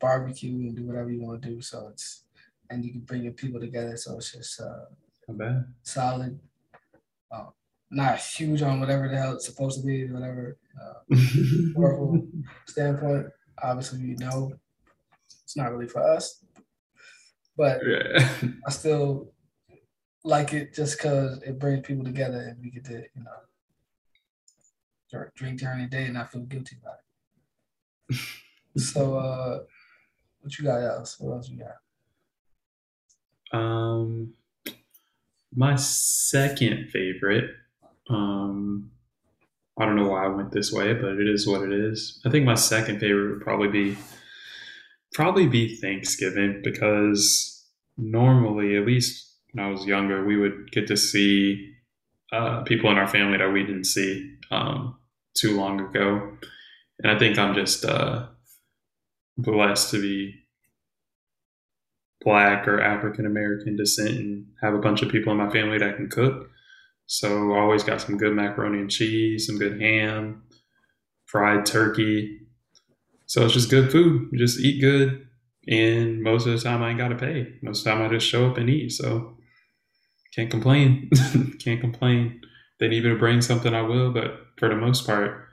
barbecue 0.00 0.54
and 0.54 0.76
do 0.76 0.86
whatever 0.86 1.10
you 1.10 1.22
want 1.22 1.42
to 1.42 1.48
do. 1.48 1.62
So 1.62 1.88
it's 1.88 2.24
and 2.70 2.84
you 2.84 2.92
can 2.92 3.00
bring 3.00 3.24
your 3.24 3.32
people 3.32 3.60
together. 3.60 3.96
So 3.96 4.16
it's 4.16 4.32
just 4.32 4.60
uh, 4.60 4.86
solid. 5.82 6.38
Uh, 7.30 7.46
not 7.90 8.18
huge 8.18 8.62
on 8.62 8.80
whatever 8.80 9.08
the 9.08 9.16
hell 9.16 9.34
it's 9.34 9.46
supposed 9.46 9.80
to 9.80 9.86
be, 9.86 10.08
whatever 10.10 10.56
uh, 10.80 11.16
standpoint. 12.66 13.26
Obviously, 13.62 14.00
you 14.00 14.16
know, 14.16 14.52
it's 15.44 15.56
not 15.56 15.72
really 15.72 15.88
for 15.88 16.02
us, 16.02 16.44
but 17.56 17.80
yeah. 17.86 18.28
I 18.66 18.70
still 18.70 19.32
like 20.24 20.52
it 20.52 20.74
just 20.74 20.96
because 20.96 21.42
it 21.42 21.58
brings 21.58 21.86
people 21.86 22.04
together 22.04 22.38
and 22.38 22.62
we 22.62 22.70
get 22.70 22.84
to, 22.86 23.02
you 23.14 23.24
know, 23.24 23.30
drink 25.34 25.58
during 25.58 25.82
the 25.82 25.88
day 25.88 26.04
and 26.04 26.14
not 26.14 26.30
feel 26.30 26.42
guilty 26.42 26.76
about 26.80 26.96
it. 28.08 28.16
so, 28.80 29.16
uh, 29.18 29.58
what 30.40 30.58
you 30.58 30.64
got 30.64 30.82
else? 30.82 31.18
What 31.18 31.34
else 31.34 31.48
you 31.50 31.58
got? 31.58 31.74
Um, 33.52 34.34
my 35.54 35.76
second 35.76 36.90
favorite. 36.90 37.50
Um, 38.08 38.90
I 39.78 39.86
don't 39.86 39.96
know 39.96 40.08
why 40.08 40.24
I 40.24 40.28
went 40.28 40.52
this 40.52 40.72
way, 40.72 40.92
but 40.92 41.12
it 41.18 41.28
is 41.28 41.46
what 41.46 41.62
it 41.62 41.72
is. 41.72 42.20
I 42.24 42.30
think 42.30 42.44
my 42.44 42.54
second 42.54 43.00
favorite 43.00 43.34
would 43.34 43.42
probably 43.42 43.68
be 43.68 43.96
probably 45.12 45.46
be 45.46 45.76
Thanksgiving 45.76 46.60
because 46.62 47.66
normally, 47.96 48.76
at 48.76 48.86
least 48.86 49.34
when 49.52 49.64
I 49.64 49.70
was 49.70 49.86
younger, 49.86 50.24
we 50.24 50.36
would 50.36 50.70
get 50.70 50.86
to 50.88 50.96
see 50.96 51.74
uh, 52.32 52.62
people 52.62 52.90
in 52.90 52.98
our 52.98 53.08
family 53.08 53.38
that 53.38 53.52
we 53.52 53.64
didn't 53.64 53.84
see 53.84 54.36
um, 54.50 54.96
too 55.34 55.56
long 55.56 55.80
ago, 55.80 56.36
and 57.02 57.10
I 57.10 57.18
think 57.18 57.38
I'm 57.38 57.54
just 57.54 57.84
uh, 57.84 58.26
blessed 59.38 59.90
to 59.92 60.00
be 60.00 60.34
black 62.22 62.68
or 62.68 62.80
African 62.80 63.26
American 63.26 63.76
descent 63.76 64.10
and 64.10 64.46
have 64.62 64.74
a 64.74 64.78
bunch 64.78 65.02
of 65.02 65.10
people 65.10 65.32
in 65.32 65.38
my 65.38 65.50
family 65.50 65.78
that 65.78 65.96
can 65.96 66.08
cook. 66.08 66.50
So 67.06 67.54
I 67.54 67.60
always 67.60 67.82
got 67.82 68.00
some 68.00 68.18
good 68.18 68.34
macaroni 68.34 68.78
and 68.78 68.90
cheese, 68.90 69.46
some 69.46 69.58
good 69.58 69.80
ham, 69.80 70.42
fried 71.26 71.66
turkey. 71.66 72.38
So 73.26 73.44
it's 73.44 73.54
just 73.54 73.70
good 73.70 73.90
food. 73.90 74.28
You 74.32 74.38
just 74.38 74.60
eat 74.60 74.80
good. 74.80 75.26
And 75.68 76.22
most 76.22 76.46
of 76.46 76.52
the 76.52 76.60
time 76.60 76.82
I 76.82 76.90
ain't 76.90 76.98
gotta 76.98 77.16
pay. 77.16 77.54
Most 77.62 77.80
of 77.80 77.84
the 77.84 77.90
time 77.90 78.02
I 78.02 78.08
just 78.08 78.26
show 78.26 78.48
up 78.48 78.58
and 78.58 78.68
eat. 78.68 78.90
So 78.92 79.36
can't 80.34 80.50
complain. 80.50 81.10
can't 81.64 81.80
complain. 81.80 82.40
They 82.78 82.88
need 82.88 83.04
me 83.04 83.10
to 83.10 83.18
bring 83.18 83.40
something 83.40 83.74
I 83.74 83.82
will, 83.82 84.12
but 84.12 84.46
for 84.56 84.68
the 84.68 84.76
most 84.76 85.06
part, 85.06 85.48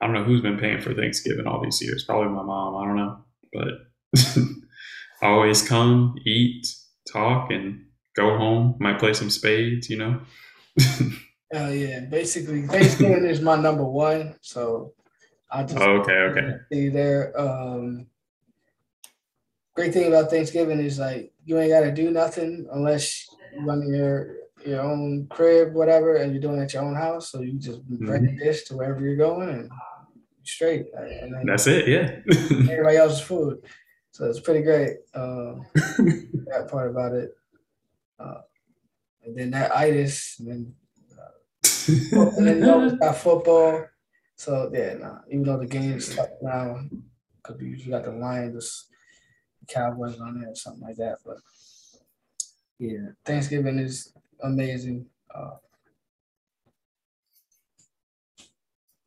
I 0.00 0.06
don't 0.06 0.14
know 0.14 0.24
who's 0.24 0.40
been 0.40 0.58
paying 0.58 0.80
for 0.80 0.94
Thanksgiving 0.94 1.46
all 1.46 1.62
these 1.62 1.80
years. 1.82 2.04
Probably 2.04 2.28
my 2.28 2.42
mom. 2.42 2.76
I 2.76 2.86
don't 2.86 2.96
know. 2.96 3.24
But 3.52 3.68
always 5.22 5.66
come, 5.66 6.14
eat, 6.24 6.66
talk, 7.12 7.50
and 7.50 7.84
go 8.14 8.36
home. 8.36 8.76
Might 8.80 8.98
play 8.98 9.12
some 9.12 9.30
spades, 9.30 9.88
you 9.90 9.98
know. 9.98 10.20
Oh 11.54 11.68
yeah, 11.70 12.00
basically 12.00 12.66
Thanksgiving 12.66 13.24
is 13.24 13.40
my 13.40 13.54
number 13.54 13.84
one. 13.84 14.34
So 14.40 14.94
I 15.50 15.62
just 15.62 15.78
Oh, 15.78 15.98
okay, 15.98 16.12
okay. 16.12 16.50
see 16.72 16.88
there. 16.88 17.38
Um, 17.38 18.08
great 19.74 19.92
thing 19.92 20.08
about 20.08 20.28
Thanksgiving 20.28 20.80
is 20.80 20.98
like 20.98 21.32
you 21.44 21.56
ain't 21.58 21.70
gotta 21.70 21.92
do 21.92 22.10
nothing 22.10 22.66
unless 22.72 23.28
you 23.54 23.64
run 23.64 23.86
your 23.86 24.34
your 24.66 24.80
own 24.80 25.28
crib, 25.30 25.72
whatever, 25.72 26.16
and 26.16 26.32
you're 26.32 26.42
doing 26.42 26.58
it 26.58 26.64
at 26.64 26.74
your 26.74 26.82
own 26.82 26.96
house. 26.96 27.30
So 27.30 27.40
you 27.40 27.60
just 27.60 27.80
bring 27.84 28.26
a 28.26 28.36
dish 28.36 28.64
to 28.64 28.76
wherever 28.76 29.00
you're 29.00 29.16
going 29.16 29.48
and 29.48 29.70
straight. 30.42 30.86
And 30.94 31.32
then 31.32 31.46
That's 31.46 31.68
it, 31.68 31.86
yeah. 31.86 32.18
everybody 32.72 32.96
else's 32.96 33.20
food. 33.20 33.58
So 34.16 34.24
it's 34.24 34.40
pretty 34.40 34.62
great. 34.62 34.96
Um, 35.14 35.66
that 35.74 36.68
part 36.70 36.90
about 36.90 37.12
it. 37.12 37.36
Uh, 38.18 38.40
and 39.22 39.36
then 39.36 39.50
that 39.50 39.76
itis, 39.76 40.36
and 40.38 40.48
then 40.48 40.74
and 42.38 42.46
then 42.46 42.62
you 42.62 42.70
always 42.70 42.94
got 42.94 43.18
football. 43.18 43.84
So 44.36 44.70
yeah, 44.72 44.94
nah, 44.94 45.18
even 45.30 45.44
though 45.44 45.58
the 45.58 45.66
game's 45.66 46.10
stuck 46.10 46.30
now, 46.40 46.80
because 47.36 47.60
we 47.60 47.66
usually 47.66 47.90
got 47.90 48.04
the 48.04 48.12
Lions, 48.12 48.86
the 49.60 49.66
Cowboys 49.66 50.18
on 50.18 50.40
there 50.40 50.48
or 50.48 50.54
something 50.54 50.80
like 50.80 50.96
that. 50.96 51.18
But 51.22 51.36
yeah, 52.78 53.08
Thanksgiving 53.22 53.78
is 53.78 54.14
amazing. 54.42 55.04
Uh, 55.34 55.56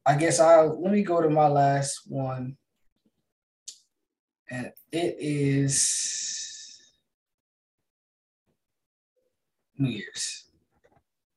I 0.06 0.18
guess 0.18 0.40
I'll 0.40 0.80
let 0.80 0.94
me 0.94 1.02
go 1.02 1.20
to 1.20 1.32
my 1.32 1.48
last 1.48 2.02
one. 2.06 2.59
And 4.52 4.72
it 4.92 5.16
is 5.20 6.80
New 9.78 9.90
Year's. 9.90 10.46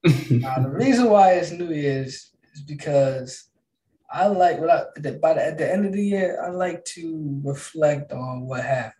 Now, 0.31 0.59
the 0.59 0.69
reason 0.69 1.09
why 1.09 1.35
it's 1.35 1.53
New 1.53 1.73
Year's 1.73 2.33
is 2.55 2.63
because 2.67 3.49
I 4.11 4.27
like 4.27 4.61
what 4.61 4.71
I 4.71 5.11
by 5.13 5.35
the, 5.35 5.47
at 5.47 5.59
the 5.59 5.73
end 5.73 5.87
of 5.87 5.93
the 5.93 6.05
year, 6.05 6.43
I 6.45 6.51
like 6.51 6.85
to 6.87 7.41
reflect 7.45 8.13
on 8.13 8.47
what 8.47 8.65
happened. 8.65 8.95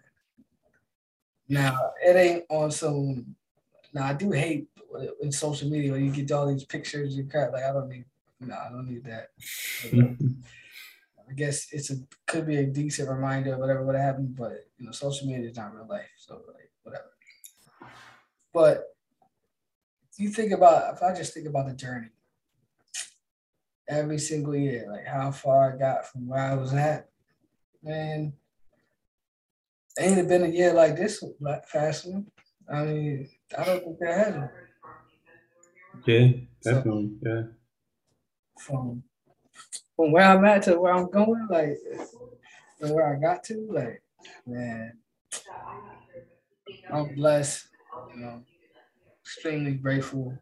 Now 1.49 1.77
it 2.03 2.17
ain't 2.17 2.45
on 2.49 2.71
some. 2.71 3.35
Now 3.93 4.07
I 4.07 4.15
do 4.15 4.31
hate 4.31 4.69
in 5.21 5.33
social 5.33 5.69
media 5.69 5.93
when 5.93 6.05
you 6.05 6.13
get 6.13 6.33
all 6.33 6.47
these 6.47 6.65
pictures 6.65 7.17
and 7.17 7.31
crap. 7.31 7.53
Like 7.53 7.65
I 7.65 7.73
don't 7.73 7.89
need. 7.89 8.05
No, 8.41 8.55
I 8.55 8.71
don't 8.71 8.89
need 8.89 9.05
that. 9.05 9.29
I 11.29 11.35
guess 11.35 11.69
it's 11.73 11.91
a 11.91 11.97
could 12.27 12.47
be 12.47 12.57
a 12.57 12.67
decent 12.67 13.09
reminder 13.09 13.55
of 13.55 13.61
whatever 13.61 13.85
would 13.85 13.97
happen, 13.97 14.35
but 14.37 14.67
you 14.79 14.87
know, 14.87 14.93
social 14.93 15.27
media 15.27 15.51
is 15.51 15.57
not 15.57 15.75
real 15.75 15.87
life, 15.89 16.11
so 16.17 16.43
like 16.55 16.71
whatever. 16.83 17.11
But 18.53 18.85
if 20.13 20.19
you 20.19 20.29
think 20.29 20.53
about, 20.53 20.95
if 20.95 21.03
I 21.03 21.15
just 21.15 21.33
think 21.33 21.47
about 21.47 21.69
the 21.69 21.75
journey, 21.75 22.09
every 23.89 24.19
single 24.19 24.55
year, 24.55 24.87
like 24.91 25.07
how 25.07 25.31
far 25.31 25.73
I 25.73 25.79
got 25.79 26.07
from 26.07 26.29
where 26.29 26.41
I 26.41 26.55
was 26.55 26.75
at, 26.75 27.09
man, 27.83 28.35
ain't 29.99 30.19
it 30.19 30.29
been 30.29 30.45
a 30.45 30.49
year 30.49 30.73
like 30.75 30.97
this 30.97 31.25
fashion? 31.67 32.31
I 32.73 32.85
mean, 32.85 33.29
I 33.57 33.65
don't 33.65 33.85
think 33.85 33.99
there 33.99 34.19
has 34.19 34.51
Yeah, 36.07 36.29
definitely. 36.63 37.13
So, 37.23 37.29
yeah. 37.29 37.43
From 38.59 39.03
from 39.97 40.13
where 40.13 40.25
I'm 40.25 40.45
at 40.45 40.63
to 40.65 40.81
where 40.81 40.95
I'm 40.95 41.11
going, 41.11 41.47
like 41.51 41.79
where 42.79 43.15
I 43.15 43.21
got 43.21 43.45
to, 43.45 43.69
like, 43.71 44.03
man, 44.47 44.93
I'm 46.93 47.15
blessed, 47.15 47.69
you 48.15 48.21
know, 48.21 48.43
extremely 49.23 49.73
grateful. 49.73 50.37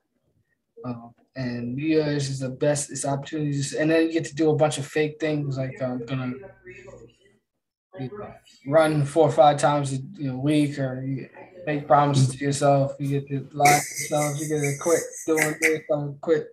Um, 0.84 1.14
and 1.36 1.76
New 1.76 1.86
Year's 1.86 2.28
is 2.28 2.40
the 2.40 2.48
best. 2.48 2.90
It's 2.90 3.04
opportunities, 3.04 3.74
and 3.74 3.90
then 3.90 4.06
you 4.06 4.12
get 4.12 4.24
to 4.26 4.34
do 4.34 4.50
a 4.50 4.56
bunch 4.56 4.78
of 4.78 4.86
fake 4.86 5.20
things 5.20 5.58
like 5.58 5.80
I'm 5.80 6.04
gonna 6.04 6.32
you 7.98 8.10
know, 8.18 8.34
run 8.66 9.04
four 9.04 9.28
or 9.28 9.32
five 9.32 9.58
times 9.58 9.92
a 9.92 9.96
you 10.18 10.32
know, 10.32 10.38
week, 10.38 10.78
or 10.78 11.02
you 11.04 11.28
make 11.66 11.86
promises 11.86 12.30
to 12.30 12.38
yourself. 12.38 12.94
You 12.98 13.20
get 13.20 13.28
to 13.28 13.48
lie 13.52 13.66
to 13.66 13.72
yourself. 13.74 14.40
You 14.40 14.48
get 14.48 14.60
to 14.60 14.78
quit 14.80 15.00
doing 15.26 15.54
this. 15.60 15.80
I'm 15.92 16.18
quit 16.20 16.48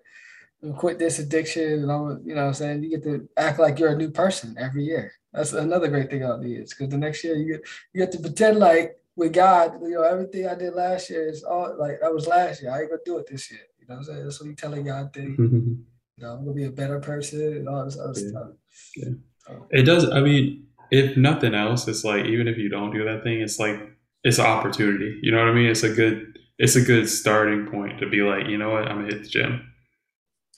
quit 0.75 0.99
this 0.99 1.19
addiction, 1.19 1.83
and 1.83 1.91
I'm 1.91 2.21
you 2.25 2.35
know 2.35 2.41
what 2.41 2.47
I'm 2.47 2.53
saying 2.53 2.83
you 2.83 2.89
get 2.89 3.03
to 3.03 3.27
act 3.37 3.59
like 3.59 3.79
you're 3.79 3.93
a 3.93 3.97
new 3.97 4.09
person 4.09 4.55
every 4.59 4.83
year. 4.83 5.13
That's 5.33 5.53
another 5.53 5.87
great 5.87 6.09
thing 6.09 6.23
about 6.23 6.41
the 6.41 6.49
years 6.49 6.73
because 6.73 6.89
the 6.89 6.97
next 6.97 7.23
year 7.23 7.35
you 7.35 7.53
get 7.53 7.61
you 7.93 8.01
get 8.01 8.11
to 8.13 8.19
pretend 8.19 8.59
like 8.59 8.99
with 9.15 9.33
God, 9.33 9.81
you 9.81 9.91
know, 9.91 10.03
everything 10.03 10.47
I 10.47 10.55
did 10.55 10.75
last 10.75 11.09
year 11.09 11.27
is 11.27 11.43
all 11.43 11.75
like 11.77 11.99
that 12.01 12.13
was 12.13 12.27
last 12.27 12.61
year. 12.61 12.71
I 12.71 12.81
ain't 12.81 12.89
gonna 12.89 13.01
do 13.05 13.17
it 13.17 13.27
this 13.27 13.51
year. 13.51 13.61
You 13.79 13.87
know 13.87 13.95
what 13.95 13.99
I'm 13.99 14.03
saying? 14.05 14.23
That's 14.23 14.39
what 14.39 14.49
you 14.49 14.55
telling 14.55 14.85
God 14.85 15.13
thing. 15.13 15.35
you 16.17 16.23
know, 16.23 16.33
I'm 16.33 16.43
gonna 16.43 16.53
be 16.53 16.65
a 16.65 16.71
better 16.71 16.99
person 16.99 17.41
and 17.41 17.69
all 17.69 17.85
this 17.85 17.99
other 17.99 18.19
yeah. 18.19 18.29
stuff. 18.29 18.47
Yeah. 18.95 19.55
it 19.71 19.83
does. 19.83 20.09
I 20.09 20.21
mean, 20.21 20.67
if 20.91 21.17
nothing 21.17 21.53
else, 21.53 21.87
it's 21.87 22.03
like 22.03 22.25
even 22.25 22.47
if 22.47 22.57
you 22.57 22.69
don't 22.69 22.91
do 22.91 23.03
that 23.05 23.23
thing, 23.23 23.41
it's 23.41 23.59
like 23.59 23.79
it's 24.23 24.39
an 24.39 24.45
opportunity. 24.45 25.19
You 25.21 25.31
know 25.31 25.39
what 25.39 25.49
I 25.49 25.53
mean? 25.53 25.67
It's 25.67 25.83
a 25.83 25.93
good 25.93 26.37
it's 26.59 26.75
a 26.75 26.81
good 26.81 27.09
starting 27.09 27.67
point 27.67 27.99
to 27.99 28.09
be 28.09 28.21
like, 28.21 28.47
you 28.47 28.57
know 28.57 28.71
what, 28.71 28.87
I'm 28.87 29.01
gonna 29.01 29.13
hit 29.13 29.23
the 29.23 29.29
gym. 29.29 29.73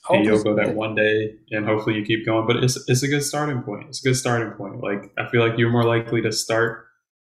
And 0.08 0.24
you'll 0.24 0.42
go 0.42 0.54
that 0.54 0.74
one 0.74 0.94
day 0.94 1.34
and 1.50 1.66
hopefully 1.66 1.96
you 1.96 2.04
keep 2.04 2.24
going. 2.24 2.46
But 2.46 2.56
it's 2.64 2.78
it's 2.88 3.02
a 3.02 3.08
good 3.08 3.22
starting 3.22 3.62
point. 3.62 3.88
It's 3.88 4.04
a 4.04 4.08
good 4.08 4.16
starting 4.16 4.52
point. 4.52 4.82
Like 4.82 5.12
I 5.18 5.28
feel 5.28 5.46
like 5.46 5.58
you're 5.58 5.70
more 5.70 5.84
likely 5.84 6.22
to 6.22 6.32
start 6.32 6.86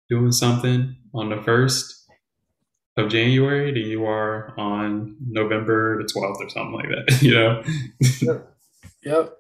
doing 0.10 0.32
something 0.32 0.96
on 1.14 1.30
the 1.30 1.42
first 1.42 2.08
of 2.98 3.10
January 3.10 3.72
than 3.72 3.90
you 3.90 4.06
are 4.06 4.54
on 4.58 5.16
November 5.26 6.02
the 6.02 6.08
twelfth 6.08 6.40
or 6.42 6.50
something 6.50 6.74
like 6.74 6.90
that. 6.90 7.22
You 7.22 7.34
know. 7.34 7.64
yep. 8.22 8.56
yep. 9.04 9.38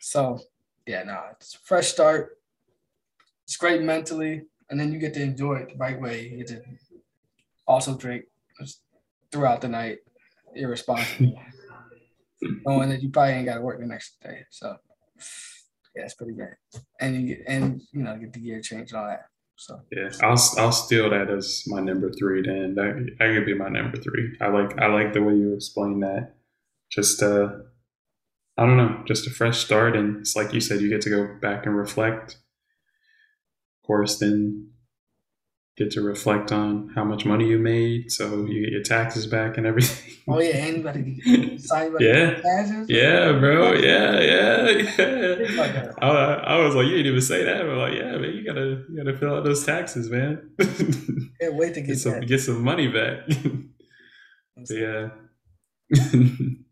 So 0.00 0.40
yeah, 0.86 1.02
no, 1.04 1.20
it's 1.32 1.54
a 1.54 1.58
fresh 1.58 1.88
start. 1.88 2.38
It's 3.44 3.56
great 3.56 3.82
mentally, 3.82 4.42
and 4.70 4.78
then 4.78 4.92
you 4.92 4.98
get 4.98 5.14
to 5.14 5.22
enjoy 5.22 5.56
it 5.56 5.68
the 5.68 5.76
right 5.76 6.00
way. 6.00 6.28
You 6.28 6.38
get 6.38 6.48
to 6.48 6.62
also 7.66 7.96
drink 7.96 8.24
throughout 9.30 9.60
the 9.60 9.68
night, 9.68 9.98
irresponsible, 10.54 11.40
knowing 12.66 12.88
that 12.90 13.02
you 13.02 13.10
probably 13.10 13.34
ain't 13.34 13.46
got 13.46 13.56
to 13.56 13.60
work 13.60 13.80
the 13.80 13.86
next 13.86 14.20
day. 14.22 14.44
So 14.50 14.76
yeah, 15.94 16.04
it's 16.04 16.14
pretty 16.14 16.34
great, 16.34 16.54
and 17.00 17.14
you 17.14 17.36
get 17.36 17.44
and 17.46 17.82
you 17.92 18.02
know 18.02 18.16
get 18.16 18.32
the 18.32 18.40
gear 18.40 18.60
change 18.60 18.92
and 18.92 19.00
all 19.00 19.06
that. 19.06 19.26
So 19.56 19.80
yeah, 19.92 20.10
I'll 20.22 20.40
I'll 20.58 20.72
steal 20.72 21.10
that 21.10 21.30
as 21.30 21.64
my 21.66 21.80
number 21.80 22.10
three. 22.12 22.42
Then 22.42 22.74
that 22.74 23.16
that 23.18 23.34
could 23.34 23.46
be 23.46 23.54
my 23.54 23.68
number 23.68 23.98
three. 23.98 24.36
I 24.40 24.48
like 24.48 24.78
I 24.80 24.86
like 24.86 25.12
the 25.12 25.22
way 25.22 25.34
you 25.34 25.54
explain 25.54 26.00
that. 26.00 26.34
Just 26.90 27.22
uh, 27.22 27.50
I 28.58 28.66
don't 28.66 28.76
know, 28.76 29.02
just 29.06 29.26
a 29.26 29.30
fresh 29.30 29.58
start, 29.64 29.96
and 29.96 30.20
it's 30.20 30.34
like 30.34 30.52
you 30.52 30.60
said, 30.60 30.80
you 30.80 30.88
get 30.88 31.02
to 31.02 31.10
go 31.10 31.36
back 31.40 31.64
and 31.64 31.76
reflect. 31.76 32.32
Of 32.32 33.86
course, 33.86 34.18
then 34.18 34.71
get 35.76 35.90
to 35.90 36.02
reflect 36.02 36.52
on 36.52 36.90
how 36.94 37.04
much 37.04 37.24
money 37.24 37.48
you 37.48 37.58
made, 37.58 38.10
so 38.10 38.44
you 38.44 38.62
get 38.62 38.72
your 38.72 38.82
taxes 38.82 39.26
back 39.26 39.56
and 39.56 39.66
everything. 39.66 40.14
Oh 40.28 40.38
yeah, 40.38 40.50
anybody 40.50 41.20
yeah, 41.24 42.34
taxes? 42.40 42.86
Yeah, 42.88 43.32
bro. 43.32 43.72
Yeah, 43.72 44.20
yeah, 44.20 44.68
yeah. 44.68 45.90
I, 46.00 46.08
I, 46.08 46.58
was 46.58 46.74
like, 46.74 46.86
you 46.86 46.92
didn't 46.92 47.06
even 47.06 47.20
say 47.20 47.44
that. 47.44 47.62
I'm 47.62 47.78
like, 47.78 47.94
yeah, 47.94 48.16
man, 48.18 48.34
you 48.34 48.44
gotta 48.44 48.84
you 48.88 48.96
gotta 48.96 49.16
fill 49.16 49.36
out 49.36 49.44
those 49.44 49.64
taxes, 49.64 50.10
man. 50.10 50.50
Can't 51.40 51.54
wait 51.54 51.74
to 51.74 51.80
get, 51.80 51.88
get 51.88 51.98
some 51.98 52.12
that. 52.12 52.26
get 52.28 52.40
some 52.40 52.62
money 52.62 52.88
back. 52.88 53.20
yeah. 54.70 55.08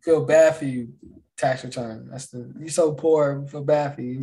feel 0.02 0.24
bad 0.24 0.56
for 0.56 0.66
you, 0.66 0.92
tax 1.36 1.64
return. 1.64 2.08
That's 2.10 2.28
the 2.28 2.52
you 2.60 2.68
so 2.68 2.92
poor. 2.92 3.46
Feel 3.48 3.64
bad 3.64 3.94
for 3.94 4.02
you. 4.02 4.20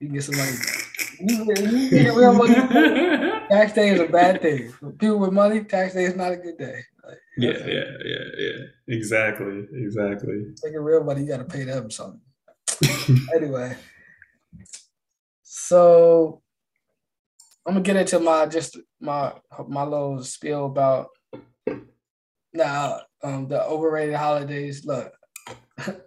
You 0.00 0.08
can 0.08 0.12
get 0.12 0.24
some 0.24 0.36
money 0.36 0.52
back. 0.52 0.91
You, 1.20 1.44
you 1.46 1.90
get 1.90 2.14
real 2.14 2.32
money 2.32 3.32
tax 3.52 3.72
day 3.72 3.90
is 3.90 4.00
a 4.00 4.06
bad 4.06 4.40
thing. 4.40 4.70
For 4.72 4.90
people 4.92 5.18
with 5.18 5.32
money, 5.32 5.62
tax 5.64 5.94
day 5.94 6.04
is 6.04 6.16
not 6.16 6.32
a 6.32 6.36
good 6.36 6.58
day. 6.58 6.80
Like, 7.06 7.18
yeah, 7.36 7.66
yeah, 7.66 7.84
yeah, 8.04 8.24
yeah. 8.38 8.58
Exactly, 8.88 9.66
exactly. 9.72 10.46
Like 10.62 10.74
a 10.74 10.80
real 10.80 11.04
money, 11.04 11.22
you 11.22 11.28
got 11.28 11.38
to 11.38 11.44
pay 11.44 11.64
them 11.64 11.90
something. 11.90 12.20
anyway, 13.34 13.76
so 15.42 16.42
I'm 17.66 17.74
gonna 17.74 17.84
get 17.84 17.96
into 17.96 18.18
my 18.18 18.46
just 18.46 18.78
my 19.00 19.34
my 19.68 19.84
little 19.84 20.22
spiel 20.24 20.66
about 20.66 21.08
now 22.52 23.00
um, 23.22 23.48
the 23.48 23.62
overrated 23.62 24.16
holidays. 24.16 24.84
Look, 24.84 25.12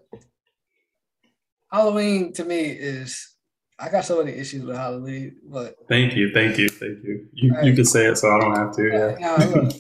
Halloween 1.72 2.34
to 2.34 2.44
me 2.44 2.62
is 2.62 3.35
I 3.78 3.90
got 3.90 4.06
so 4.06 4.24
many 4.24 4.38
issues 4.38 4.64
with 4.64 4.78
Halloween, 4.78 5.36
but 5.44 5.76
thank 5.90 6.16
you, 6.16 6.32
thank 6.34 6.58
you, 6.58 6.70
thank 6.70 7.04
you. 7.04 7.28
You, 7.34 7.54
right. 7.54 7.66
you 7.66 7.74
can 7.74 7.86
say 7.86 8.06
it, 8.06 8.18
so 8.18 8.34
I 8.34 8.40
don't 8.40 8.56
have 8.56 8.76
to. 8.76 8.88
Yeah. 8.88 9.18
Now, 9.20 9.38
look, 9.38 9.74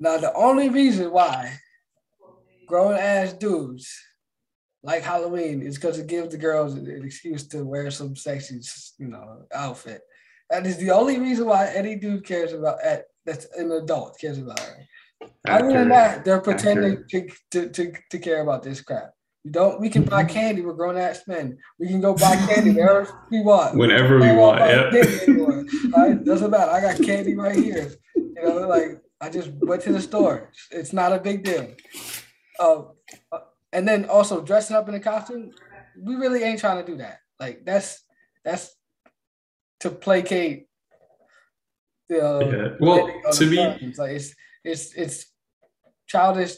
now 0.00 0.16
the 0.16 0.32
only 0.34 0.70
reason 0.70 1.12
why 1.12 1.58
grown 2.66 2.94
ass 2.94 3.34
dudes 3.34 3.94
like 4.82 5.02
Halloween 5.02 5.62
is 5.62 5.76
because 5.76 5.98
it 5.98 6.06
gives 6.06 6.30
the 6.30 6.38
girls 6.38 6.74
an 6.74 7.02
excuse 7.04 7.46
to 7.48 7.64
wear 7.64 7.90
some 7.90 8.16
sexy, 8.16 8.60
you 8.98 9.08
know, 9.08 9.44
outfit. 9.54 10.00
That 10.50 10.66
is 10.66 10.78
the 10.78 10.90
only 10.90 11.18
reason 11.18 11.46
why 11.46 11.70
any 11.74 11.96
dude 11.96 12.24
cares 12.24 12.52
about 12.52 12.82
at 12.82 13.04
that's 13.24 13.46
an 13.56 13.70
adult 13.70 14.18
cares 14.18 14.38
about 14.38 14.60
it. 14.60 15.30
Other 15.48 15.72
than 15.72 15.88
that, 15.90 16.24
they're 16.24 16.40
pretending 16.40 17.04
to, 17.10 17.28
to, 17.52 17.68
to, 17.68 17.92
to 18.10 18.18
care 18.18 18.42
about 18.42 18.62
this 18.62 18.80
crap. 18.80 19.12
We 19.44 19.50
don't. 19.50 19.80
We 19.80 19.90
can 19.90 20.04
buy 20.04 20.24
candy. 20.24 20.62
We're 20.62 20.74
grown 20.74 20.96
ass 20.96 21.22
men. 21.26 21.58
We 21.78 21.88
can 21.88 22.00
go 22.00 22.14
buy 22.14 22.36
candy 22.36 22.70
wherever 22.74 23.26
we 23.30 23.42
want. 23.42 23.76
Whenever 23.76 24.18
we, 24.18 24.30
we 24.30 24.36
want. 24.36 24.60
Yeah. 24.60 24.90
Right? 25.96 26.24
Doesn't 26.24 26.50
matter. 26.50 26.70
I 26.70 26.80
got 26.80 27.02
candy 27.02 27.34
right 27.34 27.56
here. 27.56 27.92
You 28.14 28.34
know, 28.42 28.68
like 28.68 29.00
I 29.20 29.30
just 29.30 29.50
went 29.60 29.82
to 29.82 29.92
the 29.92 30.00
store. 30.00 30.50
It's 30.70 30.92
not 30.92 31.12
a 31.12 31.18
big 31.18 31.42
deal. 31.42 31.74
Uh, 32.58 32.82
uh, 33.32 33.38
and 33.72 33.86
then 33.88 34.04
also 34.04 34.42
dressing 34.42 34.76
up 34.76 34.88
in 34.88 34.94
a 34.94 35.00
costume. 35.00 35.50
We 36.00 36.14
really 36.14 36.44
ain't 36.44 36.60
trying 36.60 36.84
to 36.84 36.90
do 36.90 36.98
that. 36.98 37.18
Like 37.40 37.64
that's 37.64 38.04
that's 38.44 38.74
to 39.80 39.90
placate 39.90 40.66
the. 42.08 42.24
Uh, 42.24 42.40
yeah. 42.44 42.68
Well, 42.78 43.10
to 43.32 43.46
me, 43.46 43.92
like 43.98 44.12
it's 44.12 44.34
it's 44.62 44.94
it's 44.94 45.26
childish 46.06 46.54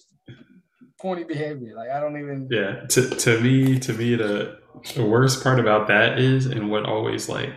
corny 1.04 1.22
behavior. 1.22 1.74
Like 1.76 1.90
I 1.90 2.00
don't 2.00 2.18
even. 2.18 2.48
Yeah, 2.50 2.86
to 2.88 3.10
to 3.10 3.40
me, 3.40 3.78
to 3.80 3.92
me, 3.92 4.16
the 4.16 4.58
the 4.94 5.04
worst 5.04 5.42
part 5.42 5.60
about 5.60 5.86
that 5.88 6.18
is, 6.18 6.46
and 6.46 6.70
what 6.70 6.86
always 6.86 7.28
like 7.28 7.52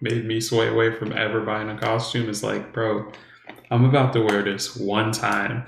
made 0.00 0.24
me 0.24 0.40
sway 0.40 0.68
away 0.68 0.94
from 0.94 1.12
ever 1.12 1.42
buying 1.42 1.68
a 1.68 1.78
costume 1.78 2.30
is 2.30 2.42
like, 2.42 2.72
bro, 2.72 3.12
I'm 3.70 3.84
about 3.84 4.14
to 4.14 4.22
wear 4.22 4.42
this 4.42 4.76
one 4.76 5.12
time. 5.12 5.66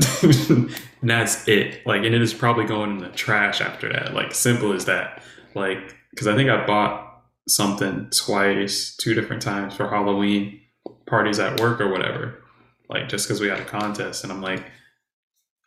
and 0.22 0.70
that's 1.02 1.46
it. 1.46 1.86
Like, 1.86 2.02
and 2.04 2.14
it 2.14 2.22
is 2.22 2.34
probably 2.34 2.64
going 2.64 2.90
in 2.90 2.98
the 2.98 3.10
trash 3.10 3.60
after 3.60 3.92
that. 3.92 4.12
Like, 4.12 4.34
simple 4.34 4.72
as 4.72 4.86
that. 4.86 5.22
Like, 5.54 5.94
because 6.10 6.26
I 6.26 6.34
think 6.34 6.50
I 6.50 6.66
bought 6.66 7.22
something 7.48 8.08
twice, 8.10 8.96
two 8.96 9.14
different 9.14 9.42
times 9.42 9.74
for 9.74 9.88
Halloween 9.88 10.60
parties 11.06 11.38
at 11.38 11.60
work 11.60 11.80
or 11.80 11.88
whatever. 11.88 12.42
Like, 12.88 13.08
just 13.08 13.28
because 13.28 13.40
we 13.40 13.48
had 13.48 13.60
a 13.60 13.64
contest. 13.64 14.24
And 14.24 14.32
I'm 14.32 14.42
like, 14.42 14.64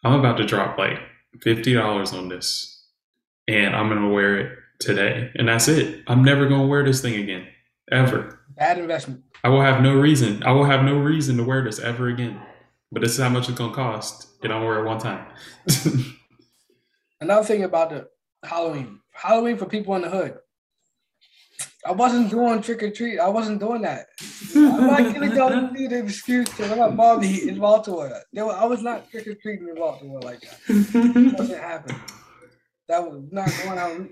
I'm 0.08 0.20
about 0.20 0.38
to 0.38 0.45
drop 0.45 0.78
like 0.78 0.99
fifty 1.41 1.74
dollars 1.74 2.14
on 2.14 2.30
this, 2.30 2.86
and 3.47 3.76
I'm 3.76 3.89
gonna 3.89 4.10
wear 4.10 4.39
it 4.39 4.60
today, 4.80 5.32
and 5.36 5.47
that's 5.47 5.68
it. 5.68 6.03
I'm 6.08 6.24
never 6.24 6.47
gonna 6.47 6.68
wear 6.68 6.84
this 6.84 7.01
thing 7.01 7.16
again, 7.16 7.47
ever. 7.91 8.39
Bad 8.55 8.80
investment. 8.80 9.24
I 9.43 9.49
will 9.49 9.62
have 9.62 9.82
no 9.82 9.95
reason. 9.95 10.43
I 10.43 10.51
will 10.51 10.66
have 10.66 10.84
no 10.84 10.97
reason 10.97 11.38
to 11.38 11.43
wear 11.43 11.64
this 11.64 11.80
ever 11.80 12.08
again. 12.08 12.41
But 12.91 13.01
this 13.01 13.12
is 13.14 13.20
how 13.20 13.30
much 13.30 13.49
it's 13.49 13.58
gonna 13.58 13.74
cost, 13.74 14.30
and 14.43 14.53
I'll 14.53 14.66
wear 14.66 14.80
it 14.80 14.88
one 14.88 14.99
time. 14.99 15.28
Another 17.22 17.43
thing 17.45 17.64
about 17.64 17.89
the 17.89 18.08
Halloween. 18.43 18.99
Halloween 19.12 19.58
for 19.58 19.66
people 19.66 19.95
in 19.95 20.03
the 20.03 20.10
hood. 20.10 20.38
I 21.86 21.92
wasn't 21.92 22.30
doing 22.32 22.62
trick 22.62 22.84
or 22.84 22.90
treat. 22.92 23.20
I 23.20 23.30
wasn't 23.30 23.60
doing 23.60 23.82
that. 23.84 24.08
I'm 24.56 24.88
not 24.88 25.14
gonna 25.14 25.30
go 25.36 25.70
need 25.70 25.92
an 25.92 26.06
excuse 26.06 26.50
because 26.50 26.72
I'm 26.72 26.80
not 26.80 26.96
mommy 26.96 27.48
in 27.48 27.60
Baltimore. 27.60 28.10
Was- 28.10 28.56
I 28.56 28.66
was 28.66 28.82
not 28.82 29.10
trick 29.10 29.28
or 29.28 29.36
treating 29.36 29.68
in 29.70 29.76
Baltimore 29.76 30.20
like 30.22 30.42
that. 30.42 30.60
It 30.70 31.38
wasn't 31.40 31.62
happening. 31.62 32.02
That 32.90 33.04
was 33.10 33.22
not 33.32 33.52
going 33.64 33.78
on. 33.80 34.10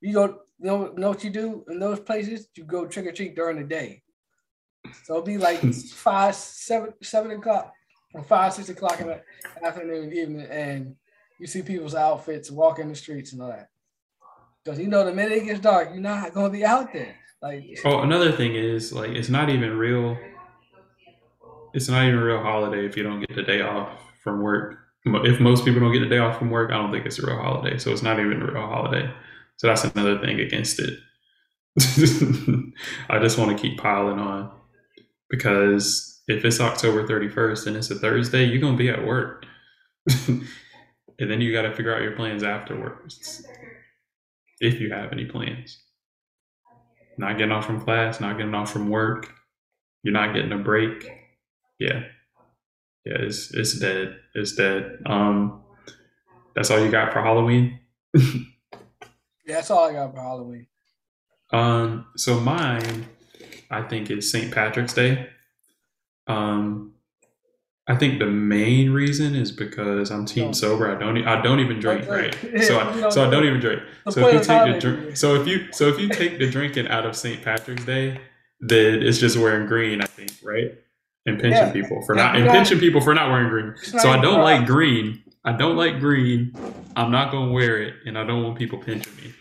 You 0.00 0.12
go, 0.12 0.24
you 0.58 0.66
know, 0.66 0.92
know 0.96 1.08
what 1.10 1.24
you 1.24 1.30
do 1.30 1.64
in 1.68 1.78
those 1.80 1.98
places? 2.00 2.48
You 2.56 2.64
go 2.64 2.86
trick 2.86 3.06
or 3.06 3.12
treat 3.12 3.34
during 3.34 3.56
the 3.58 3.64
day. 3.64 4.02
So 5.04 5.14
it'll 5.14 5.22
be 5.26 5.38
like 5.38 5.60
five, 5.74 6.34
seven, 6.34 6.92
seven 7.02 7.30
o'clock, 7.32 7.72
or 8.14 8.22
five, 8.22 8.52
six 8.52 8.68
o'clock 8.68 9.00
in 9.00 9.06
the 9.08 9.22
afternoon, 9.64 10.12
evening, 10.12 10.46
and 10.50 10.94
you 11.40 11.46
see 11.46 11.62
people's 11.62 11.94
outfits 11.94 12.50
walking 12.50 12.88
the 12.88 12.94
streets 12.94 13.32
and 13.32 13.42
all 13.42 13.48
that. 13.48 13.68
Because 14.64 14.78
you 14.78 14.88
know, 14.88 15.04
the 15.04 15.12
minute 15.12 15.32
it 15.32 15.44
gets 15.44 15.60
dark, 15.60 15.90
you're 15.92 16.00
not 16.00 16.32
gonna 16.34 16.50
be 16.50 16.64
out 16.64 16.92
there. 16.92 17.16
Like, 17.40 17.80
oh, 17.84 18.00
another 18.00 18.30
thing 18.30 18.54
is 18.54 18.92
like 18.92 19.10
it's 19.10 19.28
not 19.28 19.50
even 19.50 19.76
real. 19.76 20.16
It's 21.74 21.88
not 21.88 22.04
even 22.04 22.20
a 22.20 22.24
real 22.24 22.42
holiday 22.42 22.86
if 22.86 22.96
you 22.96 23.02
don't 23.02 23.20
get 23.20 23.34
the 23.34 23.42
day 23.42 23.62
off 23.62 23.98
from 24.22 24.42
work. 24.42 24.78
If 25.04 25.40
most 25.40 25.64
people 25.64 25.80
don't 25.80 25.92
get 25.92 26.00
the 26.00 26.08
day 26.08 26.18
off 26.18 26.38
from 26.38 26.50
work, 26.50 26.70
I 26.70 26.74
don't 26.74 26.92
think 26.92 27.06
it's 27.06 27.18
a 27.18 27.26
real 27.26 27.36
holiday. 27.36 27.78
So 27.78 27.90
it's 27.90 28.02
not 28.02 28.20
even 28.20 28.40
a 28.40 28.52
real 28.52 28.66
holiday. 28.66 29.12
So 29.56 29.66
that's 29.66 29.84
another 29.84 30.20
thing 30.20 30.38
against 30.38 30.78
it. 30.78 30.98
I 33.08 33.18
just 33.18 33.38
want 33.38 33.56
to 33.56 33.60
keep 33.60 33.78
piling 33.78 34.18
on 34.18 34.52
because 35.30 36.20
if 36.28 36.44
it's 36.44 36.60
October 36.60 37.06
31st 37.06 37.66
and 37.66 37.76
it's 37.76 37.90
a 37.90 37.96
Thursday, 37.96 38.44
you're 38.44 38.60
going 38.60 38.76
to 38.76 38.82
be 38.82 38.90
at 38.90 39.04
work. 39.04 39.46
and 40.28 40.46
then 41.18 41.40
you 41.40 41.52
got 41.52 41.62
to 41.62 41.74
figure 41.74 41.94
out 41.94 42.02
your 42.02 42.12
plans 42.12 42.42
afterwards. 42.42 43.44
If 44.62 44.80
you 44.80 44.92
have 44.92 45.12
any 45.12 45.26
plans. 45.26 45.82
Not 47.18 47.36
getting 47.36 47.52
off 47.52 47.66
from 47.66 47.80
class, 47.80 48.20
not 48.20 48.38
getting 48.38 48.54
off 48.54 48.72
from 48.72 48.88
work, 48.88 49.30
you're 50.02 50.14
not 50.14 50.34
getting 50.34 50.52
a 50.52 50.58
break. 50.58 51.04
Yeah. 51.78 52.04
Yeah, 53.04 53.18
it's 53.18 53.52
it's 53.52 53.78
dead. 53.78 54.16
It's 54.34 54.54
dead. 54.54 55.02
Um 55.04 55.62
that's 56.54 56.70
all 56.70 56.82
you 56.82 56.90
got 56.90 57.12
for 57.12 57.22
Halloween? 57.22 57.80
yeah, 58.14 58.22
that's 59.46 59.70
all 59.70 59.88
I 59.88 59.92
got 59.92 60.14
for 60.14 60.20
Halloween. 60.20 60.66
Um, 61.52 62.06
so 62.16 62.40
mine, 62.40 63.06
I 63.70 63.82
think 63.82 64.10
is 64.10 64.30
St. 64.30 64.52
Patrick's 64.52 64.94
Day. 64.94 65.28
Um, 66.26 66.94
I 67.92 67.96
think 67.98 68.18
the 68.18 68.26
main 68.26 68.90
reason 68.90 69.34
is 69.34 69.52
because 69.52 70.10
I'm 70.10 70.24
team 70.24 70.44
Don't. 70.44 70.54
sober. 70.54 70.90
I 70.94 70.98
don't. 70.98 71.26
I 71.26 71.42
don't 71.42 71.60
even 71.60 71.78
drink, 71.78 72.08
right? 72.08 72.34
So, 72.62 72.78
I, 72.80 73.00
don't 73.00 73.12
so 73.12 73.26
I 73.26 73.30
don't 73.30 73.44
even 73.44 73.60
drink. 73.60 73.82
So 74.10 74.26
if 74.28 74.32
you 74.34 74.40
take 74.44 74.72
the 74.74 74.78
drink, 74.80 75.16
so 75.16 75.34
if 75.34 75.46
you 75.46 75.72
so 75.72 75.88
if 75.88 75.98
you 75.98 76.08
take 76.08 76.38
the 76.38 76.48
drinking 76.50 76.88
out 76.88 77.04
of 77.04 77.14
St. 77.16 77.42
Patrick's 77.42 77.84
Day, 77.84 78.20
then 78.60 79.02
it's 79.02 79.18
just 79.18 79.36
wearing 79.36 79.66
green. 79.66 80.00
I 80.00 80.06
think, 80.06 80.32
right? 80.42 80.72
And 81.26 81.38
pinching 81.40 81.66
Yeah. 81.66 81.72
people 81.72 82.02
for 82.06 82.14
not 82.14 82.36
and 82.36 82.48
pinching 82.50 82.78
people 82.80 83.00
for 83.00 83.14
not 83.14 83.30
wearing 83.30 83.48
green. 83.48 83.74
So 84.00 84.10
I 84.10 84.20
don't 84.20 84.40
like 84.42 84.66
green. 84.66 85.22
I 85.44 85.52
don't 85.52 85.76
like 85.76 86.00
green. 86.00 86.54
I'm 86.96 87.10
not 87.10 87.30
gonna 87.30 87.52
wear 87.52 87.80
it, 87.82 87.94
and 88.06 88.16
I 88.18 88.24
don't 88.24 88.42
want 88.42 88.56
people 88.58 88.78
pinching 88.78 89.14
me. 89.16 89.32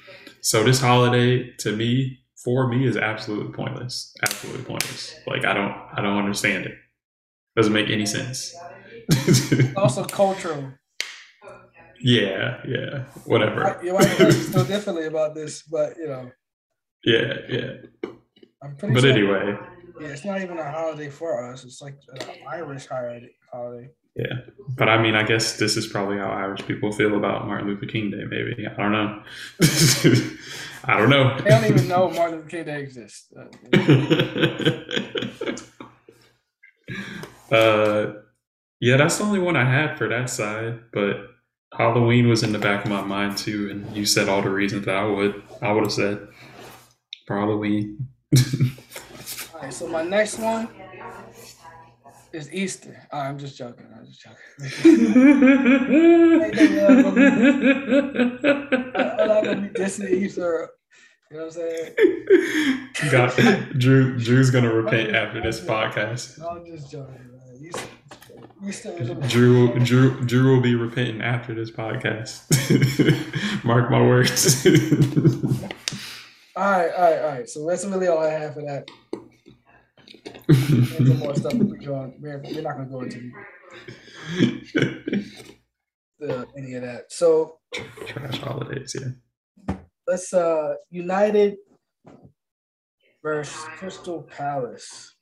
So 0.41 0.63
this 0.63 0.79
holiday, 0.81 1.51
to 1.59 1.75
me, 1.75 2.19
for 2.43 2.67
me, 2.67 2.85
is 2.85 2.97
absolutely 2.97 3.53
pointless. 3.53 4.13
Absolutely 4.23 4.63
pointless. 4.63 5.15
Like 5.27 5.45
I 5.45 5.53
don't, 5.53 5.75
I 5.93 6.01
don't 6.01 6.17
understand 6.17 6.65
it. 6.65 6.73
Doesn't 7.55 7.73
make 7.73 7.89
any 7.89 8.05
sense. 8.05 8.53
Also 9.75 10.05
cultural. 10.05 10.71
yeah, 12.01 12.61
yeah, 12.67 13.03
whatever. 13.25 13.77
You 13.83 13.93
might 13.93 14.05
feel 14.05 14.63
differently 14.73 15.05
about 15.07 15.35
this, 15.35 15.63
but 15.63 15.97
you 15.97 16.07
know, 16.07 16.31
Yeah, 17.03 17.33
yeah. 17.49 17.71
I'm 18.63 18.75
pretty 18.77 18.93
But 18.93 19.01
sure. 19.01 19.11
anyway, 19.11 19.57
Yeah, 19.99 20.07
it's 20.09 20.23
not 20.23 20.41
even 20.41 20.57
a 20.59 20.71
holiday 20.71 21.09
for 21.09 21.51
us. 21.51 21.65
It's 21.65 21.81
like 21.81 21.95
an 22.13 22.27
Irish 22.47 22.85
holiday. 22.87 23.31
holiday. 23.51 23.89
yeah. 24.15 24.33
But 24.77 24.87
I 24.87 25.01
mean, 25.01 25.15
I 25.15 25.23
guess 25.23 25.57
this 25.57 25.75
is 25.77 25.87
probably 25.87 26.17
how 26.17 26.29
Irish 26.29 26.65
people 26.65 26.91
feel 26.91 27.17
about 27.17 27.47
Martin 27.47 27.67
Luther 27.67 27.87
King 27.87 28.11
Day. 28.11 28.23
Maybe 28.23 28.65
I 28.67 28.73
don't 28.81 28.91
know. 28.93 29.23
I 30.85 30.97
don't 30.97 31.09
know. 31.09 31.37
They 31.39 31.49
don't 31.49 31.65
even 31.65 31.87
know 31.87 32.09
Martin 32.11 32.37
Luther 32.37 32.49
King 32.49 32.65
Day 32.65 32.81
exists. 32.81 33.27
Uh, 37.51 38.13
yeah, 38.79 38.97
that's 38.97 39.17
the 39.17 39.23
only 39.23 39.39
one 39.39 39.55
I 39.55 39.65
had 39.65 39.97
for 39.97 40.07
that 40.07 40.29
side. 40.29 40.79
But 40.91 41.27
Halloween 41.77 42.27
was 42.27 42.43
in 42.43 42.51
the 42.51 42.59
back 42.59 42.83
of 42.83 42.91
my 42.91 43.01
mind 43.01 43.37
too, 43.37 43.69
and 43.69 43.95
you 43.95 44.05
said 44.05 44.27
all 44.27 44.41
the 44.41 44.49
reasons 44.49 44.85
that 44.85 44.95
I 44.95 45.05
would 45.05 45.41
I 45.61 45.71
would 45.71 45.83
have 45.83 45.93
said 45.93 46.27
for 47.27 47.37
Halloween. 47.37 48.07
All 49.53 49.61
right, 49.61 49.73
so 49.73 49.87
my 49.87 50.03
next 50.03 50.39
one 50.39 50.67
is 52.33 52.51
Easter. 52.53 53.07
I'm 53.11 53.37
just 53.37 53.57
joking. 53.57 53.85
I'm 53.95 54.05
just 54.05 54.21
joking. 54.21 54.37
I'm 58.95 59.27
not 59.27 59.43
gonna 59.43 59.61
be 59.61 59.69
dissing 59.69 60.09
Easter. 60.09 60.69
You 61.29 61.37
know 61.37 61.45
what 61.45 61.57
I'm 61.57 61.61
saying? 61.61 63.11
God, 63.11 63.79
Drew 63.79 64.17
Drew's 64.17 64.49
gonna 64.49 64.73
repent 64.73 65.15
after 65.15 65.41
this 65.41 65.61
podcast. 65.61 66.41
I'm 66.43 66.65
just 66.65 66.91
joking. 66.91 67.30
Man. 68.61 68.69
Easter, 68.69 68.91
Easter 68.91 69.03
is 69.03 69.09
a 69.09 69.15
Drew 69.27 69.79
Drew 69.79 70.21
Drew 70.21 70.55
will 70.55 70.61
be 70.61 70.75
repenting 70.75 71.21
after 71.21 71.53
this 71.53 71.71
podcast. 71.71 72.45
Mark 73.63 73.89
my 73.89 74.01
words. 74.01 74.65
All 76.53 76.69
right, 76.69 76.91
all 76.91 77.01
right, 77.01 77.19
all 77.19 77.29
right. 77.29 77.49
So 77.49 77.65
that's 77.65 77.85
really 77.85 78.07
all 78.07 78.19
I 78.19 78.29
have 78.29 78.55
for 78.55 78.61
that. 78.63 78.85
There's 80.49 80.97
some 80.97 81.19
more 81.19 81.33
stuff 81.33 81.53
we 81.53 81.77
go. 81.77 82.13
We're, 82.19 82.41
we're 82.43 82.61
not 82.61 82.75
gonna 82.75 82.89
go 82.89 83.01
into 83.01 83.31
the, 86.19 86.45
any 86.57 86.73
of 86.73 86.81
that. 86.83 87.05
So 87.09 87.59
Trash 88.05 88.39
holidays, 88.39 88.93
yeah. 88.99 89.75
let's 90.05 90.33
uh 90.33 90.75
United 90.89 91.55
versus 93.23 93.63
Crystal 93.77 94.23
Palace. 94.23 95.15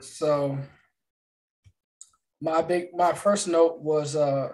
So 0.00 0.58
my 2.40 2.60
big 2.62 2.88
my 2.94 3.12
first 3.12 3.48
note 3.48 3.78
was 3.80 4.16
uh 4.16 4.52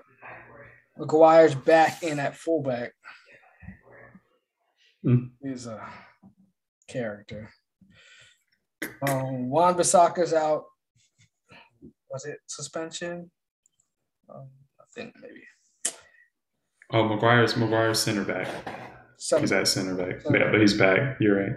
Maguire's 0.96 1.54
back 1.54 2.02
in 2.02 2.18
at 2.18 2.36
fullback. 2.36 2.92
He's 5.42 5.66
a 5.66 5.84
character. 6.86 7.50
Um 9.08 9.48
Wan-Bissaka's 9.50 10.34
out. 10.34 10.64
Was 12.10 12.24
it 12.24 12.38
suspension? 12.46 13.30
Um, 14.32 14.48
I 14.80 14.84
think 14.94 15.14
maybe. 15.20 15.42
Oh, 16.92 17.04
Maguire's 17.04 17.56
Maguire's 17.56 17.98
center 17.98 18.24
back. 18.24 18.48
He's 19.18 19.52
at 19.52 19.66
center 19.66 19.94
back. 19.94 20.22
Yeah, 20.30 20.50
but 20.50 20.60
he's 20.60 20.74
back. 20.74 21.16
You're 21.20 21.36
right. 21.36 21.56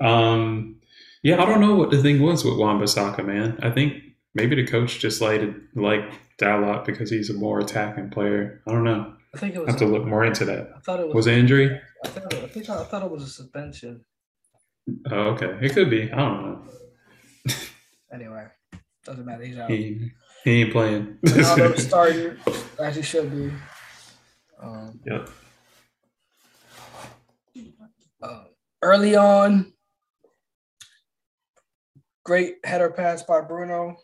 Um, 0.00 0.80
yeah, 1.22 1.40
I 1.42 1.46
don't 1.46 1.60
know 1.60 1.74
what 1.74 1.90
the 1.90 2.00
thing 2.02 2.20
was 2.22 2.44
with 2.44 2.56
Wan-Bissaka, 2.58 3.24
man. 3.24 3.58
I 3.62 3.70
think 3.70 3.94
maybe 4.34 4.56
the 4.56 4.66
coach 4.66 4.98
just 4.98 5.20
liked 5.20 5.44
liked 5.74 6.14
Dalot 6.38 6.84
because 6.84 7.10
he's 7.10 7.30
a 7.30 7.34
more 7.34 7.60
attacking 7.60 8.10
player. 8.10 8.62
I 8.66 8.72
don't 8.72 8.84
know. 8.84 9.14
I 9.34 9.38
think 9.38 9.54
it 9.54 9.58
I 9.58 9.60
was 9.62 9.70
have 9.70 9.78
to 9.78 9.86
look 9.86 10.04
more 10.04 10.24
into 10.24 10.44
that. 10.44 10.70
I 10.76 10.80
thought 10.80 11.00
it 11.00 11.06
was, 11.06 11.14
Was 11.14 11.26
it 11.26 11.38
injury? 11.38 11.80
I, 12.04 12.08
thought, 12.08 12.34
I 12.34 12.46
think 12.48 12.68
I 12.68 12.84
thought 12.84 13.02
it 13.02 13.10
was 13.10 13.22
a 13.22 13.28
suspension. 13.28 14.04
Oh, 15.10 15.30
okay. 15.30 15.56
It 15.62 15.72
could 15.72 15.88
be. 15.90 16.10
I 16.12 16.16
don't 16.16 16.42
know. 16.42 16.62
Anyway, 18.12 18.46
doesn't 19.04 19.24
matter. 19.24 19.42
He's 19.44 19.56
out. 19.56 19.70
He, 19.70 20.10
he 20.44 20.62
ain't 20.62 20.72
playing. 20.72 21.16
Ronaldo 21.24 21.78
starting 21.88 22.36
as 22.78 22.96
he 22.96 23.02
should 23.02 23.30
be. 23.30 23.52
Um, 24.60 25.00
Yep. 25.06 25.28
uh, 28.22 28.44
early 28.82 29.16
on, 29.16 29.71
great 32.24 32.56
header 32.64 32.90
pass 32.90 33.22
by 33.22 33.40
Bruno. 33.40 33.96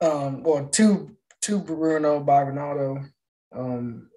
Um, 0.00 0.42
well, 0.42 0.66
two 0.66 1.16
two 1.40 1.60
Bruno 1.60 2.20
by 2.20 2.44
Ronaldo. 2.44 3.08
Um, 3.52 4.10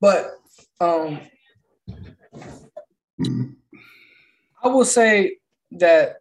but 0.00 0.30
um, 0.80 1.20
I 4.62 4.68
will 4.68 4.84
say 4.84 5.38
that 5.72 6.16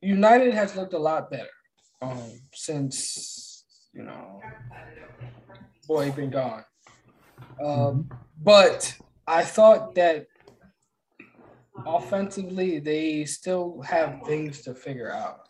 United 0.00 0.54
has 0.54 0.74
looked 0.76 0.94
a 0.94 0.98
lot 0.98 1.30
better. 1.30 1.48
um, 2.04 2.40
since 2.52 3.64
you 3.92 4.02
know, 4.02 4.40
boy 5.86 6.10
been 6.12 6.30
gone. 6.30 6.64
Um, 7.62 8.10
but 8.42 8.96
I 9.26 9.42
thought 9.44 9.94
that 9.94 10.26
offensively 11.86 12.78
they 12.78 13.24
still 13.24 13.80
have 13.82 14.20
things 14.26 14.62
to 14.62 14.74
figure 14.74 15.10
out. 15.10 15.40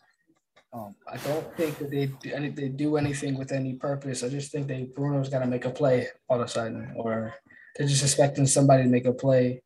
Um, 0.73 0.97
I 1.07 1.17
don't 1.19 1.57
think 1.57 1.79
that 1.79 1.91
they 1.91 2.07
do, 2.07 2.33
any, 2.33 2.49
they 2.49 2.69
do 2.69 2.97
anything 2.97 3.39
with 3.39 3.53
any 3.53 3.75
purpose. 3.75 4.25
I 4.25 4.29
just 4.29 4.51
think 4.51 4.67
they 4.67 4.85
Bruno's 4.85 5.29
got 5.29 5.39
to 5.41 5.47
make 5.47 5.67
a 5.67 5.71
play 5.71 6.09
all 6.29 6.41
of 6.41 6.47
a 6.47 6.49
sudden, 6.49 6.93
or 6.97 7.35
they're 7.77 7.87
just 7.87 8.03
expecting 8.03 8.47
somebody 8.47 8.83
to 8.83 8.89
make 8.89 9.07
a 9.07 9.13
play 9.13 9.63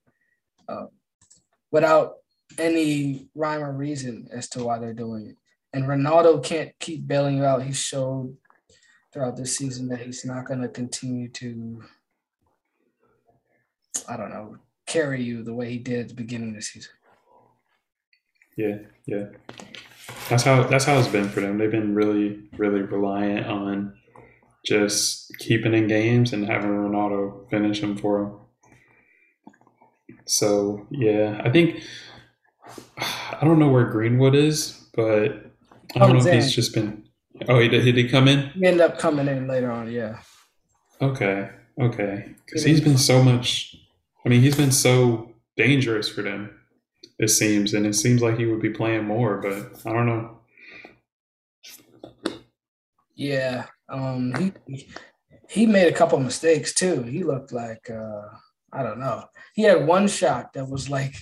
uh, 0.69 0.87
without 1.71 2.17
any 2.59 3.29
rhyme 3.35 3.63
or 3.63 3.73
reason 3.73 4.29
as 4.33 4.49
to 4.51 4.65
why 4.65 4.79
they're 4.79 4.93
doing 4.93 5.29
it. 5.29 5.37
And 5.73 5.85
Ronaldo 5.85 6.43
can't 6.45 6.73
keep 6.79 7.07
bailing 7.07 7.39
you 7.39 7.45
out. 7.45 7.63
He 7.63 7.73
showed 7.73 8.37
throughout 9.13 9.37
this 9.37 9.57
season 9.57 9.89
that 9.89 10.01
he's 10.01 10.25
not 10.25 10.47
going 10.47 10.61
to 10.61 10.69
continue 10.69 11.29
to, 11.29 11.83
I 14.09 14.17
don't 14.17 14.31
know, 14.31 14.59
carry 14.89 15.23
you 15.23 15.43
the 15.43 15.55
way 15.55 15.71
he 15.71 15.79
did 15.79 16.01
at 16.01 16.09
the 16.09 16.15
beginning 16.15 16.51
of 16.51 16.55
the 16.57 16.63
season. 16.63 16.93
Yeah, 18.57 18.79
yeah. 19.07 19.27
That's 20.29 20.43
how 20.43 20.65
that's 20.65 20.85
how 20.85 20.99
it's 20.99 21.09
been 21.09 21.29
for 21.29 21.41
them. 21.41 21.59
They've 21.59 21.71
been 21.71 21.95
really, 21.95 22.49
really 22.57 22.83
reliant 22.83 23.47
on 23.47 23.95
just 24.67 25.37
keeping 25.39 25.75
in 25.75 25.87
games 25.87 26.33
and 26.33 26.47
having 26.47 26.71
Ronaldo 26.71 27.49
finish 27.51 27.81
them 27.81 27.97
for 27.97 28.21
them. 28.21 29.55
So 30.27 30.87
yeah, 30.91 31.41
I 31.45 31.51
think 31.51 31.83
I 33.07 33.39
don't 33.43 33.59
know 33.59 33.69
where 33.69 33.85
Greenwood 33.85 34.35
is, 34.35 34.89
but 34.95 35.53
I 35.95 35.99
don't 36.01 36.11
oh, 36.11 36.13
know 36.15 36.27
if 36.27 36.35
he's 36.35 36.53
just 36.53 36.75
been. 36.75 37.05
Oh, 37.49 37.61
he 37.61 37.69
did. 37.69 37.85
He 37.85 37.93
Did 37.93 38.11
come 38.11 38.27
in? 38.27 38.49
He 38.51 38.67
ended 38.67 38.81
up 38.81 38.99
coming 38.99 39.29
in 39.29 39.47
later 39.47 39.71
on. 39.71 39.91
Yeah. 39.93 40.19
Okay. 41.01 41.51
Okay. 41.81 42.35
Because 42.45 42.65
he's 42.65 42.81
been 42.81 42.99
so 42.99 43.23
much. 43.23 43.77
I 44.25 44.29
mean, 44.29 44.41
he's 44.41 44.57
been 44.57 44.73
so 44.73 45.33
dangerous 45.57 46.09
for 46.09 46.23
them. 46.23 46.59
It 47.19 47.29
seems, 47.29 47.75
and 47.75 47.87
it 47.87 47.95
seems 47.95 48.23
like 48.23 48.39
he 48.39 48.47
would 48.47 48.61
be 48.61 48.71
playing 48.71 49.05
more, 49.05 49.39
but 49.39 49.81
I 49.87 49.93
don't 49.93 50.07
know. 50.07 50.39
Yeah. 53.15 53.67
Um. 53.89 54.33
He 54.67 54.87
he 55.49 55.67
made 55.67 55.89
a 55.89 55.97
couple 55.97 56.21
mistakes 56.21 56.75
too. 56.75 57.03
He 57.03 57.25
looked 57.25 57.53
like 57.53 57.91
uh 57.91 58.29
I 58.73 58.83
don't 58.83 59.01
know. 59.01 59.25
He 59.55 59.63
had 59.63 59.87
one 59.87 60.07
shot 60.09 60.53
that 60.53 60.69
was 60.69 60.91
like 60.91 61.15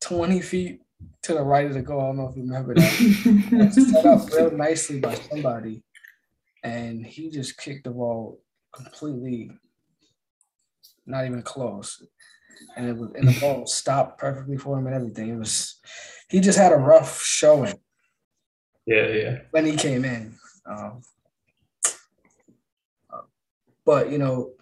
20 0.00 0.40
feet 0.40 0.80
to 1.22 1.34
the 1.34 1.42
right 1.42 1.66
of 1.66 1.74
the 1.74 1.82
goal. 1.82 2.00
I 2.00 2.06
don't 2.06 2.16
know 2.18 2.28
if 2.28 2.36
you 2.36 2.42
remember 2.42 2.74
that. 2.74 3.72
set 3.72 4.06
up 4.06 4.30
real 4.36 4.52
nicely 4.52 5.00
by 5.00 5.14
somebody. 5.14 5.82
And 6.62 7.04
he 7.04 7.30
just 7.30 7.58
kicked 7.58 7.84
the 7.84 7.90
ball 7.90 8.40
completely 8.72 9.50
not 11.06 11.26
even 11.26 11.42
close. 11.42 12.02
And 12.76 12.88
it 12.88 12.96
was 12.96 13.10
and 13.14 13.28
the 13.28 13.40
ball 13.40 13.66
stopped 13.66 14.18
perfectly 14.18 14.56
for 14.56 14.78
him 14.78 14.86
and 14.86 14.96
everything. 14.96 15.28
It 15.30 15.38
was 15.38 15.80
he 16.28 16.40
just 16.40 16.58
had 16.58 16.72
a 16.72 16.76
rough 16.76 17.22
showing. 17.22 17.74
Yeah, 18.86 19.06
yeah. 19.08 19.38
When 19.50 19.66
he 19.66 19.76
came 19.76 20.04
in. 20.04 20.34
Um, 20.64 21.02
but 23.84 24.10
you 24.10 24.18
know, 24.18 24.52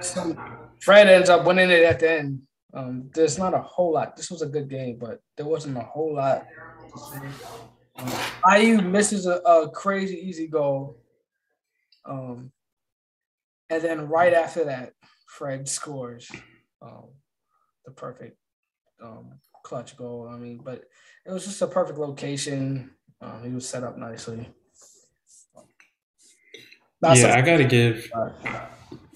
some 0.00 0.36
Fred 0.80 1.08
ends 1.08 1.30
up 1.30 1.46
winning 1.46 1.70
it 1.70 1.84
at 1.84 2.00
the 2.00 2.10
end. 2.10 2.42
Um, 2.74 3.10
there's 3.14 3.38
not 3.38 3.54
a 3.54 3.60
whole 3.60 3.92
lot. 3.92 4.16
This 4.16 4.30
was 4.30 4.42
a 4.42 4.46
good 4.46 4.68
game, 4.68 4.98
but 4.98 5.20
there 5.36 5.46
wasn't 5.46 5.76
a 5.76 5.82
whole 5.82 6.16
lot. 6.16 6.46
Um, 7.96 8.12
IU 8.50 8.80
misses 8.80 9.26
a, 9.26 9.36
a, 9.36 9.70
crazy 9.70 10.16
easy 10.16 10.48
goal. 10.48 10.98
Um, 12.06 12.50
and 13.72 13.82
then 13.82 14.08
right 14.08 14.34
after 14.34 14.64
that, 14.64 14.92
Fred 15.26 15.66
scores 15.68 16.30
um, 16.82 17.08
the 17.86 17.92
perfect 17.92 18.36
um, 19.02 19.38
clutch 19.64 19.96
goal. 19.96 20.28
I 20.30 20.36
mean, 20.36 20.60
but 20.62 20.84
it 21.26 21.32
was 21.32 21.44
just 21.44 21.62
a 21.62 21.66
perfect 21.66 21.98
location. 21.98 22.90
Um, 23.20 23.42
he 23.44 23.50
was 23.50 23.68
set 23.68 23.82
up 23.82 23.96
nicely. 23.96 24.48
That's 27.00 27.20
yeah, 27.20 27.36
I 27.36 27.40
got 27.40 27.56
to 27.56 27.64
give. 27.64 28.10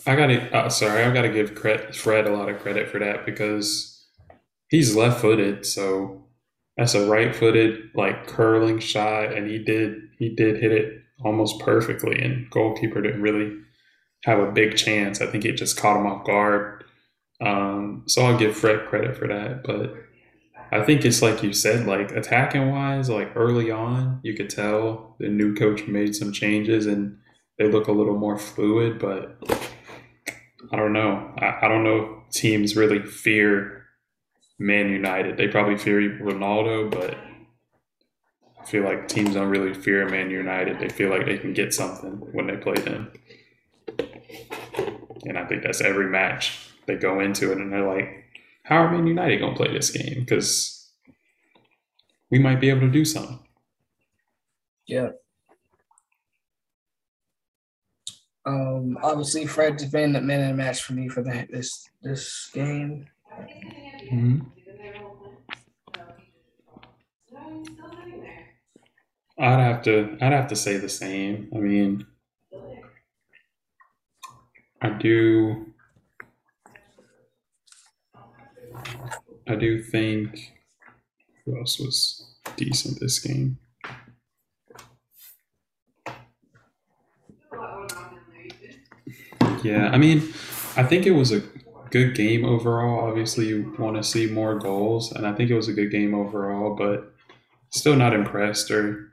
I 0.09 0.15
gotta, 0.15 0.57
uh, 0.57 0.69
sorry, 0.69 1.03
I 1.03 1.13
gotta 1.13 1.29
give 1.29 1.59
Fred 1.59 2.27
a 2.27 2.31
lot 2.31 2.49
of 2.49 2.61
credit 2.61 2.89
for 2.89 3.01
that 3.01 3.27
because 3.27 4.07
he's 4.69 4.95
left-footed, 4.95 5.67
so 5.67 6.25
that's 6.77 6.95
a 6.95 7.09
right-footed 7.09 7.91
like 7.95 8.27
curling 8.27 8.79
shot, 8.79 9.33
and 9.33 9.51
he 9.51 9.59
did 9.59 9.97
he 10.19 10.29
did 10.35 10.63
hit 10.63 10.73
it 10.73 11.03
almost 11.25 11.61
perfectly, 11.61 12.21
and 12.23 12.49
goalkeeper 12.51 13.03
didn't 13.03 13.23
really 13.23 13.59
have 14.27 14.41
a 14.41 14.51
big 14.51 14.77
chance. 14.77 15.21
I 15.21 15.27
think 15.27 15.45
it 15.45 15.53
just 15.53 15.79
caught 15.79 15.99
him 15.99 16.07
off 16.07 16.27
guard. 16.27 16.85
Um, 17.41 18.03
so 18.07 18.23
I'll 18.23 18.37
give 18.37 18.57
Fred 18.57 18.87
credit 18.89 19.17
for 19.17 19.29
that, 19.29 19.63
but 19.63 19.95
I 20.73 20.85
think 20.85 21.05
it's 21.05 21.23
like 21.23 21.43
you 21.45 21.53
said, 21.53 21.87
like 21.87 22.11
attacking 22.11 22.71
wise, 22.71 23.09
like 23.09 23.31
early 23.37 23.71
on, 23.71 24.21
you 24.25 24.35
could 24.35 24.51
tell 24.51 25.15
the 25.21 25.29
new 25.29 25.55
coach 25.55 25.87
made 25.87 26.17
some 26.17 26.33
changes 26.33 26.87
and 26.87 27.19
they 27.57 27.71
look 27.71 27.87
a 27.87 27.93
little 27.93 28.19
more 28.19 28.37
fluid, 28.37 28.99
but 28.99 29.39
I 30.73 30.77
don't 30.77 30.93
know. 30.93 31.33
I, 31.39 31.67
I 31.67 31.69
don't 31.69 31.85
know 31.85 32.25
if 32.27 32.35
teams 32.35 32.75
really 32.75 33.03
fear 33.03 33.85
Man 34.59 34.91
United. 34.91 35.37
They 35.37 35.47
probably 35.47 35.77
fear 35.77 36.01
Ronaldo, 36.19 36.91
but 36.91 37.17
I 38.61 38.65
feel 38.65 38.83
like 38.83 39.07
teams 39.07 39.35
don't 39.35 39.51
really 39.51 39.73
fear 39.73 40.09
Man 40.09 40.31
United. 40.31 40.81
They 40.81 40.89
feel 40.89 41.11
like 41.11 41.27
they 41.27 41.39
can 41.39 41.53
get 41.53 41.73
something 41.73 42.11
when 42.33 42.49
they 42.49 42.57
play 42.57 42.75
them. 42.75 43.13
And 45.25 45.39
I 45.39 45.45
think 45.47 45.63
that's 45.63 45.81
every 45.81 46.07
match 46.07 46.71
they 46.87 46.97
go 46.97 47.21
into 47.21 47.53
it 47.53 47.59
and 47.59 47.73
they're 47.73 47.87
like, 47.87 48.25
how 48.63 48.77
are 48.77 48.91
Man 48.91 49.07
United 49.07 49.39
going 49.39 49.55
to 49.55 49.57
play 49.57 49.73
this 49.73 49.91
game? 49.91 50.21
Because 50.21 50.91
we 52.31 52.39
might 52.39 52.61
be 52.61 52.71
able 52.71 52.81
to 52.81 52.91
do 52.91 53.05
something. 53.05 53.39
Yeah. 54.87 55.11
Um, 58.45 58.97
obviously, 59.03 59.47
Fred's 59.47 59.85
been 59.87 60.13
the 60.13 60.21
man 60.21 60.43
of 60.43 60.49
the 60.49 60.55
match 60.55 60.83
for 60.83 60.93
me 60.93 61.09
for 61.09 61.23
the, 61.23 61.47
this 61.51 61.89
this 62.03 62.49
game. 62.53 63.09
Mm-hmm. 64.13 64.39
I'd 69.39 69.61
have 69.61 69.83
to 69.83 70.17
I'd 70.21 70.33
have 70.33 70.47
to 70.49 70.57
say 70.57 70.77
the 70.77 70.89
same. 70.89 71.49
I 71.55 71.59
mean, 71.59 72.07
I 74.83 74.91
do 74.91 75.67
I 79.49 79.55
do 79.55 79.83
think 79.83 80.53
who 81.45 81.59
else 81.59 81.79
was 81.79 82.37
decent 82.57 83.01
this 83.01 83.19
game? 83.19 83.59
Yeah, 89.63 89.91
I 89.93 89.99
mean, 89.99 90.19
I 90.77 90.83
think 90.85 91.07
it 91.07 91.13
was 91.13 91.33
a 91.33 91.43
good 91.91 92.15
game 92.15 92.45
overall. 92.45 93.09
Obviously, 93.09 93.47
you 93.47 93.75
want 93.79 93.97
to 93.97 94.03
see 94.03 94.27
more 94.27 94.59
goals, 94.59 95.13
and 95.13 95.27
I 95.27 95.33
think 95.33 95.51
it 95.51 95.57
was 95.57 95.69
a 95.69 95.73
good 95.73 95.91
game 95.91 96.15
overall, 96.15 96.75
but 96.77 97.13
still 97.71 97.97
not 97.97 98.13
impressed 98.15 98.71
or 98.71 99.13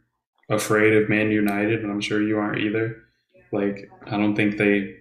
afraid 0.50 0.94
of 0.94 1.10
Man 1.10 1.32
United, 1.32 1.82
and 1.84 1.92
I'm 1.92 2.02
sure 2.02 2.22
you 2.22 2.38
aren't 2.38 2.62
either. 2.62 3.04
Like, 3.52 3.90
I 4.06 4.18
don't 4.18 4.36
think 4.36 4.58
they, 4.58 4.98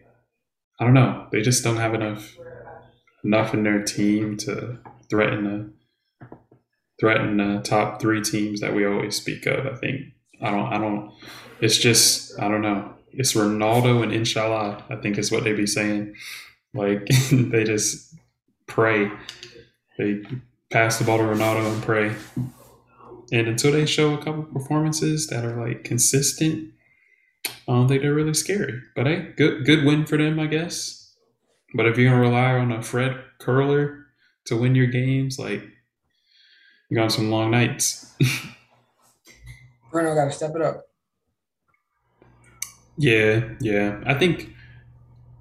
I 0.81 0.85
don't 0.85 0.95
know, 0.95 1.27
they 1.31 1.43
just 1.43 1.63
don't 1.65 1.77
have 1.77 1.95
enough 1.95 2.37
enough 3.25 3.55
in 3.55 3.63
their 3.63 3.83
team 3.83 4.37
to 4.37 4.79
threaten 5.09 5.45
the 5.45 5.73
threaten 7.01 7.37
the 7.37 7.61
top 7.63 8.01
three 8.01 8.21
teams 8.21 8.61
that 8.61 8.75
we 8.75 8.85
always 8.85 9.17
speak 9.17 9.47
of. 9.47 9.67
I 9.67 9.75
think 9.77 10.13
I 10.41 10.51
don't 10.51 10.73
I 10.73 10.79
don't. 10.79 11.13
It's 11.61 11.79
just 11.79 12.39
I 12.41 12.49
don't 12.49 12.63
know 12.63 12.93
it's 13.13 13.35
Ronaldo 13.35 14.03
and 14.03 14.13
inshallah, 14.13 14.85
I 14.89 14.97
think 14.97 15.19
is 15.19 15.31
what 15.31 15.45
they 15.45 15.53
be 15.53 15.67
saying. 15.67 16.15
Like 16.75 17.07
they 17.31 17.65
just 17.65 18.15
pray. 18.67 19.11
They 19.99 20.23
pass 20.71 20.99
the 20.99 21.05
ball 21.05 21.19
to 21.19 21.25
Ronaldo 21.25 21.73
and 21.73 21.83
pray. 21.83 22.15
And 23.31 23.49
until 23.49 23.73
they 23.73 23.87
show 23.87 24.15
a 24.15 24.19
couple 24.19 24.45
performances 24.45 25.27
that 25.29 25.45
are 25.45 25.67
like 25.67 25.85
consistent, 25.85 26.73
I 27.47 27.73
don't 27.73 27.89
think 27.89 28.03
they're 28.03 28.15
really 28.15 28.35
scary. 28.35 28.81
But 28.97 29.07
hey, 29.07 29.33
good 29.37 29.65
good 29.65 29.85
win 29.85 30.07
for 30.07 30.17
them, 30.19 30.39
I 30.41 30.47
guess. 30.47 31.15
But 31.75 31.87
if 31.87 31.99
you're 31.99 32.11
gonna 32.11 32.21
rely 32.23 32.53
on 32.59 32.73
a 32.73 32.83
Fred 32.83 33.17
curler 33.39 34.07
to 34.47 34.57
win 34.57 34.75
your 34.75 34.87
games, 34.87 35.39
like 35.39 35.63
you 36.89 36.97
got 36.97 37.13
some 37.13 37.31
long 37.31 37.51
nights. 37.51 38.15
Bruno 39.91 40.15
gotta 40.15 40.33
step 40.33 40.53
it 40.57 40.63
up. 40.63 40.89
Yeah, 42.97 43.49
yeah. 43.61 44.01
I 44.07 44.15
think 44.15 44.51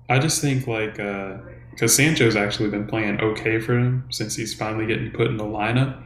I 0.09 0.19
just 0.19 0.41
think 0.41 0.67
like 0.67 0.95
because 0.97 1.83
uh, 1.83 1.87
Sancho's 1.87 2.35
actually 2.35 2.69
been 2.69 2.87
playing 2.87 3.19
okay 3.21 3.59
for 3.59 3.77
him 3.77 4.05
since 4.11 4.35
he's 4.35 4.53
finally 4.53 4.85
getting 4.85 5.11
put 5.11 5.27
in 5.27 5.37
the 5.37 5.43
lineup. 5.45 6.01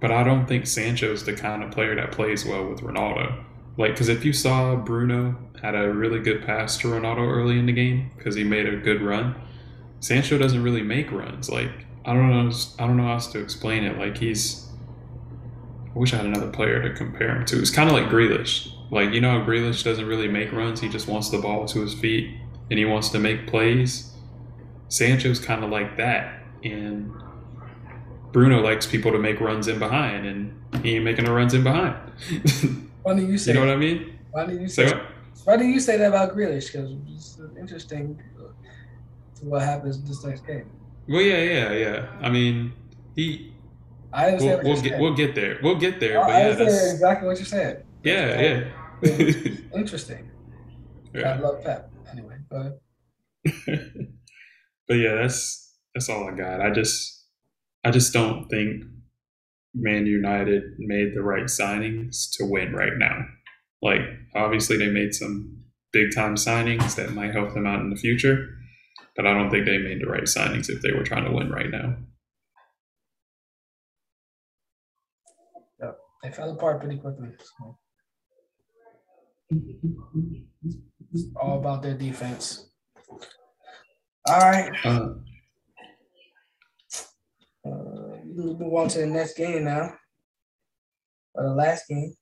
but 0.00 0.10
I 0.12 0.24
don't 0.24 0.46
think 0.46 0.66
Sancho's 0.66 1.24
the 1.24 1.34
kind 1.34 1.62
of 1.62 1.70
player 1.72 1.94
that 1.96 2.12
plays 2.12 2.44
well 2.46 2.66
with 2.68 2.80
Ronaldo. 2.80 3.44
Like, 3.76 3.92
because 3.92 4.08
if 4.08 4.24
you 4.24 4.32
saw 4.32 4.76
Bruno 4.76 5.36
had 5.62 5.74
a 5.74 5.92
really 5.92 6.18
good 6.18 6.44
pass 6.44 6.76
to 6.78 6.88
Ronaldo 6.88 7.28
early 7.28 7.58
in 7.58 7.66
the 7.66 7.72
game 7.72 8.10
because 8.16 8.34
he 8.34 8.44
made 8.44 8.66
a 8.66 8.76
good 8.76 9.02
run, 9.02 9.34
Sancho 10.00 10.38
doesn't 10.38 10.62
really 10.62 10.82
make 10.82 11.10
runs. 11.12 11.50
Like, 11.50 11.70
I 12.04 12.14
don't 12.14 12.30
know, 12.30 12.52
I 12.78 12.86
don't 12.86 12.96
know 12.96 13.04
how 13.04 13.14
else 13.14 13.28
to 13.28 13.40
explain 13.40 13.84
it. 13.84 13.98
Like, 13.98 14.18
he's. 14.18 14.66
I 15.94 15.98
wish 15.98 16.12
I 16.12 16.18
had 16.18 16.26
another 16.26 16.50
player 16.50 16.80
to 16.82 16.94
compare 16.94 17.34
him 17.34 17.44
to. 17.46 17.58
It's 17.58 17.70
kind 17.70 17.90
of 17.90 17.96
like 17.96 18.08
Grealish. 18.08 18.72
Like, 18.92 19.12
you 19.12 19.20
know, 19.20 19.40
how 19.40 19.46
Grealish 19.46 19.82
doesn't 19.82 20.06
really 20.06 20.28
make 20.28 20.52
runs. 20.52 20.80
He 20.80 20.88
just 20.88 21.08
wants 21.08 21.30
the 21.30 21.38
ball 21.38 21.66
to 21.66 21.80
his 21.80 21.94
feet 21.94 22.36
and 22.70 22.78
he 22.78 22.84
wants 22.84 23.08
to 23.10 23.18
make 23.18 23.48
plays. 23.48 24.12
Sancho's 24.88 25.40
kind 25.40 25.64
of 25.64 25.70
like 25.70 25.96
that. 25.96 26.42
And 26.62 27.12
Bruno 28.32 28.60
likes 28.60 28.86
people 28.86 29.12
to 29.12 29.18
make 29.18 29.40
runs 29.40 29.66
in 29.68 29.78
behind, 29.78 30.26
and 30.26 30.82
he 30.82 30.96
ain't 30.96 31.04
making 31.04 31.24
no 31.24 31.34
runs 31.34 31.54
in 31.54 31.64
behind. 31.64 31.96
Funny 33.04 33.24
you 33.24 33.38
say. 33.38 33.52
you 33.52 33.60
know 33.60 33.66
what 33.66 33.74
I 33.74 33.76
mean? 33.76 34.18
Why 34.30 34.46
do 34.46 34.58
you 34.58 34.68
say? 34.68 34.88
So, 34.88 35.06
Why 35.44 35.56
do 35.56 35.64
you 35.64 35.80
say 35.80 35.96
that 35.96 36.08
about 36.08 36.36
Grealish? 36.36 36.72
Because 36.72 36.92
it's 37.08 37.38
interesting 37.58 38.20
to 39.36 39.44
what 39.46 39.62
happens 39.62 39.98
in 39.98 40.04
this 40.06 40.24
next 40.24 40.46
game. 40.46 40.70
well, 41.08 41.22
yeah, 41.22 41.42
yeah, 41.42 41.72
yeah. 41.72 42.06
I 42.20 42.30
mean, 42.30 42.72
he. 43.16 43.52
I 44.12 44.26
understand 44.26 44.62
We'll, 44.64 44.72
we'll 44.74 44.82
get 44.82 45.00
we'll 45.00 45.14
get 45.14 45.34
there. 45.34 45.58
We'll 45.62 45.76
get 45.76 46.00
there. 46.00 46.18
Oh, 46.18 46.22
I 46.22 46.26
But 46.26 46.30
yeah, 46.32 46.38
understand 46.50 46.68
that's 46.68 46.92
exactly 46.94 47.28
what 47.28 47.36
you're 47.38 47.46
saying. 47.46 47.76
yeah, 48.02 48.40
yeah. 48.40 49.56
Interesting. 49.74 50.30
I 51.14 51.36
love 51.38 51.62
Pep. 51.62 51.90
Anyway, 52.12 52.36
ahead. 52.50 52.78
but 54.88 54.94
yeah, 54.94 55.14
that's 55.14 55.74
that's 55.94 56.08
all 56.08 56.28
I 56.28 56.32
got. 56.36 56.60
I 56.60 56.70
just 56.70 57.24
I 57.84 57.90
just 57.90 58.12
don't 58.12 58.48
think 58.48 58.84
Man 59.74 60.06
United 60.06 60.62
made 60.78 61.14
the 61.14 61.22
right 61.22 61.44
signings 61.44 62.28
to 62.38 62.44
win 62.44 62.72
right 62.74 62.96
now. 62.96 63.24
Like 63.82 64.00
obviously 64.34 64.76
they 64.76 64.88
made 64.88 65.14
some 65.14 65.64
big 65.92 66.14
time 66.14 66.36
signings 66.36 66.96
that 66.96 67.14
might 67.14 67.32
help 67.32 67.54
them 67.54 67.66
out 67.66 67.80
in 67.80 67.90
the 67.90 67.96
future, 67.96 68.48
but 69.16 69.26
I 69.26 69.32
don't 69.32 69.50
think 69.50 69.66
they 69.66 69.78
made 69.78 70.00
the 70.00 70.10
right 70.10 70.24
signings 70.24 70.68
if 70.68 70.82
they 70.82 70.92
were 70.92 71.04
trying 71.04 71.24
to 71.24 71.32
win 71.32 71.50
right 71.50 71.70
now. 71.70 71.96
They 76.22 76.30
fell 76.30 76.50
apart 76.50 76.80
pretty 76.80 76.98
quickly. 76.98 77.28
So. 77.38 77.78
It's 81.12 81.24
all 81.34 81.58
about 81.58 81.82
their 81.82 81.94
defense. 81.94 82.68
All 84.28 84.38
right. 84.38 84.72
Uh, 84.84 85.08
Uh, 87.64 88.16
we 88.24 88.29
move 88.40 88.74
on 88.74 88.88
to 88.88 88.98
the 89.00 89.06
next 89.06 89.36
game 89.36 89.64
now. 89.64 89.94
Or 91.34 91.44
the 91.44 91.54
last 91.54 91.88
game. 91.88 92.14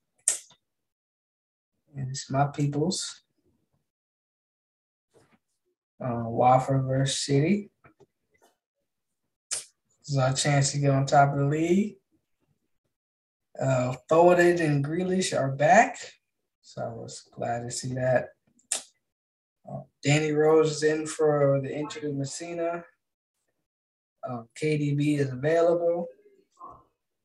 And 1.97 2.11
it's 2.11 2.31
my 2.31 2.47
people's. 2.47 3.23
Uh, 6.01 6.25
Watford 6.27 6.85
versus 6.85 7.19
City. 7.19 7.71
This 9.51 10.11
is 10.11 10.19
our 10.19 10.33
chance 10.33 10.73
to 10.73 10.79
get 10.79 10.91
on 10.91 11.07
top 11.07 11.33
of 11.33 11.39
the 11.39 11.47
league. 11.47 11.97
Uh, 13.61 13.95
Foden 14.09 14.61
and 14.61 14.85
Grealish 14.85 15.37
are 15.37 15.51
back. 15.51 15.99
So 16.63 16.83
I 16.83 16.89
was 16.89 17.29
glad 17.33 17.63
to 17.63 17.71
see 17.71 17.95
that. 17.95 18.29
Uh, 19.69 19.81
Danny 20.05 20.33
Rose 20.33 20.71
is 20.71 20.83
in 20.83 21.07
for 21.07 21.61
the 21.63 21.75
injury 21.75 22.11
of 22.11 22.15
Masina. 22.15 22.85
Um, 24.29 24.49
KDB 24.61 25.19
is 25.19 25.33
available. 25.33 26.07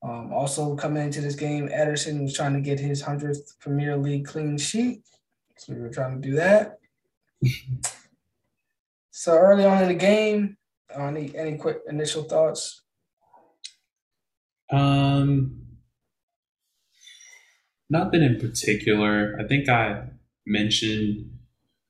Um, 0.04 0.34
also 0.34 0.76
coming 0.76 1.04
into 1.04 1.22
this 1.22 1.36
game, 1.36 1.70
Ederson 1.70 2.22
was 2.22 2.34
trying 2.34 2.54
to 2.54 2.62
get 2.62 2.80
his 2.80 3.02
hundredth 3.02 3.58
Premier 3.60 3.98
League 3.98 4.26
clean 4.26 4.58
sheet, 4.58 5.04
so 5.58 5.74
we 5.74 5.80
were 5.80 5.90
trying 5.90 6.22
to 6.22 6.28
do 6.28 6.36
that. 6.36 6.78
so 9.12 9.38
early 9.38 9.66
on 9.66 9.82
in 9.82 9.90
the 9.90 9.96
game, 9.96 10.58
uh, 10.98 11.04
any 11.04 11.36
any 11.36 11.58
quick 11.58 11.80
initial 11.88 12.24
thoughts? 12.24 12.82
Um, 14.72 15.62
nothing 17.90 18.24
in 18.24 18.40
particular. 18.40 19.38
I 19.40 19.48
think 19.48 19.70
I 19.70 20.04
mentioned 20.46 21.33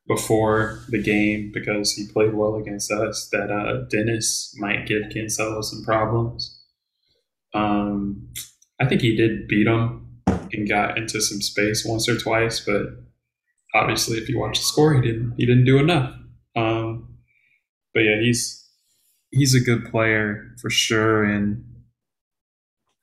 before 0.07 0.83
the 0.89 1.01
game 1.01 1.51
because 1.53 1.93
he 1.93 2.07
played 2.11 2.33
well 2.33 2.55
against 2.55 2.91
us 2.91 3.29
that 3.31 3.49
uh, 3.49 3.85
Dennis 3.89 4.53
might 4.59 4.85
give 4.85 5.03
Cancelo 5.03 5.63
some 5.63 5.83
problems. 5.83 6.61
Um, 7.53 8.29
I 8.81 8.85
think 8.85 9.01
he 9.01 9.15
did 9.15 9.47
beat 9.47 9.67
him 9.67 10.21
and 10.51 10.67
got 10.67 10.97
into 10.97 11.21
some 11.21 11.41
space 11.41 11.85
once 11.85 12.09
or 12.09 12.17
twice, 12.17 12.59
but 12.59 12.81
obviously, 13.73 14.17
if 14.17 14.27
you 14.27 14.39
watch 14.39 14.59
the 14.59 14.65
score, 14.65 14.93
he 14.93 15.01
didn't 15.01 15.35
he 15.37 15.45
didn't 15.45 15.65
do 15.65 15.77
enough. 15.77 16.13
Um, 16.55 17.17
but 17.93 18.01
yeah, 18.01 18.19
he's 18.19 18.67
he's 19.31 19.55
a 19.55 19.63
good 19.63 19.89
player 19.89 20.53
for 20.59 20.69
sure, 20.69 21.23
and 21.23 21.63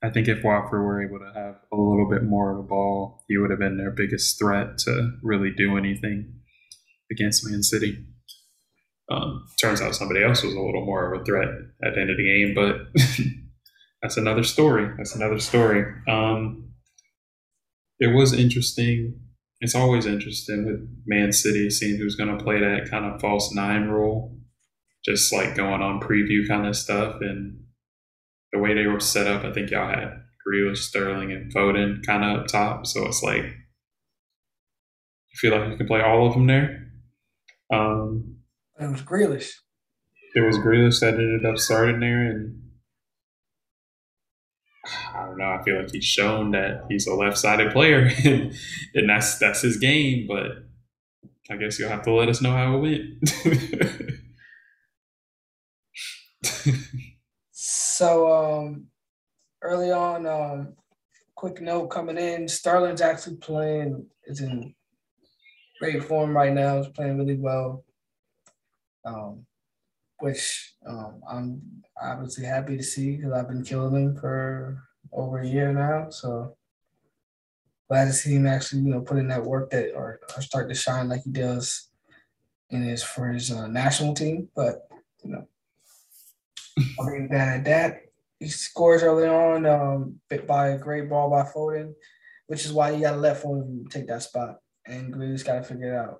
I 0.03 0.09
think 0.09 0.27
if 0.27 0.43
Watford 0.43 0.83
were 0.83 1.03
able 1.03 1.19
to 1.19 1.31
have 1.33 1.55
a 1.71 1.75
little 1.75 2.09
bit 2.09 2.23
more 2.23 2.51
of 2.51 2.59
a 2.59 2.63
ball, 2.63 3.23
he 3.27 3.37
would 3.37 3.49
have 3.49 3.59
been 3.59 3.77
their 3.77 3.91
biggest 3.91 4.37
threat 4.37 4.77
to 4.79 5.11
really 5.23 5.51
do 5.51 5.77
anything 5.77 6.40
against 7.11 7.49
Man 7.49 7.63
City. 7.63 8.05
Um, 9.09 9.45
turns 9.59 9.81
out 9.81 9.95
somebody 9.95 10.23
else 10.23 10.41
was 10.41 10.53
a 10.53 10.59
little 10.59 10.85
more 10.85 11.13
of 11.13 11.21
a 11.21 11.25
threat 11.25 11.49
at 11.83 11.95
the 11.95 12.01
end 12.01 12.09
of 12.09 12.17
the 12.17 12.23
game, 12.23 12.53
but 12.55 13.01
that's 14.01 14.17
another 14.17 14.43
story. 14.43 14.89
That's 14.97 15.15
another 15.15 15.39
story. 15.39 15.85
Um, 16.07 16.71
it 17.99 18.07
was 18.07 18.33
interesting. 18.33 19.19
It's 19.59 19.75
always 19.75 20.05
interesting 20.05 20.65
with 20.65 21.03
Man 21.05 21.31
City 21.33 21.69
seeing 21.69 21.99
who's 21.99 22.15
going 22.15 22.35
to 22.35 22.43
play 22.43 22.59
that 22.59 22.89
kind 22.89 23.05
of 23.05 23.21
false 23.21 23.53
nine 23.53 23.89
role, 23.89 24.35
just 25.05 25.31
like 25.33 25.55
going 25.55 25.81
on 25.81 25.99
preview 25.99 26.47
kind 26.47 26.65
of 26.65 26.75
stuff. 26.75 27.17
And 27.21 27.59
the 28.53 28.59
way 28.59 28.73
they 28.73 28.87
were 28.87 28.99
set 28.99 29.27
up, 29.27 29.43
I 29.43 29.51
think 29.51 29.69
y'all 29.69 29.87
had 29.87 30.23
Grealish, 30.47 30.77
Sterling, 30.77 31.31
and 31.31 31.53
Foden 31.53 32.03
kind 32.05 32.23
of 32.23 32.39
up 32.39 32.47
top. 32.47 32.87
So 32.87 33.05
it's 33.05 33.21
like 33.21 33.43
you 33.43 35.37
feel 35.37 35.57
like 35.57 35.69
you 35.69 35.77
can 35.77 35.87
play 35.87 36.01
all 36.01 36.25
of 36.25 36.33
them 36.33 36.47
there. 36.47 36.90
Um, 37.71 38.37
It 38.79 38.89
was 38.91 39.01
Grealish. 39.01 39.51
it 40.35 40.41
was 40.41 40.57
Grealish 40.57 40.99
that 41.01 41.13
ended 41.15 41.45
up 41.45 41.57
starting 41.57 41.99
there, 41.99 42.21
and 42.23 42.61
I 45.13 45.25
don't 45.25 45.37
know. 45.37 45.45
I 45.45 45.63
feel 45.63 45.77
like 45.81 45.91
he's 45.91 46.03
shown 46.05 46.51
that 46.51 46.85
he's 46.89 47.07
a 47.07 47.13
left-sided 47.13 47.71
player, 47.71 48.09
and, 48.25 48.53
and 48.95 49.09
that's 49.09 49.37
that's 49.39 49.61
his 49.61 49.77
game. 49.77 50.27
But 50.27 50.51
I 51.49 51.57
guess 51.57 51.77
you'll 51.79 51.89
have 51.89 52.03
to 52.03 52.13
let 52.13 52.29
us 52.29 52.41
know 52.41 52.51
how 52.51 52.75
it 52.77 52.79
went. 52.79 54.11
So 57.53 58.31
um, 58.33 58.87
early 59.61 59.91
on, 59.91 60.25
um, 60.25 60.73
quick 61.35 61.61
note 61.61 61.89
coming 61.89 62.17
in, 62.17 62.47
Sterling's 62.47 63.01
actually 63.01 63.35
playing 63.37 64.07
is 64.25 64.41
in 64.41 64.73
great 65.81 66.03
form 66.03 66.37
right 66.37 66.53
now. 66.53 66.77
He's 66.77 66.87
playing 66.89 67.17
really 67.17 67.37
well. 67.37 67.83
Um, 69.03 69.47
which 70.19 70.75
um, 70.85 71.21
I'm 71.27 71.61
obviously 71.99 72.45
happy 72.45 72.77
to 72.77 72.83
see 72.83 73.17
because 73.17 73.33
I've 73.33 73.47
been 73.47 73.63
killing 73.63 73.95
him 73.95 74.15
for 74.15 74.83
over 75.11 75.39
a 75.39 75.47
year 75.47 75.73
now. 75.73 76.11
So 76.11 76.55
glad 77.89 78.05
to 78.05 78.13
see 78.13 78.35
him 78.35 78.45
actually, 78.45 78.83
you 78.83 78.91
know, 78.91 79.01
put 79.01 79.17
in 79.17 79.27
that 79.29 79.43
work 79.43 79.71
that 79.71 79.95
or, 79.95 80.19
or 80.35 80.41
start 80.43 80.69
to 80.69 80.75
shine 80.75 81.09
like 81.09 81.23
he 81.23 81.31
does 81.31 81.89
in 82.69 82.83
his 82.83 83.01
for 83.01 83.29
his 83.29 83.51
uh, 83.51 83.65
national 83.65 84.13
team. 84.13 84.49
But 84.55 84.87
you 85.23 85.31
know, 85.31 85.47
I'll 86.99 87.11
be 87.11 87.25
bad 87.25 87.57
at 87.57 87.65
that. 87.65 88.01
He 88.39 88.49
scores 88.49 89.01
early 89.01 89.27
on, 89.27 89.65
um, 89.65 90.19
by 90.47 90.69
a 90.69 90.77
great 90.77 91.09
ball 91.09 91.31
by 91.31 91.43
Foden, 91.43 91.93
which 92.45 92.65
is 92.65 92.73
why 92.73 92.91
you 92.91 93.01
got 93.01 93.13
to 93.13 93.17
let 93.17 93.41
Foden 93.41 93.89
take 93.89 94.07
that 94.07 94.21
spot, 94.21 94.57
and 94.85 95.13
Grealish 95.13 95.45
got 95.45 95.55
to 95.55 95.63
figure 95.63 95.93
it 95.93 95.97
out. 95.97 96.19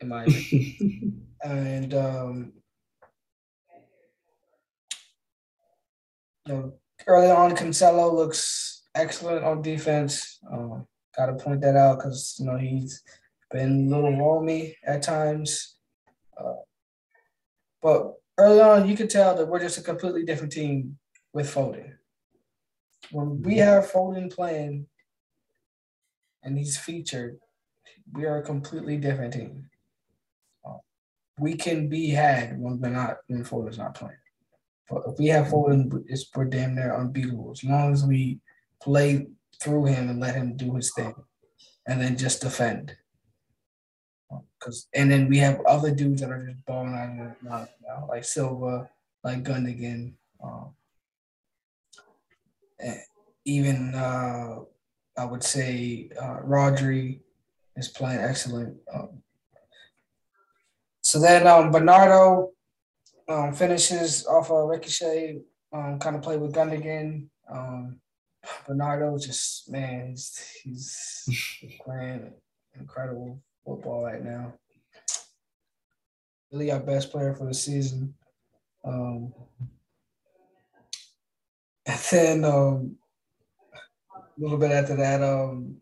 In 0.00 0.08
my 0.08 0.24
opinion. 0.24 1.26
and 1.44 1.94
um, 1.94 2.52
you 6.46 6.54
know, 6.54 6.72
early 7.06 7.30
on, 7.30 7.56
Cancelo 7.56 8.12
looks 8.12 8.84
excellent 8.94 9.44
on 9.44 9.62
defense. 9.62 10.38
Um, 10.50 10.86
got 11.16 11.26
to 11.26 11.34
point 11.34 11.60
that 11.60 11.76
out 11.76 11.98
because 11.98 12.36
you 12.38 12.46
know 12.46 12.56
he's 12.56 13.02
been 13.50 13.86
a 13.86 13.94
little 13.94 14.16
roamy 14.16 14.76
at 14.86 15.02
times, 15.02 15.76
uh, 16.38 16.54
but 17.82 18.14
early 18.38 18.60
on, 18.60 18.88
you 18.88 18.96
could 18.96 19.10
tell 19.10 19.34
that 19.36 19.48
we're 19.48 19.60
just 19.60 19.78
a 19.78 19.82
completely 19.82 20.24
different 20.24 20.52
team 20.52 20.98
with 21.32 21.52
Foden. 21.52 21.94
When 23.12 23.42
we 23.42 23.58
have 23.58 23.90
Foden 23.90 24.32
playing 24.32 24.86
and 26.42 26.56
he's 26.56 26.78
featured, 26.78 27.38
we 28.12 28.26
are 28.26 28.38
a 28.38 28.42
completely 28.42 28.96
different 28.96 29.34
team. 29.34 29.70
Uh, 30.64 30.78
we 31.38 31.54
can 31.54 31.88
be 31.88 32.10
had 32.10 32.58
when 32.60 32.80
we're 32.80 32.90
not 32.90 33.18
when 33.28 33.44
Foden's 33.44 33.78
not 33.78 33.94
playing. 33.94 34.16
But 34.88 35.02
if 35.06 35.18
we 35.18 35.26
have 35.28 35.46
Foden, 35.46 36.04
it's 36.06 36.28
we're 36.34 36.46
damn 36.46 36.74
near 36.74 36.96
unbeatable. 36.96 37.52
As 37.52 37.62
long 37.64 37.92
as 37.92 38.04
we 38.04 38.40
play 38.82 39.26
through 39.60 39.86
him 39.86 40.08
and 40.08 40.20
let 40.20 40.34
him 40.34 40.56
do 40.56 40.74
his 40.74 40.92
thing, 40.92 41.14
and 41.86 42.00
then 42.00 42.16
just 42.16 42.42
defend. 42.42 42.96
Cause 44.60 44.88
and 44.94 45.10
then 45.10 45.28
we 45.28 45.38
have 45.38 45.60
other 45.66 45.90
dudes 45.90 46.20
that 46.20 46.30
are 46.30 46.46
just 46.46 46.64
balling 46.66 46.94
out 46.94 47.52
of 47.52 47.68
now, 47.80 48.06
like 48.08 48.24
Silva, 48.24 48.90
like 49.24 49.42
Gundogan, 49.42 50.12
um, 50.42 50.74
even 53.44 53.94
uh, 53.94 54.56
I 55.16 55.24
would 55.24 55.42
say 55.42 56.10
uh, 56.20 56.40
Rodri 56.44 57.20
is 57.76 57.88
playing 57.88 58.20
excellent. 58.20 58.76
Um, 58.92 59.22
so 61.02 61.20
then 61.20 61.46
um, 61.46 61.70
Bernardo 61.70 62.50
um, 63.28 63.52
finishes 63.54 64.26
off 64.26 64.50
a 64.50 64.66
ricochet, 64.66 65.40
um, 65.72 65.98
kind 65.98 66.16
of 66.16 66.22
play 66.22 66.36
with 66.36 66.54
Gundogan. 66.54 67.28
Um, 67.50 68.00
Bernardo 68.66 69.18
just 69.18 69.70
man, 69.70 70.10
he's 70.10 70.60
he's 70.62 71.26
playing 71.84 72.32
incredible 72.78 73.40
football 73.64 74.04
right 74.04 74.22
now. 74.22 74.54
Really 76.52 76.70
our 76.72 76.80
best 76.80 77.10
player 77.10 77.34
for 77.34 77.46
the 77.46 77.54
season. 77.54 78.14
Um, 78.84 79.32
and 81.86 82.00
then 82.10 82.44
um, 82.44 82.96
a 84.14 84.40
little 84.40 84.58
bit 84.58 84.72
after 84.72 84.96
that, 84.96 85.22
um, 85.22 85.76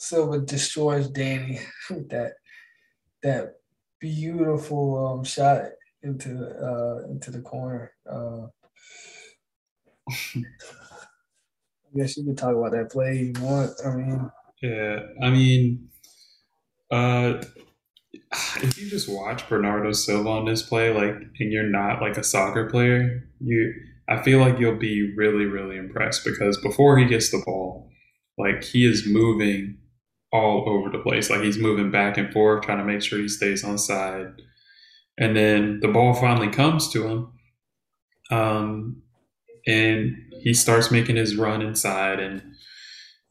Silva 0.00 0.38
destroys 0.38 1.08
Danny 1.08 1.60
with 1.90 2.08
that 2.10 2.32
that 3.22 3.56
beautiful 4.00 5.06
um, 5.06 5.24
shot 5.24 5.64
into 6.02 6.30
uh, 6.40 7.06
into 7.10 7.30
the 7.30 7.42
corner. 7.42 7.92
Uh, 8.10 8.46
I 10.38 11.98
guess 11.98 12.16
you 12.16 12.24
can 12.24 12.34
talk 12.34 12.56
about 12.56 12.72
that 12.72 12.90
play 12.90 13.32
you 13.36 13.42
want. 13.42 13.72
I 13.84 13.90
mean, 13.90 14.30
yeah, 14.62 15.00
I 15.22 15.30
mean, 15.30 15.90
uh, 16.90 17.42
if 18.62 18.78
you 18.80 18.88
just 18.88 19.08
watch 19.08 19.46
Bernardo 19.50 19.92
Silva 19.92 20.28
on 20.30 20.46
this 20.46 20.62
play, 20.62 20.94
like, 20.94 21.14
and 21.40 21.52
you're 21.52 21.64
not 21.64 22.00
like 22.00 22.16
a 22.16 22.24
soccer 22.24 22.70
player, 22.70 23.28
you, 23.40 23.74
I 24.08 24.22
feel 24.22 24.38
like 24.38 24.58
you'll 24.58 24.78
be 24.78 25.14
really, 25.14 25.44
really 25.44 25.76
impressed 25.76 26.24
because 26.24 26.56
before 26.58 26.96
he 26.96 27.04
gets 27.04 27.30
the 27.30 27.42
ball, 27.44 27.90
like 28.38 28.64
he 28.64 28.86
is 28.86 29.06
moving 29.06 29.76
all 30.32 30.68
over 30.68 30.90
the 30.90 31.02
place. 31.02 31.30
Like 31.30 31.42
he's 31.42 31.58
moving 31.58 31.90
back 31.90 32.16
and 32.16 32.32
forth, 32.32 32.64
trying 32.64 32.78
to 32.78 32.84
make 32.84 33.02
sure 33.02 33.18
he 33.18 33.28
stays 33.28 33.64
on 33.64 33.78
side. 33.78 34.42
And 35.18 35.36
then 35.36 35.80
the 35.80 35.88
ball 35.88 36.14
finally 36.14 36.48
comes 36.48 36.88
to 36.92 37.06
him. 37.06 37.32
Um, 38.30 39.02
and 39.66 40.16
he 40.40 40.54
starts 40.54 40.90
making 40.90 41.16
his 41.16 41.36
run 41.36 41.62
inside. 41.62 42.20
And 42.20 42.42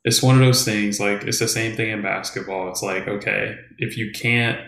it's 0.06 0.22
one 0.22 0.36
of 0.36 0.41
those 0.41 0.64
things, 0.64 1.00
like, 1.00 1.24
it's 1.24 1.39
the 1.39 1.47
same 1.47 1.76
thing 1.76 1.89
in 1.89 2.02
basketball. 2.02 2.70
It's 2.70 2.84
like, 2.84 3.08
okay, 3.08 3.58
if 3.78 3.97
you 3.97 4.12
can't 4.12 4.60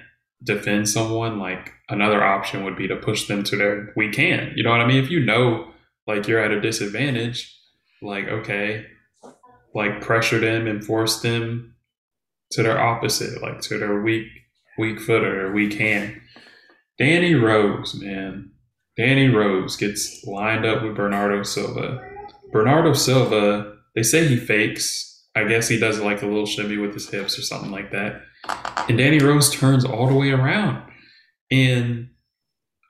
defend 0.43 0.89
someone, 0.89 1.37
like, 1.37 1.73
another 1.89 2.23
option 2.23 2.63
would 2.63 2.75
be 2.75 2.87
to 2.87 2.95
push 2.95 3.27
them 3.27 3.43
to 3.43 3.55
their 3.55 3.93
we 3.95 4.09
can. 4.09 4.51
You 4.55 4.63
know 4.63 4.71
what 4.71 4.81
I 4.81 4.87
mean? 4.87 5.03
If 5.03 5.11
you 5.11 5.23
know, 5.23 5.71
like, 6.07 6.27
you're 6.27 6.39
at 6.39 6.51
a 6.51 6.59
disadvantage, 6.59 7.55
like, 8.01 8.27
okay, 8.27 8.87
like, 9.75 10.01
pressure 10.01 10.39
them 10.39 10.67
and 10.67 10.83
force 10.83 11.21
them 11.21 11.70
to 12.51 12.63
their 12.63 12.79
opposite, 12.79 13.41
like 13.41 13.61
to 13.61 13.77
their 13.77 14.01
weak 14.01 14.27
weak 14.77 14.99
foot 14.99 15.23
or 15.23 15.51
weak 15.51 15.73
hand. 15.73 16.19
Danny 16.97 17.35
Rose, 17.35 17.95
man. 17.95 18.51
Danny 18.97 19.27
Rose 19.27 19.75
gets 19.75 20.23
lined 20.25 20.65
up 20.65 20.83
with 20.83 20.95
Bernardo 20.95 21.43
Silva. 21.43 22.01
Bernardo 22.51 22.93
Silva, 22.93 23.75
they 23.95 24.03
say 24.03 24.27
he 24.27 24.37
fakes. 24.37 25.07
I 25.35 25.45
guess 25.45 25.67
he 25.67 25.79
does 25.79 25.99
like 25.99 26.21
a 26.21 26.27
little 26.27 26.45
shimmy 26.45 26.77
with 26.77 26.93
his 26.93 27.09
hips 27.09 27.39
or 27.39 27.41
something 27.41 27.71
like 27.71 27.91
that. 27.91 28.21
And 28.89 28.97
Danny 28.97 29.19
Rose 29.19 29.49
turns 29.49 29.85
all 29.85 30.07
the 30.07 30.13
way 30.13 30.31
around. 30.31 30.83
And 31.49 32.09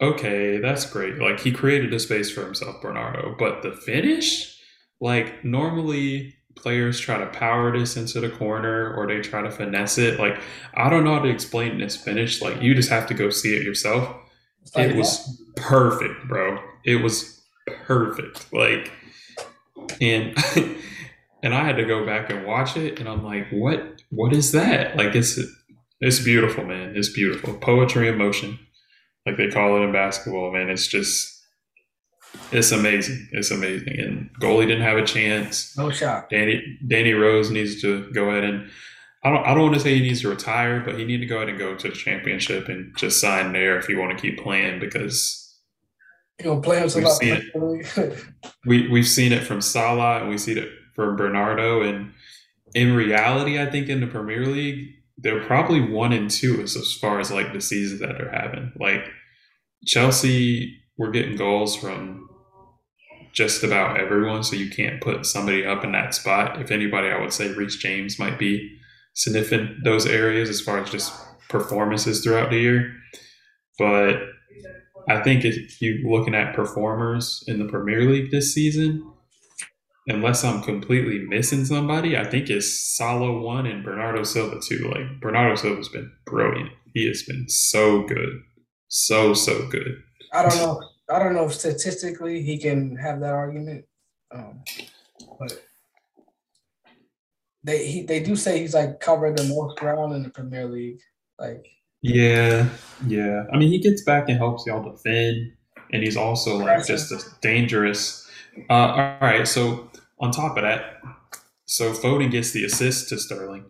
okay, 0.02 0.58
that's 0.58 0.90
great. 0.90 1.20
Like 1.20 1.40
he 1.40 1.52
created 1.52 1.94
a 1.94 2.00
space 2.00 2.32
for 2.32 2.44
himself, 2.44 2.82
Bernardo. 2.82 3.36
But 3.38 3.62
the 3.62 3.74
finish, 3.74 4.58
like 5.00 5.46
normally 5.46 6.34
players 6.56 7.00
try 7.00 7.18
to 7.18 7.28
power 7.28 7.78
this 7.78 7.98
into 7.98 8.20
the 8.20 8.30
corner 8.30 8.94
or 8.94 9.08
they 9.08 9.22
try 9.22 9.42
to 9.42 9.52
finesse 9.52 9.98
it. 9.98 10.20
Like 10.20 10.40
I 10.74 10.90
don't 10.90 11.04
know 11.04 11.16
how 11.16 11.22
to 11.22 11.30
explain 11.30 11.80
this 11.80 11.96
finish. 11.96 12.42
Like 12.42 12.62
you 12.62 12.74
just 12.74 12.90
have 12.90 13.08
to 13.08 13.14
go 13.14 13.30
see 13.30 13.56
it 13.56 13.64
yourself. 13.64 14.16
It 14.76 14.96
was 14.96 15.42
perfect, 15.56 16.28
bro. 16.28 16.60
It 16.86 16.98
was 16.98 17.42
perfect. 17.66 18.52
Like 18.54 18.92
and 20.00 20.36
and 21.44 21.54
I 21.54 21.64
had 21.64 21.78
to 21.78 21.86
go 21.86 22.06
back 22.06 22.30
and 22.30 22.46
watch 22.46 22.78
it 22.78 23.00
and 23.00 23.10
I'm 23.10 23.24
like, 23.24 23.48
what 23.52 24.02
what 24.10 24.34
is 24.34 24.52
that? 24.52 24.98
Like 24.98 25.16
it's 25.16 25.40
it's 26.00 26.20
beautiful, 26.20 26.66
man. 26.66 26.96
It's 26.96 27.10
beautiful. 27.10 27.54
Poetry 27.56 28.10
in 28.10 28.18
motion. 28.18 28.60
Like 29.26 29.38
they 29.38 29.50
call 29.50 29.78
it 29.78 29.82
in 29.86 29.92
basketball, 29.92 30.52
man. 30.52 30.70
It's 30.70 30.88
just 30.88 31.41
it's 32.52 32.72
amazing. 32.72 33.28
It's 33.32 33.52
amazing. 33.52 34.00
And 34.00 34.30
goalie 34.42 34.68
didn't 34.68 34.84
have 34.84 34.98
a 34.98 35.06
chance. 35.06 35.78
No 35.78 35.90
shot. 35.90 36.30
Danny 36.30 36.78
Danny 36.88 37.14
Rose 37.14 37.50
needs 37.50 37.82
to 37.82 38.12
go 38.12 38.30
ahead 38.30 38.44
and 38.44 38.70
I 39.24 39.30
don't 39.30 39.46
I 39.46 39.54
don't 39.54 39.64
want 39.64 39.76
to 39.76 39.80
say 39.80 39.96
he 39.96 40.02
needs 40.02 40.22
to 40.22 40.30
retire, 40.30 40.80
but 40.80 40.98
he 40.98 41.06
need 41.06 41.20
to 41.20 41.26
go 41.26 41.38
ahead 41.38 41.50
and 41.50 41.58
go 41.58 41.76
to 41.76 41.88
the 41.88 41.96
championship 41.96 42.68
and 42.68 42.96
just 42.98 43.20
sign 43.20 43.54
there 43.54 43.78
if 43.78 43.88
you 43.88 44.00
want 44.00 44.18
to 44.18 44.22
keep 44.22 44.42
playing 44.42 44.80
because 44.80 45.56
you 46.40 46.46
know 46.46 46.60
play 46.60 46.82
we've 46.82 46.92
seen 46.92 47.42
it. 47.56 48.24
we 48.66 48.88
we've 48.88 49.08
seen 49.08 49.32
it 49.32 49.44
from 49.44 49.62
Salah 49.62 50.22
and 50.22 50.30
we 50.30 50.38
see 50.38 50.54
it 50.54 50.70
from 50.96 51.16
Bernardo 51.16 51.82
and 51.82 52.12
in 52.74 52.96
reality, 52.96 53.60
I 53.60 53.70
think 53.70 53.90
in 53.90 54.00
the 54.00 54.08
Premier 54.08 54.46
League, 54.46 54.96
they're 55.18 55.44
probably 55.46 55.82
one 55.82 56.14
and 56.14 56.30
two 56.30 56.62
as, 56.62 56.76
as 56.76 56.94
far 56.94 57.20
as 57.20 57.32
like 57.32 57.54
the 57.54 57.62
seasons 57.62 58.00
that 58.00 58.18
they're 58.18 58.32
having. 58.32 58.72
Like 58.80 59.06
Chelsea 59.86 60.81
we're 61.02 61.10
getting 61.10 61.36
goals 61.36 61.76
from 61.76 62.30
just 63.34 63.64
about 63.64 64.00
everyone, 64.00 64.44
so 64.44 64.56
you 64.56 64.70
can't 64.70 65.02
put 65.02 65.26
somebody 65.26 65.66
up 65.66 65.84
in 65.84 65.94
that 65.94 66.14
spot. 66.14 66.62
If 66.62 66.70
anybody, 66.70 67.08
I 67.08 67.20
would 67.20 67.34
say 67.34 67.52
Reece 67.52 67.78
James 67.78 68.20
might 68.20 68.38
be 68.38 68.78
sniffing 69.16 69.80
those 69.84 70.06
areas 70.06 70.48
as 70.48 70.62
far 70.62 70.78
as 70.78 70.92
just 70.92 71.12
performances 71.50 72.22
throughout 72.22 72.52
the 72.52 72.60
year. 72.60 72.94
But 73.80 74.18
I 75.10 75.24
think 75.24 75.44
if 75.44 75.82
you're 75.82 76.08
looking 76.08 76.36
at 76.36 76.54
performers 76.54 77.44
in 77.48 77.58
the 77.58 77.66
Premier 77.68 78.08
League 78.08 78.30
this 78.30 78.54
season, 78.54 79.12
unless 80.06 80.44
I'm 80.44 80.62
completely 80.62 81.26
missing 81.28 81.66
somebody, 81.66 82.16
I 82.16 82.26
think 82.26 82.48
it's 82.48 82.96
Salah 82.96 83.42
one 83.42 83.66
and 83.66 83.84
Bernardo 83.84 84.22
Silva 84.22 84.60
two. 84.62 84.88
Like 84.94 85.20
Bernardo 85.20 85.56
Silva's 85.56 85.90
been 85.90 86.12
brilliant. 86.28 86.70
He 86.94 87.08
has 87.08 87.24
been 87.24 87.50
so 87.50 88.04
good, 88.04 88.44
so 88.88 89.34
so 89.34 89.68
good. 89.68 90.04
I 90.32 90.44
don't 90.44 90.56
know. 90.58 90.91
I 91.12 91.20
don't 91.20 91.34
know 91.34 91.46
if 91.46 91.54
statistically 91.54 92.42
he 92.42 92.58
can 92.58 92.96
have 92.96 93.20
that 93.20 93.34
argument, 93.34 93.86
um, 94.34 94.64
but 95.38 95.62
they 97.64 97.86
he, 97.86 98.04
they 98.04 98.22
do 98.22 98.36
say 98.36 98.60
he's 98.60 98.74
like 98.74 99.02
covered 99.02 99.38
the 99.38 99.44
most 99.44 99.78
ground 99.78 100.14
in 100.14 100.24
the 100.24 100.30
Premier 100.30 100.66
League. 100.66 101.00
Like 101.38 101.68
yeah, 102.02 102.70
yeah. 103.06 103.44
I 103.52 103.58
mean, 103.58 103.70
he 103.70 103.80
gets 103.80 104.04
back 104.04 104.30
and 104.30 104.38
helps 104.38 104.66
y'all 104.66 104.90
defend, 104.90 105.52
and 105.92 106.02
he's 106.02 106.16
also 106.16 106.58
like 106.58 106.86
just 106.86 107.12
a 107.12 107.22
dangerous. 107.42 108.30
Uh, 108.70 108.74
all 108.74 109.18
right, 109.22 109.48
so 109.48 109.90
on 110.20 110.32
top 110.32 110.56
of 110.56 110.64
that, 110.64 111.02
so 111.66 111.92
Foden 111.92 112.32
gets 112.32 112.52
the 112.52 112.64
assist 112.64 113.10
to 113.10 113.20
Sterling, 113.20 113.66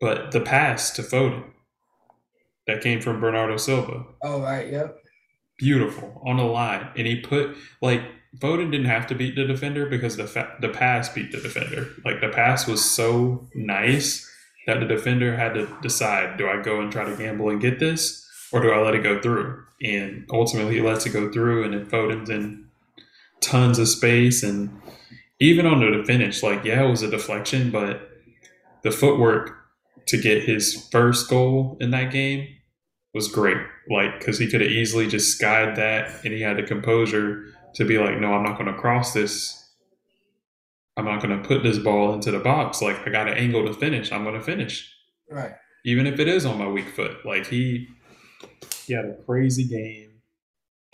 but 0.00 0.30
the 0.30 0.40
pass 0.40 0.90
to 0.92 1.02
Foden 1.02 1.44
that 2.68 2.80
came 2.80 3.00
from 3.00 3.20
Bernardo 3.20 3.56
Silva. 3.56 4.04
Oh 4.22 4.40
right, 4.40 4.70
yep 4.70 5.00
beautiful 5.58 6.20
on 6.24 6.36
the 6.36 6.44
line, 6.44 6.88
and 6.96 7.06
he 7.06 7.20
put 7.20 7.56
like 7.80 8.02
Foden 8.38 8.70
didn't 8.70 8.86
have 8.86 9.06
to 9.08 9.14
beat 9.14 9.34
the 9.34 9.44
defender 9.44 9.86
because 9.86 10.16
the 10.16 10.26
fa- 10.26 10.56
the 10.60 10.68
pass 10.68 11.08
beat 11.08 11.32
the 11.32 11.40
defender. 11.40 11.88
Like 12.04 12.20
the 12.20 12.28
pass 12.28 12.66
was 12.66 12.84
so 12.84 13.48
nice 13.54 14.30
that 14.66 14.80
the 14.80 14.86
defender 14.86 15.36
had 15.36 15.54
to 15.54 15.68
decide: 15.82 16.36
do 16.36 16.48
I 16.48 16.60
go 16.60 16.80
and 16.80 16.92
try 16.92 17.04
to 17.04 17.16
gamble 17.16 17.48
and 17.50 17.60
get 17.60 17.78
this, 17.78 18.26
or 18.52 18.60
do 18.60 18.70
I 18.70 18.80
let 18.80 18.94
it 18.94 19.02
go 19.02 19.20
through? 19.20 19.64
And 19.82 20.26
ultimately, 20.30 20.74
he 20.74 20.80
lets 20.80 21.06
it 21.06 21.10
go 21.10 21.30
through, 21.30 21.64
and 21.64 21.74
then 21.74 21.86
Foden's 21.86 22.30
in 22.30 22.66
tons 23.40 23.78
of 23.78 23.88
space, 23.88 24.42
and 24.42 24.80
even 25.38 25.66
on 25.66 25.80
the 25.80 26.04
finish, 26.04 26.42
like 26.42 26.64
yeah, 26.64 26.84
it 26.84 26.90
was 26.90 27.02
a 27.02 27.10
deflection, 27.10 27.70
but 27.70 28.10
the 28.82 28.90
footwork 28.90 29.56
to 30.06 30.20
get 30.20 30.44
his 30.44 30.88
first 30.90 31.28
goal 31.28 31.76
in 31.80 31.90
that 31.90 32.12
game 32.12 32.55
was 33.16 33.28
great. 33.28 33.56
Like, 33.90 34.18
because 34.18 34.38
he 34.38 34.46
could 34.46 34.60
have 34.60 34.70
easily 34.70 35.08
just 35.08 35.36
skied 35.36 35.74
that, 35.76 36.22
and 36.22 36.34
he 36.34 36.42
had 36.42 36.58
the 36.58 36.62
composure 36.62 37.46
to 37.74 37.84
be 37.84 37.98
like, 37.98 38.20
"No, 38.20 38.34
I'm 38.34 38.44
not 38.44 38.58
going 38.58 38.72
to 38.72 38.78
cross 38.78 39.14
this. 39.14 39.72
I'm 40.96 41.06
not 41.06 41.22
going 41.22 41.36
to 41.36 41.48
put 41.48 41.62
this 41.62 41.78
ball 41.78 42.12
into 42.12 42.30
the 42.30 42.38
box. 42.38 42.80
Like, 42.82 43.06
I 43.06 43.10
got 43.10 43.28
an 43.28 43.38
angle 43.38 43.66
to 43.66 43.72
finish. 43.72 44.12
I'm 44.12 44.22
going 44.22 44.34
to 44.34 44.44
finish, 44.44 44.94
right? 45.30 45.54
Even 45.84 46.06
if 46.06 46.20
it 46.20 46.28
is 46.28 46.44
on 46.44 46.58
my 46.58 46.68
weak 46.68 46.90
foot. 46.90 47.24
Like 47.24 47.46
he, 47.46 47.88
he 48.84 48.92
had 48.92 49.06
a 49.06 49.14
crazy 49.24 49.64
game. 49.64 50.20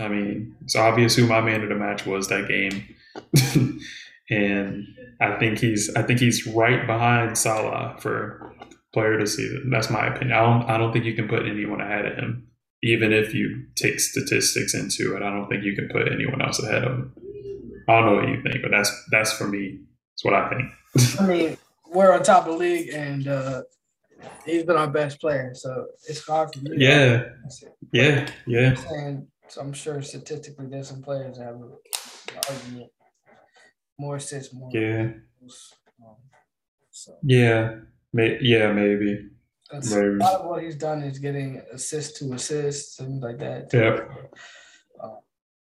I 0.00 0.08
mean, 0.08 0.56
it's 0.62 0.76
obvious 0.76 1.16
who 1.16 1.26
my 1.26 1.40
man 1.40 1.62
of 1.62 1.68
the 1.68 1.74
match 1.74 2.06
was 2.06 2.28
that 2.28 2.48
game, 2.48 2.94
and 4.30 4.86
I 5.20 5.38
think 5.38 5.58
he's 5.58 5.92
I 5.94 6.02
think 6.02 6.20
he's 6.20 6.46
right 6.46 6.86
behind 6.86 7.36
Salah 7.36 7.96
for 7.98 8.51
player 8.92 9.18
the 9.18 9.26
season. 9.26 9.70
That's 9.70 9.90
my 9.90 10.06
opinion. 10.06 10.36
I 10.36 10.42
don't 10.42 10.70
I 10.70 10.78
don't 10.78 10.92
think 10.92 11.04
you 11.04 11.14
can 11.14 11.28
put 11.28 11.46
anyone 11.46 11.80
ahead 11.80 12.06
of 12.06 12.16
him. 12.16 12.48
Even 12.82 13.12
if 13.12 13.32
you 13.32 13.66
take 13.76 14.00
statistics 14.00 14.74
into 14.74 15.16
it, 15.16 15.22
I 15.22 15.30
don't 15.30 15.48
think 15.48 15.64
you 15.64 15.76
can 15.76 15.88
put 15.88 16.10
anyone 16.10 16.42
else 16.42 16.62
ahead 16.62 16.84
of 16.84 16.92
him. 16.92 17.12
I 17.88 18.00
don't 18.00 18.06
know 18.06 18.14
what 18.16 18.28
you 18.28 18.42
think, 18.42 18.62
but 18.62 18.70
that's 18.70 18.90
that's 19.10 19.32
for 19.32 19.46
me. 19.46 19.80
That's 20.12 20.24
what 20.24 20.34
I 20.34 20.48
think. 20.50 20.72
I 21.20 21.26
mean, 21.26 21.56
we're 21.90 22.12
on 22.12 22.22
top 22.22 22.46
of 22.46 22.52
the 22.52 22.58
league, 22.58 22.90
and 22.92 23.26
uh, 23.28 23.62
he's 24.44 24.64
been 24.64 24.76
our 24.76 24.90
best 24.90 25.20
player, 25.20 25.52
so 25.54 25.86
it's 26.08 26.26
hard 26.26 26.52
for 26.52 26.60
me. 26.60 26.72
Yeah, 26.76 27.24
yeah, 27.92 28.28
yeah. 28.46 28.74
And 28.90 29.26
so 29.48 29.60
I'm 29.60 29.72
sure 29.72 30.02
statistically, 30.02 30.66
there's 30.66 30.88
some 30.88 31.02
players 31.02 31.38
that 31.38 31.44
have 31.44 31.54
an 31.56 31.72
argument 32.48 32.90
more 33.98 34.16
assists, 34.16 34.52
more. 34.52 34.70
Yeah. 34.72 35.12
Um, 35.42 36.16
so. 36.90 37.12
Yeah. 37.22 37.76
May, 38.12 38.38
yeah, 38.40 38.72
maybe. 38.72 39.28
That's 39.70 39.92
maybe. 39.92 40.14
A 40.14 40.18
lot 40.18 40.40
of 40.40 40.46
what 40.46 40.62
he's 40.62 40.76
done 40.76 41.02
is 41.02 41.18
getting 41.18 41.62
assist 41.72 42.16
to 42.18 42.32
assist, 42.34 42.98
things 42.98 43.22
like 43.22 43.38
that. 43.38 43.70
Yeah. 43.72 44.00
Uh, 45.02 45.16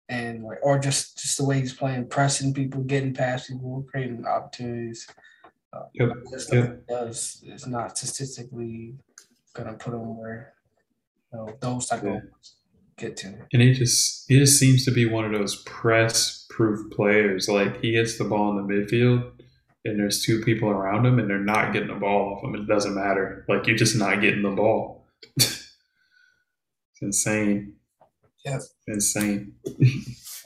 and 0.08 0.44
like, 0.44 0.60
or 0.64 0.80
just 0.80 1.18
just 1.18 1.38
the 1.38 1.46
way 1.46 1.60
he's 1.60 1.74
playing, 1.74 2.08
pressing 2.08 2.54
people, 2.54 2.82
getting 2.84 3.14
past 3.14 3.50
people, 3.50 3.86
creating 3.92 4.26
opportunities. 4.26 5.08
Uh, 5.74 5.84
yep. 5.94 6.10
Yep. 6.52 6.88
Does 6.88 7.44
is 7.46 7.68
not 7.68 7.98
statistically 7.98 8.96
gonna 9.54 9.74
put 9.74 9.94
him 9.94 10.18
where 10.18 10.54
you 11.34 11.40
know, 11.40 11.58
those 11.60 11.88
type 11.88 12.04
yeah. 12.04 12.18
of 12.18 12.22
get 12.98 13.18
to. 13.18 13.34
And 13.52 13.62
he 13.62 13.74
just 13.74 14.26
he 14.30 14.40
just 14.40 14.58
seems 14.58 14.86
to 14.86 14.92
be 14.92 15.06
one 15.06 15.26
of 15.26 15.34
those 15.34 15.62
press 15.64 16.46
proof 16.50 16.90
players. 16.92 17.50
Like 17.50 17.82
he 17.82 17.92
gets 17.92 18.18
the 18.18 18.24
ball 18.24 18.58
in 18.58 18.66
the 18.66 18.74
midfield 18.74 19.32
and 19.86 20.00
there's 20.00 20.24
two 20.24 20.42
people 20.42 20.70
around 20.70 21.06
him 21.06 21.20
and 21.20 21.30
they're 21.30 21.40
not 21.40 21.74
getting 21.74 21.90
the 21.90 21.96
ball 21.96 22.34
off 22.34 22.44
him. 22.44 22.56
It 22.56 22.68
doesn't 22.68 22.96
matter. 22.96 23.46
Like 23.48 23.68
you're 23.68 23.78
just 23.78 23.96
not 23.96 24.22
getting 24.22 24.42
the 24.42 24.52
ball. 24.52 25.06
it's 25.38 25.72
insane. 27.02 27.76
Yeah. 28.46 28.60
Insane. 28.88 29.54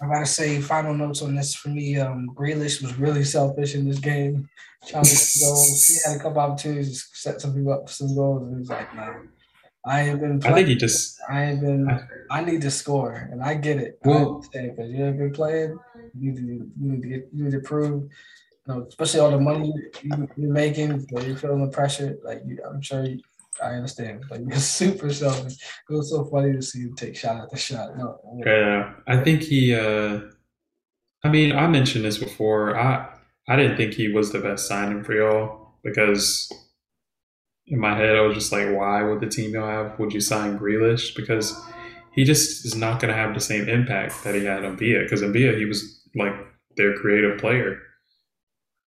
I 0.02 0.08
gotta 0.08 0.26
say, 0.26 0.60
final 0.60 0.94
notes 0.94 1.22
on 1.22 1.36
this 1.36 1.56
for 1.56 1.70
me. 1.70 1.98
Um, 1.98 2.30
Grealish 2.36 2.82
was 2.82 2.98
really 2.98 3.24
selfish 3.24 3.76
in 3.76 3.88
this 3.88 4.00
game. 4.00 4.50
Trying 4.88 5.06
to 5.06 5.40
go, 5.40 5.64
he 5.64 5.98
had 6.06 6.18
a 6.18 6.20
couple 6.20 6.40
opportunities 6.40 7.10
to 7.10 7.18
set 7.18 7.42
some 7.42 7.54
people 7.54 7.72
up 7.72 7.88
for 7.88 7.94
some 7.94 8.16
goals, 8.16 8.44
and 8.44 8.58
he's 8.58 8.70
like, 8.70 8.94
"No, 8.96 9.16
I 9.86 10.00
have 10.00 10.20
been. 10.20 10.40
Playing. 10.40 10.54
I 10.54 10.58
think 10.58 10.68
he 10.68 10.76
just. 10.76 11.20
I 11.30 11.42
have 11.42 11.62
been. 11.62 11.88
I 12.30 12.44
need 12.44 12.62
to 12.62 12.72
score, 12.72 13.30
and 13.32 13.42
I 13.42 13.54
get 13.54 13.78
it. 13.78 14.00
Well, 14.04 14.44
because 14.52 14.90
you 14.90 15.04
have 15.04 15.18
been 15.18 15.32
playing. 15.32 15.80
You 16.20 16.32
need 16.32 16.36
to. 16.36 16.42
You 16.42 16.72
need 16.78 17.02
to 17.02 17.08
get. 17.08 17.30
You 17.34 17.44
need 17.46 17.52
to 17.52 17.60
prove. 17.60 18.10
You 18.68 18.74
know, 18.74 18.86
especially 18.88 19.20
all 19.20 19.32
the 19.32 19.39
money 19.39 19.74
you, 20.01 20.14
are 20.14 20.28
making, 20.38 21.05
where 21.09 21.26
you're 21.26 21.36
feeling 21.36 21.66
the 21.66 21.72
pressure. 21.72 22.18
Like 22.24 22.41
you, 22.45 22.59
I'm 22.68 22.82
sure. 22.82 23.03
You, 23.03 23.20
I 23.61 23.72
understand. 23.72 24.24
Like 24.30 24.41
you're 24.47 24.57
super 24.57 25.14
selfish. 25.14 25.57
It 25.89 25.93
was 25.93 26.09
so 26.09 26.26
funny 26.26 26.53
to 26.53 26.61
see 26.61 26.80
you 26.80 26.95
take 26.95 27.16
shot 27.16 27.38
after 27.38 27.57
shot. 27.57 27.97
No. 27.97 28.20
Yeah, 28.45 28.93
I 29.07 29.18
think 29.24 29.41
he. 29.41 29.76
uh 29.76 30.22
I 31.26 31.30
mean, 31.30 31.55
I 31.55 31.68
mentioned 31.68 32.03
this 32.05 32.18
before. 32.18 32.78
I 32.78 33.09
I 33.47 33.55
didn't 33.55 33.78
think 33.78 33.93
he 33.93 34.11
was 34.11 34.32
the 34.32 34.39
best 34.39 34.68
signing 34.68 35.03
for 35.03 35.14
y'all 35.14 35.76
because 35.84 36.51
in 37.68 37.80
my 37.80 37.95
head, 37.95 38.16
I 38.16 38.22
was 38.22 38.36
just 38.36 38.51
like, 38.51 38.70
why 38.70 39.03
would 39.03 39.22
the 39.22 39.28
team 39.28 39.53
y'all 39.53 39.68
have? 39.68 39.99
Would 39.99 40.14
you 40.14 40.22
sign 40.22 40.59
Grealish? 40.59 41.16
Because 41.16 41.59
he 42.14 42.24
just 42.24 42.66
is 42.66 42.76
not 42.76 42.99
going 42.99 43.14
to 43.14 43.20
have 43.20 43.34
the 43.34 43.39
same 43.39 43.70
impact 43.70 44.24
that 44.24 44.36
he 44.36 44.45
had 44.45 44.66
on 44.66 44.78
Villa. 44.78 45.03
Because 45.03 45.22
in 45.22 45.34
Villa, 45.34 45.57
he 45.57 45.66
was 45.66 46.01
like 46.16 46.34
their 46.76 46.95
creative 46.95 47.39
player. 47.39 47.80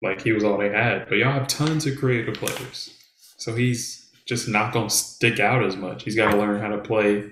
Like 0.03 0.23
he 0.23 0.33
was 0.33 0.45
all 0.45 0.59
they 0.59 0.71
had. 0.71 1.09
But 1.09 1.19
y'all 1.19 1.33
have 1.33 1.49
tons 1.49 1.87
of 1.87 1.99
creative 1.99 2.35
players. 2.35 2.91
So 3.39 3.55
he's 3.55 4.11
just 4.27 4.49
not 4.49 4.73
to 4.73 4.91
stick 4.91 5.41
out 5.41 5.65
as 5.65 5.77
much. 5.77 6.03
He's 6.03 6.17
got 6.17 6.33
to 6.33 6.37
learn 6.37 6.61
how 6.61 6.69
to 6.69 6.79
play 6.79 7.25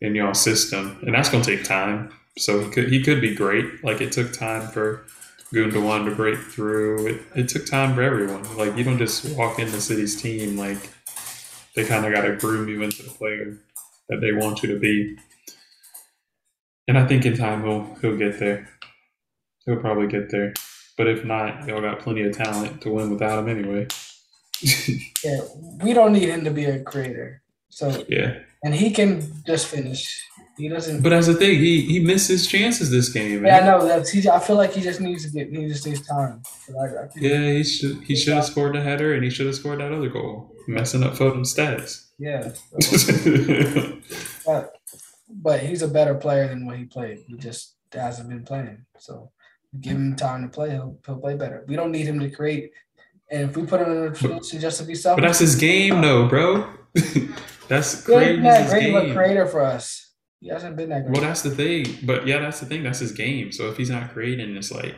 in 0.00 0.14
y'all 0.14 0.34
system. 0.34 0.98
And 1.02 1.14
that's 1.14 1.30
to 1.30 1.42
take 1.56 1.64
time. 1.64 2.12
So 2.36 2.60
he 2.60 2.70
could, 2.70 2.88
he 2.88 3.02
could 3.02 3.20
be 3.20 3.34
great. 3.34 3.82
Like 3.82 4.00
it 4.00 4.12
took 4.12 4.32
time 4.32 4.68
for 4.68 5.06
Gundogan 5.52 6.04
to 6.04 6.14
break 6.14 6.38
through. 6.38 7.06
It, 7.06 7.22
it 7.34 7.48
took 7.48 7.66
time 7.66 7.94
for 7.94 8.02
everyone. 8.02 8.56
Like 8.56 8.76
you 8.76 8.84
don't 8.84 8.98
just 8.98 9.36
walk 9.36 9.58
into 9.58 9.80
City's 9.80 10.20
team. 10.20 10.56
Like 10.56 10.90
they 11.74 11.84
kind 11.84 12.04
of 12.04 12.12
got 12.12 12.22
to 12.22 12.36
groom 12.36 12.68
you 12.68 12.82
into 12.82 13.02
the 13.02 13.10
player 13.10 13.58
that 14.08 14.20
they 14.20 14.32
want 14.32 14.62
you 14.62 14.72
to 14.72 14.78
be. 14.78 15.16
And 16.86 16.98
I 16.98 17.06
think 17.06 17.26
in 17.26 17.36
time 17.36 17.64
he'll 17.64 17.94
he'll 18.00 18.16
get 18.16 18.38
there. 18.38 18.68
He'll 19.64 19.76
probably 19.76 20.06
get 20.06 20.30
there. 20.30 20.54
But 20.98 21.06
if 21.06 21.24
not, 21.24 21.66
y'all 21.68 21.80
got 21.80 22.00
plenty 22.00 22.22
of 22.22 22.36
talent 22.36 22.82
to 22.82 22.90
win 22.90 23.10
without 23.10 23.38
him 23.38 23.48
anyway. 23.48 23.86
yeah, 25.24 25.40
we 25.80 25.94
don't 25.94 26.12
need 26.12 26.28
him 26.28 26.42
to 26.44 26.50
be 26.50 26.64
a 26.64 26.82
creator. 26.82 27.40
So 27.68 28.04
yeah, 28.08 28.40
and 28.64 28.74
he 28.74 28.90
can 28.90 29.22
just 29.46 29.68
finish. 29.68 30.20
He 30.56 30.68
doesn't. 30.68 31.02
But 31.02 31.10
that's 31.10 31.28
the 31.28 31.34
thing. 31.34 31.60
He 31.60 31.82
he 31.82 32.00
missed 32.00 32.26
his 32.28 32.48
chances 32.48 32.90
this 32.90 33.10
game. 33.10 33.42
Man. 33.42 33.44
Yeah, 33.44 33.58
I 33.60 33.78
know. 33.78 33.86
That's 33.86 34.10
he. 34.10 34.28
I 34.28 34.40
feel 34.40 34.56
like 34.56 34.72
he 34.72 34.80
just 34.80 35.00
needs 35.00 35.24
to 35.24 35.30
get. 35.30 35.56
He 35.56 35.68
just 35.68 35.86
needs 35.86 36.04
time. 36.04 36.42
I, 36.70 36.84
I 36.84 37.08
yeah, 37.14 37.52
he 37.52 37.62
should. 37.62 38.02
He 38.02 38.16
should 38.16 38.34
have 38.34 38.46
scored 38.46 38.74
the 38.74 38.80
header, 38.80 39.14
and 39.14 39.22
he 39.22 39.30
should 39.30 39.46
have 39.46 39.54
scored 39.54 39.78
that 39.78 39.92
other 39.92 40.08
goal, 40.08 40.52
messing 40.66 41.04
up 41.04 41.16
Foden's 41.16 41.54
stats. 41.54 42.08
Yeah. 42.18 42.50
but 44.44 44.74
but 45.30 45.60
he's 45.60 45.82
a 45.82 45.88
better 45.88 46.16
player 46.16 46.48
than 46.48 46.66
what 46.66 46.76
he 46.76 46.86
played. 46.86 47.22
He 47.28 47.36
just 47.36 47.76
hasn't 47.92 48.28
been 48.28 48.42
playing. 48.42 48.84
So 48.98 49.30
give 49.80 49.96
him 49.96 50.16
time 50.16 50.42
to 50.42 50.48
play. 50.48 50.70
He'll, 50.70 50.98
he'll 51.04 51.18
play 51.18 51.36
better. 51.36 51.64
We 51.66 51.76
don't 51.76 51.92
need 51.92 52.06
him 52.06 52.20
to 52.20 52.30
create. 52.30 52.72
And 53.30 53.50
if 53.50 53.56
we 53.56 53.66
put 53.66 53.80
him 53.80 53.90
in 53.90 54.06
a 54.06 54.10
position 54.10 54.60
just 54.60 54.80
to 54.80 54.86
be 54.86 54.94
selfish, 54.94 55.22
but 55.22 55.26
that's 55.26 55.38
his 55.38 55.54
game, 55.54 56.00
though, 56.00 56.26
bro. 56.28 56.72
that's 57.68 58.02
great. 58.04 58.40
Great 58.40 58.70
game. 58.92 59.14
creator 59.14 59.46
for 59.46 59.62
us. 59.62 60.14
He 60.40 60.48
hasn't 60.48 60.76
been 60.76 60.88
that 60.90 61.04
great. 61.04 61.12
Well, 61.14 61.22
that's 61.22 61.42
the 61.42 61.50
thing. 61.50 61.98
But 62.04 62.26
yeah, 62.26 62.38
that's 62.38 62.60
the 62.60 62.66
thing. 62.66 62.82
That's 62.82 63.00
his 63.00 63.12
game. 63.12 63.52
So 63.52 63.68
if 63.68 63.76
he's 63.76 63.90
not 63.90 64.12
creating, 64.12 64.56
it's 64.56 64.72
like 64.72 64.94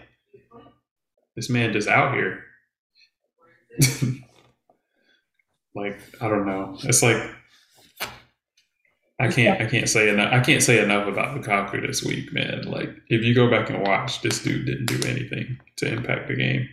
this 1.35 1.51
man 1.51 1.73
just 1.73 1.89
out 1.89 2.15
here. 2.15 2.45
like 5.75 5.99
I 6.21 6.29
don't 6.29 6.47
know. 6.47 6.77
It's 6.85 7.03
like 7.03 7.31
I 9.21 9.29
can't 9.29 9.61
I 9.61 9.67
can't 9.67 9.89
say 9.89 10.09
enough 10.09 10.33
I 10.33 10.41
can't 10.41 10.63
say 10.63 10.83
enough 10.83 11.07
about 11.07 11.37
Lukaku 11.37 11.87
this 11.87 12.03
week, 12.03 12.33
man. 12.33 12.63
Like 12.63 12.89
if 13.09 13.23
you 13.23 13.35
go 13.35 13.51
back 13.51 13.69
and 13.69 13.83
watch, 13.83 14.23
this 14.23 14.43
dude 14.43 14.65
didn't 14.65 14.87
do 14.87 15.07
anything 15.07 15.61
to 15.77 15.93
impact 15.93 16.29
the 16.29 16.37
game. 16.37 16.69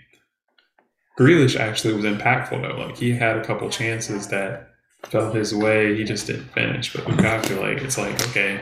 Grealish 1.20 1.60
actually 1.60 1.94
was 1.94 2.06
impactful 2.06 2.62
though. 2.62 2.86
Like 2.86 2.98
he 2.98 3.12
had 3.12 3.38
a 3.38 3.44
couple 3.44 3.70
chances 3.70 4.30
that 4.30 4.70
fell 5.04 5.32
his 5.34 5.54
way. 5.54 5.96
He 5.96 6.04
just 6.04 6.28
didn't 6.28 6.52
finish. 6.54 6.94
But 6.94 7.06
Lukaku, 7.06 7.60
like, 7.60 7.84
it's 7.84 7.98
like, 7.98 8.14
okay, 8.30 8.62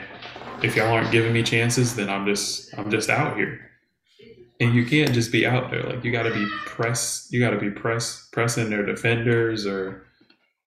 if 0.64 0.76
y'all 0.76 0.94
aren't 0.94 1.12
giving 1.12 1.34
me 1.34 1.44
chances, 1.44 1.96
then 1.96 2.10
I'm 2.10 2.26
just 2.26 2.76
I'm 2.78 2.90
just 2.90 3.10
out 3.10 3.38
here. 3.38 3.60
And 4.60 4.74
you 4.74 4.86
can't 4.86 5.14
just 5.14 5.32
be 5.32 5.46
out 5.46 5.70
there. 5.70 5.84
Like 5.84 6.04
you 6.04 6.12
gotta 6.12 6.34
be 6.34 6.48
press 6.66 7.28
you 7.32 7.40
gotta 7.40 7.60
be 7.60 7.70
press 7.70 8.30
pressing 8.32 8.70
their 8.70 8.86
defenders 8.86 9.68
or 9.68 10.06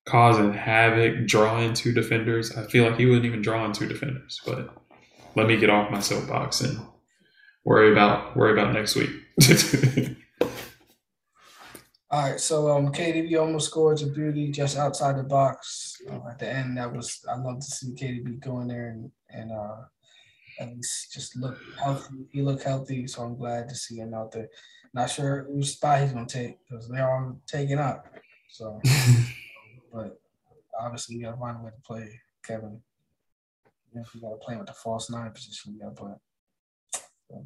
causing 0.09 0.53
havoc, 0.53 1.27
drawing 1.27 1.73
two 1.73 1.93
defenders. 1.93 2.55
I 2.57 2.63
feel 2.63 2.83
like 2.85 2.97
he 2.97 3.05
wouldn't 3.05 3.25
even 3.25 3.41
draw 3.41 3.63
in 3.65 3.73
two 3.73 3.87
defenders, 3.87 4.41
but 4.45 4.75
let 5.35 5.47
me 5.47 5.57
get 5.57 5.69
off 5.69 5.91
my 5.91 5.99
soapbox 5.99 6.61
and 6.61 6.79
worry 7.63 7.91
about 7.91 8.35
worry 8.35 8.53
about 8.53 8.73
next 8.73 8.95
week. 8.95 9.11
All 12.11 12.23
right, 12.23 12.39
so 12.39 12.71
um, 12.75 12.91
KDB 12.91 13.39
almost 13.39 13.67
scored 13.67 14.01
a 14.01 14.07
beauty 14.07 14.49
just 14.51 14.79
outside 14.79 15.15
the 15.15 15.23
box 15.23 15.95
uh, 16.09 16.27
at 16.27 16.39
the 16.39 16.49
end. 16.51 16.75
That 16.75 16.91
was 16.91 17.23
I 17.31 17.37
love 17.37 17.59
to 17.59 17.65
see 17.65 17.93
KDB 17.93 18.39
going 18.39 18.67
there 18.67 18.87
and 18.87 19.11
and 19.29 19.51
uh, 19.51 19.75
at 20.59 20.75
least 20.75 21.13
just 21.13 21.35
look 21.35 21.59
healthy. 21.79 22.25
He 22.31 22.41
looked 22.41 22.63
healthy, 22.63 23.05
so 23.05 23.21
I'm 23.21 23.37
glad 23.37 23.69
to 23.69 23.75
see 23.75 23.97
him 23.97 24.15
out 24.15 24.31
there. 24.31 24.49
Not 24.91 25.11
sure 25.11 25.45
whose 25.51 25.73
spot 25.73 26.01
he's 26.01 26.11
gonna 26.11 26.25
take 26.25 26.57
because 26.67 26.89
they're 26.89 27.07
all 27.07 27.39
taking 27.45 27.77
up. 27.77 28.07
So, 28.49 28.81
but 29.91 30.19
obviously 30.79 31.15
you 31.15 31.23
gotta 31.23 31.37
find 31.37 31.57
a 31.59 31.63
way 31.63 31.71
to 31.71 31.81
play 31.81 32.19
Kevin. 32.43 32.81
If 33.95 34.13
you 34.13 34.21
gotta 34.21 34.37
play 34.37 34.55
with 34.55 34.67
the 34.67 34.73
false 34.73 35.09
nine 35.09 35.31
position, 35.31 35.73
you 35.73 35.79
gotta 35.81 35.95
play. 35.95 36.13
So 37.29 37.45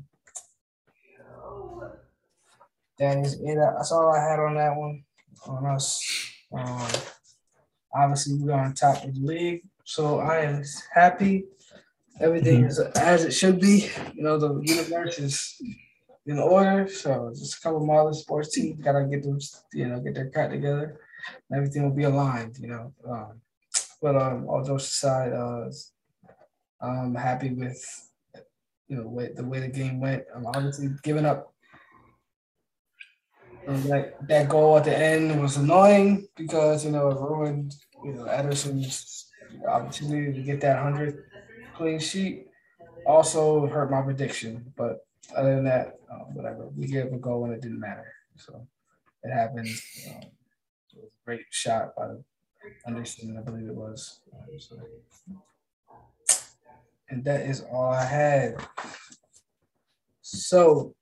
that 2.99 3.17
is 3.17 3.39
it. 3.41 3.55
That's 3.55 3.91
all 3.91 4.13
I 4.13 4.19
had 4.19 4.39
on 4.39 4.55
that 4.55 4.75
one 4.75 5.03
on 5.47 5.65
us. 5.65 6.01
Um, 6.53 6.87
obviously, 7.93 8.37
we're 8.37 8.53
on 8.53 8.73
top 8.73 9.03
of 9.03 9.15
the 9.15 9.21
league, 9.21 9.63
so 9.83 10.19
I 10.19 10.39
am 10.41 10.63
happy. 10.93 11.45
Everything 12.19 12.59
mm-hmm. 12.59 12.67
is 12.67 12.79
as 12.79 13.25
it 13.25 13.31
should 13.31 13.59
be. 13.59 13.89
You 14.13 14.23
know, 14.23 14.37
the 14.37 14.61
universe 14.63 15.17
is 15.17 15.61
in 16.25 16.39
order. 16.39 16.87
So 16.87 17.31
just 17.35 17.57
a 17.57 17.61
couple 17.61 17.83
of 17.83 17.89
other 17.89 18.13
sports 18.13 18.53
teams 18.53 18.83
gotta 18.83 19.05
get 19.05 19.23
them, 19.23 19.39
you 19.73 19.87
know, 19.87 19.99
get 19.99 20.15
their 20.15 20.29
cut 20.29 20.51
together. 20.51 20.99
And 21.49 21.57
everything 21.57 21.83
will 21.83 21.95
be 21.95 22.03
aligned. 22.03 22.57
You 22.59 22.67
know, 22.67 22.93
um, 23.09 23.41
but 24.01 24.15
um, 24.15 24.47
all 24.47 24.63
jokes 24.63 24.87
aside, 24.87 25.33
uh, 25.33 25.69
I'm 26.81 27.15
happy 27.15 27.51
with 27.51 27.81
you 28.87 28.97
know 28.97 29.07
way, 29.07 29.31
the 29.35 29.45
way 29.45 29.59
the 29.59 29.67
game 29.67 29.99
went. 29.99 30.23
I'm 30.35 30.45
obviously 30.45 30.89
giving 31.03 31.25
up 31.25 31.53
that 33.65 34.27
that 34.27 34.49
goal 34.49 34.77
at 34.77 34.83
the 34.83 34.97
end 34.97 35.41
was 35.41 35.57
annoying 35.57 36.27
because 36.35 36.83
you 36.83 36.91
know 36.91 37.09
it 37.09 37.19
ruined 37.19 37.73
you 38.03 38.13
know 38.13 38.25
Ederson's 38.25 39.31
opportunity 39.67 40.33
to 40.33 40.43
get 40.43 40.61
that 40.61 40.81
hundred 40.81 41.23
clean 41.75 41.99
sheet. 41.99 42.47
Also 43.05 43.67
hurt 43.67 43.91
my 43.91 44.01
prediction, 44.01 44.73
but 44.77 45.05
other 45.35 45.55
than 45.55 45.65
that, 45.65 45.99
uh, 46.11 46.23
whatever. 46.33 46.69
We 46.75 46.87
gave 46.87 47.11
a 47.11 47.17
goal 47.17 47.41
when 47.41 47.51
it 47.51 47.61
didn't 47.61 47.79
matter, 47.79 48.07
so 48.37 48.65
it 49.23 49.31
happened. 49.31 49.67
Um, 50.09 50.21
great 51.25 51.45
shot 51.49 51.95
by 51.95 52.15
Anderson, 52.85 53.37
I 53.37 53.41
believe 53.41 53.67
it 53.67 53.75
was. 53.75 54.19
And 57.09 57.23
that 57.25 57.41
is 57.41 57.61
all 57.71 57.91
I 57.91 58.03
had. 58.05 58.55
So 60.21 60.95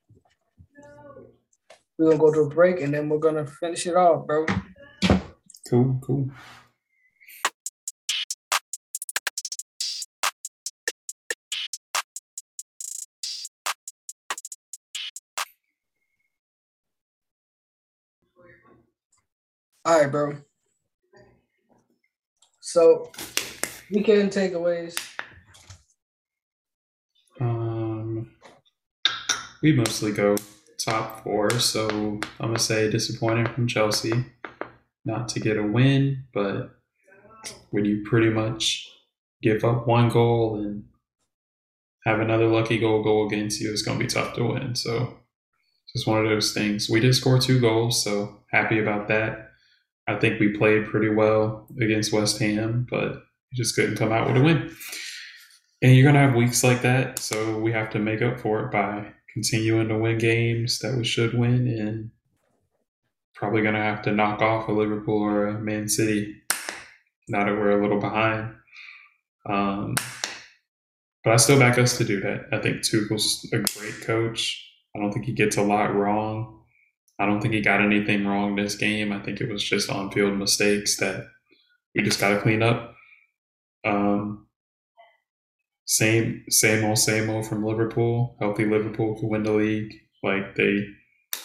we're 1.97 2.11
gonna 2.11 2.19
go 2.19 2.33
to 2.33 2.41
a 2.41 2.49
break 2.49 2.81
and 2.81 2.93
then 2.93 3.09
we're 3.09 3.19
gonna 3.19 3.45
finish 3.45 3.85
it 3.87 3.95
off, 3.95 4.25
bro. 4.25 4.45
Cool, 5.69 5.99
cool. 6.01 6.29
All 19.83 19.99
right, 19.99 20.11
bro. 20.11 20.33
So 22.59 23.11
weekend 23.89 24.31
takeaways. 24.31 24.95
Um, 27.39 28.31
we 29.63 29.73
mostly 29.73 30.11
go 30.11 30.35
top 30.77 31.23
four, 31.23 31.49
so 31.59 31.89
I'm 32.39 32.49
gonna 32.49 32.59
say 32.59 32.91
disappointing 32.91 33.47
from 33.47 33.67
Chelsea, 33.67 34.13
not 35.03 35.27
to 35.29 35.39
get 35.39 35.57
a 35.57 35.63
win, 35.63 36.25
but 36.31 36.75
when 37.71 37.85
you 37.85 38.03
pretty 38.07 38.29
much 38.29 38.87
give 39.41 39.63
up 39.63 39.87
one 39.87 40.09
goal 40.09 40.61
and 40.61 40.83
have 42.05 42.19
another 42.19 42.47
lucky 42.47 42.77
goal 42.77 43.01
go 43.01 43.25
against 43.25 43.59
you, 43.59 43.71
it's 43.71 43.81
gonna 43.81 43.97
be 43.97 44.05
tough 44.05 44.35
to 44.35 44.43
win. 44.43 44.75
So 44.75 45.17
just 45.91 46.05
one 46.05 46.23
of 46.23 46.29
those 46.29 46.53
things. 46.53 46.87
We 46.87 46.99
did 46.99 47.15
score 47.15 47.39
two 47.39 47.59
goals, 47.59 48.03
so 48.03 48.43
happy 48.51 48.77
about 48.77 49.07
that. 49.07 49.50
I 50.07 50.15
think 50.19 50.39
we 50.39 50.57
played 50.57 50.87
pretty 50.87 51.09
well 51.09 51.67
against 51.79 52.11
West 52.13 52.39
Ham, 52.39 52.87
but 52.89 53.23
just 53.53 53.75
couldn't 53.75 53.97
come 53.97 54.11
out 54.11 54.27
with 54.27 54.37
a 54.37 54.43
win. 54.43 54.75
And 55.81 55.95
you're 55.95 56.05
gonna 56.05 56.25
have 56.25 56.35
weeks 56.35 56.63
like 56.63 56.81
that, 56.81 57.19
so 57.19 57.57
we 57.57 57.71
have 57.71 57.89
to 57.91 57.99
make 57.99 58.21
up 58.21 58.39
for 58.39 58.65
it 58.65 58.71
by 58.71 59.07
continuing 59.33 59.87
to 59.87 59.97
win 59.97 60.17
games 60.17 60.79
that 60.79 60.95
we 60.95 61.03
should 61.03 61.37
win, 61.37 61.67
and 61.67 62.11
probably 63.33 63.61
gonna 63.61 63.81
have 63.81 64.01
to 64.03 64.11
knock 64.11 64.41
off 64.41 64.67
a 64.67 64.71
Liverpool 64.71 65.21
or 65.21 65.47
a 65.47 65.59
Man 65.59 65.87
City 65.87 66.41
now 67.27 67.45
that 67.45 67.53
we're 67.53 67.79
a 67.79 67.81
little 67.81 67.99
behind. 67.99 68.53
Um, 69.45 69.95
but 71.23 71.33
I 71.33 71.37
still 71.37 71.59
back 71.59 71.77
us 71.77 71.97
to 71.97 72.03
do 72.03 72.19
that. 72.21 72.45
I 72.51 72.59
think 72.59 72.83
Tuchel's 72.83 73.47
a 73.53 73.57
great 73.57 74.01
coach. 74.01 74.67
I 74.95 74.99
don't 74.99 75.11
think 75.11 75.25
he 75.25 75.33
gets 75.33 75.57
a 75.57 75.63
lot 75.63 75.95
wrong. 75.95 76.60
I 77.21 77.27
don't 77.27 77.39
think 77.39 77.53
he 77.53 77.61
got 77.61 77.81
anything 77.81 78.25
wrong 78.25 78.55
this 78.55 78.75
game. 78.75 79.11
I 79.11 79.19
think 79.19 79.41
it 79.41 79.51
was 79.51 79.63
just 79.63 79.91
on 79.91 80.11
field 80.11 80.37
mistakes 80.37 80.97
that 80.97 81.27
we 81.93 82.01
just 82.01 82.19
got 82.19 82.29
to 82.29 82.41
clean 82.41 82.63
up. 82.63 82.95
Um, 83.85 84.47
same, 85.85 86.43
same 86.49 86.83
old, 86.83 86.97
same 86.97 87.29
old 87.29 87.45
from 87.45 87.63
Liverpool. 87.63 88.35
Healthy 88.39 88.65
Liverpool 88.65 89.19
can 89.19 89.29
win 89.29 89.43
the 89.43 89.51
league. 89.51 89.93
Like 90.23 90.55
they, 90.55 90.83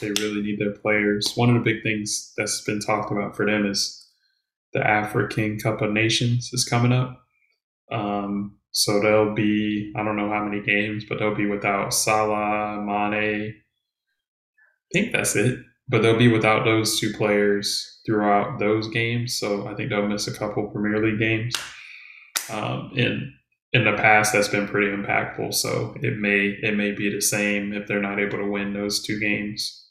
they 0.01 0.09
really 0.13 0.41
need 0.41 0.59
their 0.59 0.73
players. 0.73 1.33
One 1.35 1.51
of 1.51 1.57
the 1.63 1.73
big 1.73 1.83
things 1.83 2.33
that's 2.39 2.63
been 2.63 2.81
talked 2.81 3.13
about 3.13 3.37
for 3.37 3.45
them 3.45 3.67
is 3.67 4.09
the 4.73 4.87
African 4.87 5.59
Cup 5.59 5.83
of 5.83 5.93
Nations 5.93 6.51
is 6.55 6.65
coming 6.65 6.93
up. 6.93 7.21
Um, 7.93 8.57
so 8.71 9.01
they'll 9.01 9.35
be, 9.35 9.93
I 9.97 10.05
don't 10.05 10.17
know 10.17 10.31
how 10.31 10.45
many 10.45 10.63
games, 10.63 11.05
but 11.09 11.19
they'll 11.19 11.35
be 11.35 11.47
without 11.47 11.93
Salah, 11.93 12.83
Mane. 12.83 13.55
I 13.55 14.89
think 14.93 15.13
that's 15.13 15.37
it. 15.37 15.59
But 15.89 16.03
they'll 16.03 16.19
be 16.19 16.33
without 16.33 16.65
those 16.65 16.99
two 16.99 17.13
players 17.13 18.01
throughout 18.05 18.59
those 18.59 18.89
games. 18.89 19.39
So 19.39 19.69
I 19.69 19.75
think 19.75 19.91
they'll 19.91 20.09
miss 20.09 20.27
a 20.27 20.37
couple 20.37 20.69
Premier 20.69 21.05
League 21.05 21.19
games. 21.19 21.55
Um, 22.51 22.91
in 22.95 23.33
in 23.73 23.85
the 23.85 23.93
past, 23.93 24.33
that's 24.33 24.49
been 24.49 24.67
pretty 24.67 24.89
impactful. 24.89 25.53
So 25.55 25.95
it 26.03 26.17
may 26.19 26.57
it 26.63 26.77
may 26.77 26.93
be 26.93 27.11
the 27.11 27.21
same 27.21 27.73
if 27.73 27.87
they're 27.87 28.01
not 28.01 28.19
able 28.19 28.39
to 28.39 28.51
win 28.51 28.73
those 28.73 29.03
two 29.03 29.21
games 29.21 29.87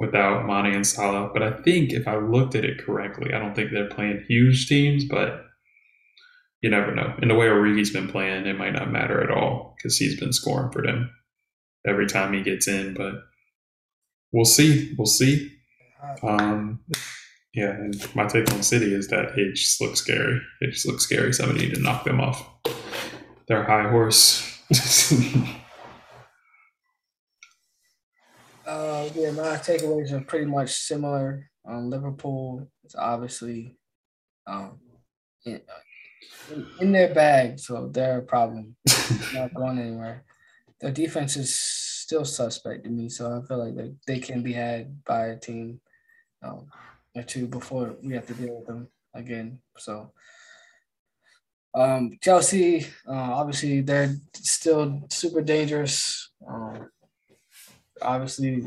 without 0.00 0.46
Mane 0.46 0.74
and 0.74 0.86
Salah. 0.86 1.30
But 1.32 1.42
I 1.42 1.62
think 1.62 1.92
if 1.92 2.08
I 2.08 2.16
looked 2.16 2.54
at 2.54 2.64
it 2.64 2.84
correctly, 2.84 3.32
I 3.32 3.38
don't 3.38 3.54
think 3.54 3.70
they're 3.70 3.88
playing 3.88 4.24
huge 4.28 4.68
teams, 4.68 5.04
but 5.04 5.44
you 6.60 6.70
never 6.70 6.94
know. 6.94 7.14
In 7.20 7.28
the 7.28 7.34
way 7.34 7.46
Origi's 7.46 7.92
been 7.92 8.08
playing, 8.08 8.46
it 8.46 8.58
might 8.58 8.72
not 8.72 8.90
matter 8.90 9.22
at 9.22 9.30
all 9.30 9.74
because 9.76 9.96
he's 9.96 10.18
been 10.18 10.32
scoring 10.32 10.72
for 10.72 10.82
them 10.82 11.10
every 11.86 12.06
time 12.06 12.32
he 12.32 12.42
gets 12.42 12.66
in. 12.68 12.94
But 12.94 13.14
we'll 14.32 14.44
see. 14.44 14.94
We'll 14.96 15.06
see. 15.06 15.52
Um, 16.22 16.80
yeah, 17.54 17.70
and 17.70 18.14
my 18.14 18.26
take 18.26 18.50
on 18.52 18.62
City 18.62 18.94
is 18.94 19.08
that 19.08 19.38
it 19.38 19.54
just 19.54 19.80
looks 19.80 20.00
scary. 20.00 20.40
It 20.60 20.72
just 20.72 20.86
looks 20.86 21.04
scary. 21.04 21.32
Somebody 21.32 21.66
need 21.66 21.74
to 21.74 21.80
knock 21.82 22.04
them 22.04 22.20
off 22.20 22.48
their 23.46 23.64
high 23.64 23.88
horse. 23.88 24.62
uh, 28.66 29.08
yeah, 29.14 29.30
my 29.32 29.58
takeaways 29.58 30.12
are 30.12 30.20
pretty 30.20 30.46
much 30.46 30.70
similar. 30.70 31.50
Um, 31.68 31.90
Liverpool 31.90 32.68
is 32.84 32.94
obviously 32.94 33.76
um, 34.46 34.80
in, 35.44 35.60
in, 36.80 36.92
their 36.92 37.14
bag, 37.14 37.58
so 37.60 37.88
they're 37.88 38.18
a 38.18 38.22
problem. 38.22 38.76
not 39.34 39.54
going 39.54 39.78
anywhere. 39.78 40.24
Their 40.80 40.90
defense 40.90 41.36
is 41.36 41.54
still 42.12 42.24
suspect 42.26 42.84
to 42.84 42.90
me, 42.90 43.08
so 43.08 43.24
I 43.24 43.46
feel 43.48 43.56
like 43.56 43.74
they, 43.74 43.92
they 44.06 44.18
can 44.18 44.42
be 44.42 44.52
had 44.52 45.02
by 45.04 45.28
a 45.28 45.36
team 45.38 45.80
um, 46.42 46.66
or 47.14 47.22
two 47.22 47.46
before 47.46 47.96
we 48.02 48.12
have 48.12 48.26
to 48.26 48.34
deal 48.34 48.58
with 48.58 48.66
them 48.66 48.88
again. 49.14 49.60
So 49.78 50.12
um, 51.74 52.18
Chelsea, 52.20 52.86
uh, 53.08 53.32
obviously, 53.40 53.80
they're 53.80 54.14
still 54.34 55.06
super 55.08 55.40
dangerous. 55.40 56.28
Um, 56.46 56.90
obviously, 58.02 58.66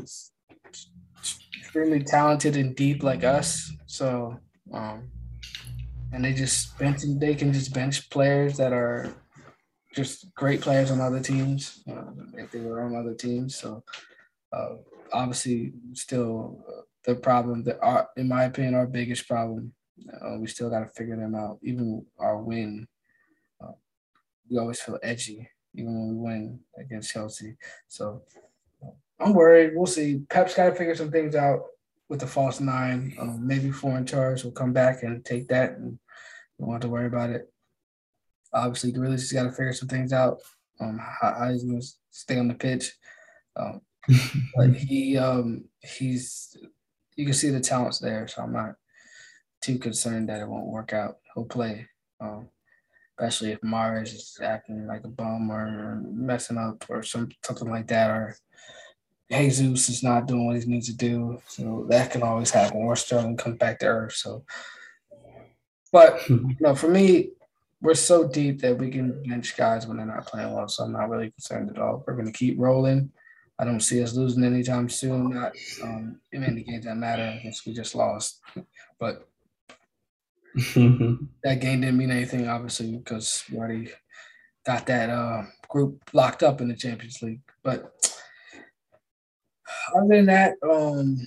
extremely 1.56 2.02
talented 2.02 2.56
and 2.56 2.74
deep 2.74 3.04
like 3.04 3.22
us. 3.22 3.70
So, 3.86 4.40
um, 4.72 5.08
and 6.12 6.24
they 6.24 6.32
just 6.32 6.76
bench. 6.80 7.02
They 7.06 7.36
can 7.36 7.52
just 7.52 7.72
bench 7.72 8.10
players 8.10 8.56
that 8.56 8.72
are 8.72 9.14
just 9.96 10.32
great 10.34 10.60
players 10.60 10.90
on 10.90 11.00
other 11.00 11.20
teams 11.20 11.82
uh, 11.90 12.12
if 12.34 12.50
they 12.52 12.60
were 12.60 12.82
on 12.82 12.94
other 12.94 13.14
teams. 13.14 13.56
So, 13.56 13.82
uh, 14.52 14.76
obviously, 15.12 15.72
still 15.94 16.64
uh, 16.68 16.82
the 17.04 17.14
problem 17.14 17.64
that 17.64 17.80
are, 17.80 18.08
in 18.16 18.28
my 18.28 18.44
opinion, 18.44 18.74
our 18.74 18.86
biggest 18.86 19.26
problem. 19.26 19.72
Uh, 20.12 20.36
we 20.38 20.46
still 20.46 20.68
got 20.68 20.80
to 20.80 20.86
figure 20.86 21.16
them 21.16 21.34
out. 21.34 21.58
Even 21.62 22.04
our 22.18 22.36
win 22.36 22.86
we 24.48 24.58
always 24.58 24.80
feel 24.80 24.98
edgy, 25.02 25.48
even 25.74 25.94
when 25.94 26.08
we 26.08 26.14
win 26.14 26.60
against 26.78 27.12
Chelsea. 27.12 27.56
So 27.88 28.22
I'm 29.18 29.34
worried. 29.34 29.72
We'll 29.74 29.86
see. 29.86 30.22
Pep's 30.30 30.54
got 30.54 30.66
to 30.66 30.74
figure 30.74 30.94
some 30.94 31.10
things 31.10 31.34
out 31.34 31.60
with 32.08 32.20
the 32.20 32.26
false 32.26 32.60
nine. 32.60 33.14
Um, 33.18 33.46
maybe 33.46 33.70
Ferran 33.70 34.06
Torres 34.06 34.44
will 34.44 34.52
come 34.52 34.72
back 34.72 35.02
and 35.02 35.24
take 35.24 35.48
that, 35.48 35.72
and 35.72 35.98
don't 36.58 36.72
have 36.72 36.82
to 36.82 36.88
worry 36.88 37.06
about 37.06 37.30
it. 37.30 37.52
Obviously, 38.56 38.92
Grealish 38.92 39.20
has 39.20 39.32
got 39.32 39.44
to 39.44 39.52
figure 39.52 39.72
some 39.72 39.88
things 39.88 40.12
out. 40.12 40.38
Um, 40.80 40.98
how, 40.98 41.34
how 41.38 41.52
he's 41.52 41.64
going 41.64 41.80
to 41.80 41.86
stay 42.10 42.38
on 42.38 42.48
the 42.48 42.54
pitch. 42.54 42.92
Um, 43.56 43.80
but 44.56 44.74
he 44.74 45.16
um, 45.16 45.64
he's 45.80 46.56
you 47.16 47.24
can 47.24 47.34
see 47.34 47.50
the 47.50 47.60
talents 47.60 47.98
there, 47.98 48.26
so 48.28 48.42
I'm 48.42 48.52
not 48.52 48.74
too 49.62 49.78
concerned 49.78 50.28
that 50.28 50.40
it 50.40 50.48
won't 50.48 50.66
work 50.66 50.92
out. 50.92 51.16
He'll 51.34 51.44
play. 51.44 51.86
Um, 52.20 52.48
especially 53.18 53.52
if 53.52 53.60
Mahrez 53.62 54.14
is 54.14 54.38
acting 54.42 54.86
like 54.86 55.04
a 55.04 55.08
bum 55.08 55.50
or 55.50 56.02
messing 56.04 56.58
up 56.58 56.84
or 56.88 57.02
some 57.02 57.30
something 57.42 57.70
like 57.70 57.86
that, 57.88 58.10
or 58.10 58.36
Jesus 59.30 59.88
is 59.88 60.02
not 60.02 60.26
doing 60.26 60.46
what 60.46 60.56
he 60.56 60.64
needs 60.66 60.86
to 60.86 60.96
do. 60.96 61.40
So 61.48 61.86
that 61.88 62.10
can 62.10 62.22
always 62.22 62.50
happen. 62.50 62.78
Or 62.78 62.96
Sterling 62.96 63.36
comes 63.36 63.58
back 63.58 63.78
to 63.80 63.86
earth. 63.86 64.12
So, 64.12 64.44
but 65.92 66.20
you 66.28 66.56
know, 66.60 66.74
for 66.74 66.88
me, 66.88 67.30
we're 67.80 67.94
so 67.94 68.26
deep 68.26 68.60
that 68.60 68.78
we 68.78 68.90
can 68.90 69.22
bench 69.24 69.56
guys 69.56 69.86
when 69.86 69.98
they're 69.98 70.06
not 70.06 70.26
playing 70.26 70.52
well. 70.52 70.68
So 70.68 70.84
I'm 70.84 70.92
not 70.92 71.10
really 71.10 71.30
concerned 71.30 71.70
at 71.70 71.78
all. 71.78 72.02
We're 72.06 72.14
going 72.14 72.26
to 72.26 72.32
keep 72.32 72.58
rolling. 72.58 73.10
I 73.58 73.64
don't 73.64 73.80
see 73.80 74.02
us 74.02 74.14
losing 74.14 74.44
anytime 74.44 74.88
soon. 74.88 75.30
Not 75.30 75.52
um, 75.82 76.20
in 76.32 76.44
any 76.44 76.62
games 76.62 76.84
that 76.84 76.96
matter. 76.96 77.22
I 77.22 77.42
guess 77.42 77.64
we 77.66 77.72
just 77.72 77.94
lost, 77.94 78.40
but 78.98 79.28
that 80.54 81.60
game 81.60 81.80
didn't 81.82 81.98
mean 81.98 82.10
anything, 82.10 82.48
obviously, 82.48 82.96
because 82.96 83.44
we 83.50 83.58
already 83.58 83.90
got 84.66 84.86
that 84.86 85.10
uh, 85.10 85.42
group 85.68 86.00
locked 86.12 86.42
up 86.42 86.60
in 86.60 86.68
the 86.68 86.74
Champions 86.74 87.22
League. 87.22 87.40
But 87.62 87.92
other 89.94 90.08
than 90.08 90.26
that, 90.26 90.54
um, 90.62 91.26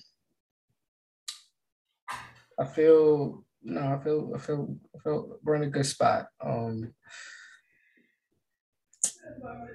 I 2.60 2.66
feel 2.66 3.44
no, 3.64 3.82
I 3.82 4.04
feel 4.04 4.32
I 4.36 4.40
feel 4.40 4.76
I 4.96 5.00
feel 5.00 5.38
we're 5.44 5.56
in 5.56 5.64
a 5.64 5.68
good 5.68 5.86
spot. 5.86 6.28
Um 6.42 6.94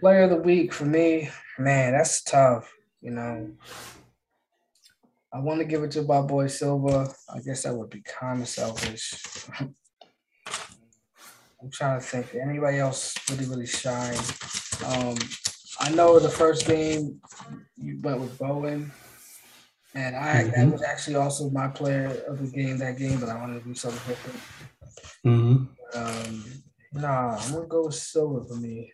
player 0.01 0.23
of 0.23 0.31
the 0.31 0.37
week 0.37 0.73
for 0.73 0.85
me, 0.85 1.31
man, 1.59 1.93
that's 1.93 2.23
tough, 2.23 2.73
you 3.01 3.11
know. 3.11 3.51
I 5.33 5.39
want 5.41 5.59
to 5.59 5.65
give 5.65 5.83
it 5.83 5.91
to 5.93 6.03
my 6.03 6.21
boy 6.21 6.47
Silva. 6.47 7.13
I 7.29 7.41
guess 7.41 7.65
that 7.65 7.75
would 7.75 7.91
be 7.91 8.03
kind 8.03 8.41
of 8.41 8.49
selfish. 8.49 9.15
I'm 11.65 11.71
trying 11.73 11.99
to 11.99 12.07
think. 12.07 12.35
Anybody 12.35 12.79
else 12.79 13.17
really, 13.31 13.47
really 13.47 13.67
shine? 13.67 14.19
Um, 14.87 15.17
I 15.81 15.91
know 15.91 16.19
the 16.19 16.29
first 16.29 16.67
game 16.67 17.21
you 17.77 17.99
went 18.03 18.21
with 18.21 18.39
Bowen, 18.39 18.93
and 19.95 20.17
I 20.17 20.45
that 20.45 20.69
Mhm. 20.69 20.73
was 20.73 20.83
actually 20.83 21.17
also 21.17 21.51
my 21.51 21.69
player 21.69 22.09
of 22.29 22.39
the 22.41 22.49
game 22.49 22.79
that 22.79 22.99
game, 22.99 23.21
but 23.21 23.29
I 23.29 23.41
wanted 23.41 23.61
to 23.63 23.69
do 23.69 23.75
something 23.75 24.01
different. 24.09 24.41
Mm-hmm. 25.27 25.99
Um, 25.99 26.45
nah, 26.93 27.37
I'm 27.39 27.53
gonna 27.53 27.67
go 27.67 27.87
with 27.87 27.95
Silva 27.95 28.47
for 28.47 28.57
me. 28.57 28.93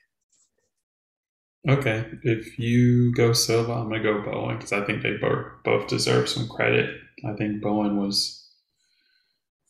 Okay, 1.69 2.07
if 2.23 2.59
you 2.59 3.13
go 3.15 3.33
Silva, 3.33 3.73
I'm 3.73 3.91
gonna 3.91 4.03
go 4.03 4.23
Bowen 4.23 4.57
because 4.57 4.73
I 4.73 4.85
think 4.85 5.03
they 5.03 5.17
both 5.19 5.47
both 5.65 5.89
deserve 5.89 6.29
some 6.29 6.49
credit. 6.49 6.99
I 7.25 7.35
think 7.35 7.61
Bowen 7.61 7.99
was 7.99 8.49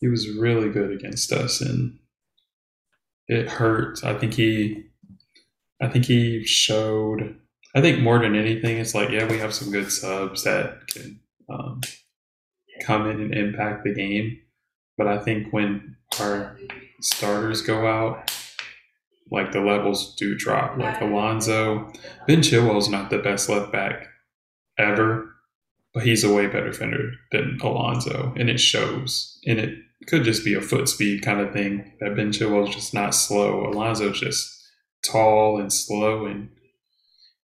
he 0.00 0.08
was 0.08 0.28
really 0.36 0.70
good 0.70 0.92
against 0.92 1.32
us, 1.32 1.60
and 1.60 1.98
it 3.28 3.48
hurt. 3.48 4.04
I 4.04 4.18
think 4.18 4.34
he, 4.34 4.84
I 5.80 5.88
think 5.88 6.06
he 6.06 6.44
showed. 6.44 7.36
I 7.74 7.80
think 7.80 8.00
more 8.00 8.18
than 8.18 8.34
anything, 8.34 8.78
it's 8.78 8.94
like 8.94 9.10
yeah, 9.10 9.28
we 9.28 9.38
have 9.38 9.54
some 9.54 9.70
good 9.70 9.90
subs 9.92 10.44
that 10.44 10.86
can 10.88 11.19
um, 11.50 11.80
come 12.84 13.08
in 13.08 13.20
and 13.20 13.34
impact 13.34 13.84
the 13.84 13.94
game, 13.94 14.38
but 14.96 15.06
I 15.06 15.18
think 15.18 15.52
when 15.52 15.96
our 16.20 16.56
starters 17.00 17.62
go 17.62 17.86
out, 17.86 18.30
like 19.30 19.52
the 19.52 19.60
levels 19.60 20.14
do 20.16 20.36
drop. 20.36 20.76
Like 20.76 21.00
Alonso, 21.00 21.92
Ben 22.26 22.40
Chilwell's 22.40 22.88
not 22.88 23.10
the 23.10 23.18
best 23.18 23.48
left 23.48 23.72
back 23.72 24.06
ever, 24.78 25.30
but 25.94 26.04
he's 26.04 26.24
a 26.24 26.32
way 26.32 26.46
better 26.46 26.70
defender 26.70 27.12
than 27.32 27.58
Alonso, 27.62 28.34
and 28.36 28.50
it 28.50 28.58
shows. 28.58 29.38
And 29.46 29.58
it 29.58 29.78
could 30.06 30.24
just 30.24 30.44
be 30.44 30.54
a 30.54 30.60
foot 30.60 30.88
speed 30.88 31.22
kind 31.22 31.40
of 31.40 31.52
thing 31.52 31.92
that 32.00 32.16
Ben 32.16 32.32
Chilwell's 32.32 32.74
just 32.74 32.94
not 32.94 33.14
slow. 33.14 33.66
Alonso's 33.66 34.20
just 34.20 34.48
tall 35.04 35.60
and 35.60 35.72
slow, 35.72 36.26
and 36.26 36.50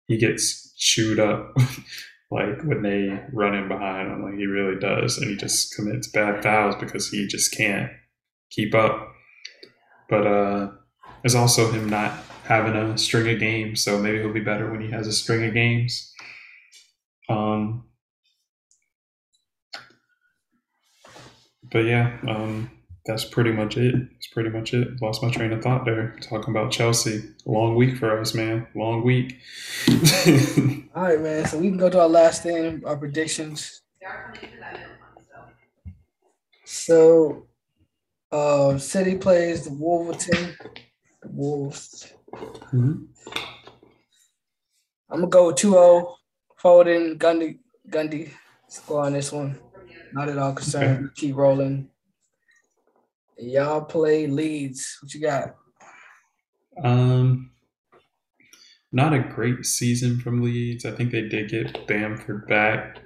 he 0.08 0.18
gets 0.18 0.74
chewed 0.78 1.20
up. 1.20 1.56
like 2.34 2.64
when 2.64 2.82
they 2.82 3.22
run 3.32 3.54
in 3.54 3.68
behind 3.68 4.12
him, 4.12 4.24
like 4.24 4.36
he 4.36 4.46
really 4.46 4.80
does, 4.80 5.18
and 5.18 5.30
he 5.30 5.38
just 5.38 5.76
commits 5.76 6.08
bad 6.08 6.42
fouls 6.44 6.76
because 6.76 7.10
he 7.10 7.28
just 7.28 7.56
can't 7.56 7.92
keep 8.50 8.74
up. 8.74 9.14
But 10.10 10.28
uh 10.28 10.72
there's 11.22 11.36
also 11.36 11.72
him 11.72 11.88
not 11.88 12.12
having 12.44 12.76
a 12.76 12.98
string 12.98 13.34
of 13.34 13.40
games, 13.40 13.82
so 13.82 14.00
maybe 14.00 14.20
he'll 14.20 14.34
be 14.34 14.42
better 14.42 14.70
when 14.70 14.82
he 14.82 14.92
has 14.92 15.08
a 15.08 15.14
string 15.14 15.46
of 15.46 15.54
games. 15.54 16.14
Um, 17.30 17.86
but 21.72 21.86
yeah, 21.86 22.18
um, 22.28 22.70
that's 23.06 23.26
pretty 23.26 23.52
much 23.52 23.78
it. 23.78 23.96
That's 24.14 24.28
pretty 24.28 24.50
much 24.50 24.74
it. 24.74 25.02
Lost 25.02 25.22
my 25.22 25.30
train 25.30 25.52
of 25.52 25.62
thought 25.62 25.86
there. 25.86 26.16
Talking 26.22 26.54
about 26.56 26.72
Chelsea. 26.72 27.24
Long 27.46 27.76
week 27.76 27.98
for 27.98 28.20
us, 28.20 28.34
man. 28.34 28.68
Long 28.76 29.04
week. 29.04 29.40
All 30.96 31.04
right, 31.04 31.20
man. 31.22 31.46
So 31.48 31.58
we 31.58 31.68
can 31.68 31.78
go 31.78 31.90
to 31.90 32.00
our 32.02 32.08
last 32.10 32.44
thing, 32.44 32.82
our 32.86 32.96
predictions. 32.98 33.82
So, 36.66 37.48
uh, 38.32 38.78
City 38.78 39.18
plays 39.18 39.66
the 39.66 39.74
Wolverton. 39.74 40.56
The 41.22 41.30
Wolves. 41.30 42.12
Mhm. 42.34 43.08
I'm 45.10 45.20
gonna 45.20 45.28
go 45.28 45.48
with 45.48 45.58
2-0. 45.58 46.16
Foden, 46.60 47.18
Gundy, 47.18 47.60
Gundy 47.90 48.32
score 48.70 49.04
on 49.06 49.14
this 49.14 49.32
one. 49.32 49.60
Not 50.14 50.30
at 50.30 50.38
all 50.38 50.54
concerned. 50.54 51.12
Keep 51.16 51.36
rolling. 51.36 51.90
Y'all 53.38 53.82
play 53.82 54.28
Leeds. 54.28 54.98
What 55.02 55.14
you 55.14 55.22
got? 55.22 55.56
Um, 56.84 57.52
not 58.92 59.14
a 59.14 59.20
great 59.20 59.66
season 59.66 60.20
from 60.20 60.42
Leeds. 60.42 60.86
I 60.86 60.92
think 60.92 61.12
they 61.12 61.28
did 61.28 61.50
get 61.50 61.88
Bamford 61.88 62.48
back. 62.48 63.00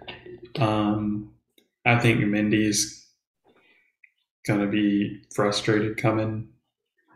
Um, 0.59 1.33
I 1.85 1.97
think 1.99 2.19
Mendy's 2.21 3.07
gonna 4.45 4.67
be 4.67 5.21
frustrated 5.33 5.97
coming 5.97 6.49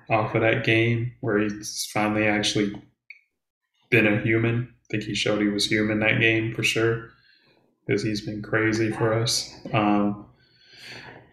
off 0.10 0.36
of 0.36 0.42
that 0.42 0.64
game 0.64 1.14
where 1.22 1.40
he's 1.40 1.90
finally 1.94 2.28
actually 2.28 2.74
been 3.90 4.08
a 4.08 4.22
human. 4.22 4.74
I 4.74 4.86
think 4.92 5.04
he 5.04 5.16
showed 5.16 5.42
he 5.42 5.48
was 5.48 5.66
human 5.66 6.00
that 6.00 6.20
game 6.20 6.54
for 6.54 6.64
sure 6.64 7.10
because 7.86 8.04
he's 8.04 8.26
been 8.26 8.42
crazy 8.42 8.92
for 8.92 9.14
us. 9.14 9.54
Um, 9.74 10.26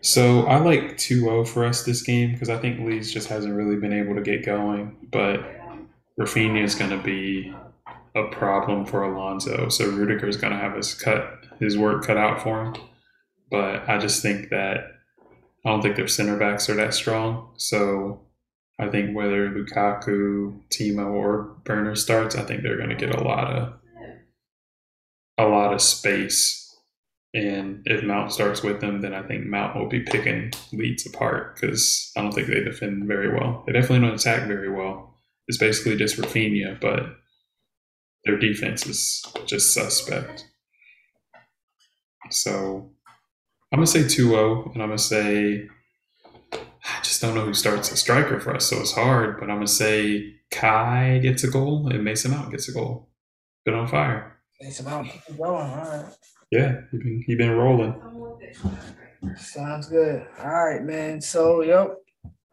so 0.00 0.46
I 0.46 0.58
like 0.58 0.96
2-0 0.96 1.48
for 1.48 1.64
us 1.64 1.84
this 1.84 2.02
game 2.02 2.32
because 2.32 2.48
I 2.48 2.58
think 2.58 2.80
Leeds 2.80 3.12
just 3.12 3.28
hasn't 3.28 3.54
really 3.54 3.76
been 3.76 3.92
able 3.92 4.14
to 4.14 4.22
get 4.22 4.44
going. 4.44 4.96
But 5.10 5.40
Raphinha 6.18 6.62
is 6.62 6.74
going 6.74 6.90
to 6.90 7.02
be 7.02 7.54
a 8.14 8.24
problem 8.28 8.86
for 8.86 9.02
Alonso. 9.02 9.68
So 9.68 9.88
Rudiger 9.88 10.28
is 10.28 10.36
going 10.36 10.52
to 10.52 10.58
have 10.58 10.76
his 10.76 10.94
cut 10.94 11.44
his 11.58 11.76
work 11.76 12.06
cut 12.06 12.16
out 12.16 12.42
for 12.42 12.64
him. 12.64 12.74
But 13.50 13.88
I 13.88 13.98
just 13.98 14.22
think 14.22 14.50
that 14.50 14.78
I 15.64 15.70
don't 15.70 15.82
think 15.82 15.96
their 15.96 16.08
center 16.08 16.36
backs 16.36 16.68
are 16.68 16.74
that 16.74 16.94
strong. 16.94 17.52
So 17.56 18.20
I 18.78 18.88
think 18.88 19.16
whether 19.16 19.50
Lukaku, 19.50 20.60
Timo, 20.70 21.12
or 21.12 21.56
Burner 21.64 21.96
starts, 21.96 22.36
I 22.36 22.42
think 22.42 22.62
they're 22.62 22.76
going 22.76 22.90
to 22.90 22.94
get 22.94 23.14
a 23.14 23.22
lot 23.22 23.52
of 23.52 23.72
a 25.36 25.46
lot 25.46 25.72
of 25.72 25.80
space. 25.80 26.67
And 27.34 27.82
if 27.84 28.02
Mount 28.02 28.32
starts 28.32 28.62
with 28.62 28.80
them, 28.80 29.02
then 29.02 29.12
I 29.12 29.22
think 29.22 29.44
Mount 29.44 29.76
will 29.76 29.88
be 29.88 30.00
picking 30.00 30.50
Leeds 30.72 31.06
apart 31.06 31.54
because 31.54 32.10
I 32.16 32.22
don't 32.22 32.32
think 32.32 32.48
they 32.48 32.64
defend 32.64 33.06
very 33.06 33.32
well. 33.32 33.64
They 33.66 33.72
definitely 33.74 34.06
don't 34.06 34.18
attack 34.18 34.46
very 34.46 34.70
well. 34.70 35.14
It's 35.46 35.58
basically 35.58 35.96
just 35.96 36.16
Raphinha, 36.16 36.80
but 36.80 37.16
their 38.24 38.38
defense 38.38 38.86
is 38.86 39.24
just 39.46 39.74
suspect. 39.74 40.46
So 42.30 42.92
I'm 43.72 43.78
gonna 43.78 43.86
say 43.86 44.04
2-0, 44.04 44.72
and 44.72 44.82
I'm 44.82 44.88
gonna 44.88 44.98
say 44.98 45.68
I 46.52 47.02
just 47.02 47.20
don't 47.20 47.34
know 47.34 47.44
who 47.44 47.54
starts 47.54 47.92
a 47.92 47.96
striker 47.96 48.40
for 48.40 48.54
us, 48.54 48.66
so 48.66 48.80
it's 48.80 48.92
hard. 48.92 49.38
But 49.38 49.50
I'm 49.50 49.56
gonna 49.56 49.66
say 49.66 50.34
Kai 50.50 51.18
gets 51.22 51.44
a 51.44 51.50
goal 51.50 51.88
and 51.88 52.02
Mason 52.04 52.30
Mount 52.30 52.50
gets 52.50 52.68
a 52.68 52.72
goal. 52.72 53.10
Been 53.64 53.74
on 53.74 53.86
fire. 53.86 54.38
It's 54.60 54.80
about 54.80 55.04
keep 55.04 55.36
going. 55.36 55.70
All 55.70 55.76
right. 55.76 56.06
Yeah, 56.50 56.80
he 56.90 56.98
been 56.98 57.24
he 57.26 57.34
been 57.34 57.50
rolling. 57.50 57.94
Sounds 59.36 59.88
good. 59.88 60.26
All 60.40 60.64
right, 60.64 60.82
man. 60.82 61.20
So, 61.20 61.62
yep. 61.62 61.96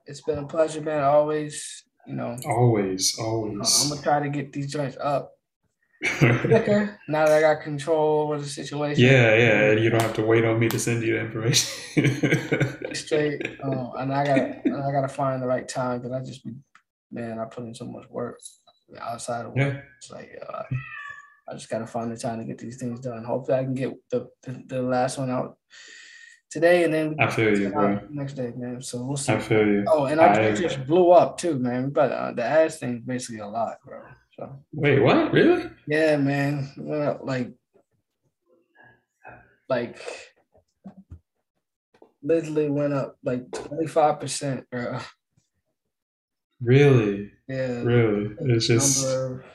It's 0.07 0.21
been 0.21 0.39
a 0.39 0.45
pleasure, 0.47 0.81
man. 0.81 1.03
Always, 1.03 1.83
you 2.05 2.13
know, 2.15 2.37
Always, 2.45 3.17
always. 3.19 3.83
I'm 3.83 3.89
gonna 3.89 4.01
try 4.01 4.19
to 4.21 4.29
get 4.29 4.51
these 4.53 4.71
joints 4.71 4.97
up 5.01 5.31
quicker 6.19 6.99
now 7.07 7.25
that 7.25 7.37
I 7.37 7.41
got 7.41 7.63
control 7.63 8.21
over 8.21 8.37
the 8.39 8.45
situation. 8.45 9.03
yeah, 9.03 9.35
yeah. 9.35 9.71
and 9.71 9.79
You 9.83 9.89
don't 9.89 10.01
have 10.01 10.13
to 10.15 10.23
wait 10.23 10.45
on 10.45 10.59
me 10.59 10.69
to 10.69 10.77
send 10.79 11.01
you 11.01 11.13
the 11.13 11.21
information. 11.21 12.85
straight. 12.93 13.41
Um, 13.63 13.93
and 13.97 14.13
I 14.13 14.25
gotta, 14.25 14.61
I 14.65 14.91
gotta 14.91 15.07
find 15.07 15.41
the 15.41 15.47
right 15.47 15.67
time 15.67 16.01
because 16.01 16.11
I 16.11 16.21
just 16.23 16.43
be, 16.45 16.53
man, 17.11 17.39
I 17.39 17.45
put 17.45 17.63
in 17.63 17.73
so 17.73 17.85
much 17.85 18.07
work 18.09 18.39
outside 19.01 19.45
of 19.47 19.53
work. 19.53 19.73
yeah, 19.73 19.81
It's 19.97 20.11
like 20.11 20.37
uh, 20.47 20.63
I 21.47 21.53
just 21.53 21.69
gotta 21.69 21.85
find 21.87 22.11
the 22.11 22.17
time 22.17 22.39
to 22.39 22.45
get 22.45 22.57
these 22.57 22.77
things 22.77 22.99
done. 22.99 23.23
Hopefully, 23.23 23.57
I 23.57 23.63
can 23.63 23.73
get 23.75 23.93
the 24.09 24.27
the, 24.43 24.63
the 24.67 24.81
last 24.81 25.17
one 25.17 25.29
out 25.29 25.57
today, 26.49 26.83
and 26.85 26.93
then 26.93 27.15
I 27.19 27.29
feel 27.29 27.57
you, 27.57 27.69
bro. 27.69 27.99
next 28.09 28.33
day, 28.33 28.51
man. 28.55 28.81
So 28.81 29.03
we'll 29.05 29.17
see. 29.17 29.33
I 29.33 29.39
feel 29.39 29.65
you. 29.65 29.85
Oh, 29.87 30.05
and 30.05 30.19
I, 30.19 30.47
I- 30.47 30.51
just 30.55 30.85
blew 30.85 31.11
up 31.11 31.37
too, 31.37 31.59
man. 31.59 31.89
But 31.91 32.11
uh, 32.11 32.31
the 32.31 32.43
ads 32.43 32.77
thing 32.77 32.97
is 32.97 33.03
basically 33.03 33.39
a 33.41 33.47
lot, 33.47 33.77
bro. 33.85 34.01
So 34.37 34.59
Wait, 34.73 34.99
what? 34.99 35.31
Really? 35.31 35.69
yeah, 35.87 36.17
man. 36.17 36.69
Well, 36.77 37.19
like, 37.23 37.51
like, 39.69 39.97
literally 42.23 42.69
went 42.69 42.93
up 42.93 43.17
like 43.23 43.49
twenty 43.51 43.87
five 43.87 44.19
percent, 44.19 44.65
bro. 44.71 44.99
Really? 46.61 47.31
Yeah. 47.47 47.81
Really? 47.81 48.35
It's 48.41 48.67
just 48.67 49.03
number 49.05 49.45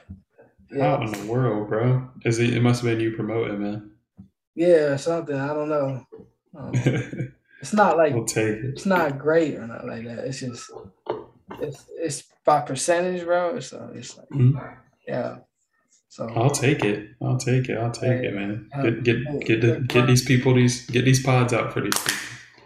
of- 0.73 0.81
how 0.81 1.03
in 1.03 1.13
the 1.13 1.31
world, 1.33 1.69
bro? 1.69 2.09
Is 2.25 2.39
it? 2.39 2.55
It 2.55 2.63
must 2.63 2.83
have 2.83 2.91
been 2.91 3.01
you 3.01 3.13
promoting, 3.17 3.63
man. 3.63 3.91
yeah, 4.55 4.97
something. 4.97 5.37
I 5.37 5.49
don't 5.55 5.69
know. 5.69 6.07
Um, 6.57 6.73
it's 7.61 7.73
not 7.73 7.97
like 7.97 8.15
we'll 8.15 8.25
take 8.25 8.57
it. 8.57 8.65
it's 8.75 8.87
not 8.87 9.19
great 9.19 9.55
or 9.57 9.67
not 9.67 9.87
like 9.87 10.05
that. 10.05 10.19
It's 10.25 10.41
just 10.41 10.71
it's 11.61 11.85
it's 11.97 12.23
by 12.45 12.61
percentage, 12.63 13.25
bro. 13.25 13.61
So 13.61 13.91
it's 13.95 14.17
like 14.17 14.29
Mhm. 14.31 14.77
yeah. 15.07 15.37
So 16.09 16.29
I'll 16.35 16.51
take 16.51 16.85
it. 16.85 17.11
I'll 17.23 17.37
take 17.39 17.69
it. 17.69 17.79
I'll 17.79 17.93
take 17.93 18.23
it, 18.25 18.35
man. 18.35 18.69
Get 18.83 19.05
get 19.05 19.41
get 19.47 19.61
the, 19.61 19.81
get 19.87 20.07
these 20.09 20.25
people 20.25 20.55
these 20.55 20.85
get 20.91 21.05
these 21.05 21.23
pods 21.23 21.53
out 21.53 21.73
for 21.73 21.81
these 21.83 21.95
people. 21.95 22.17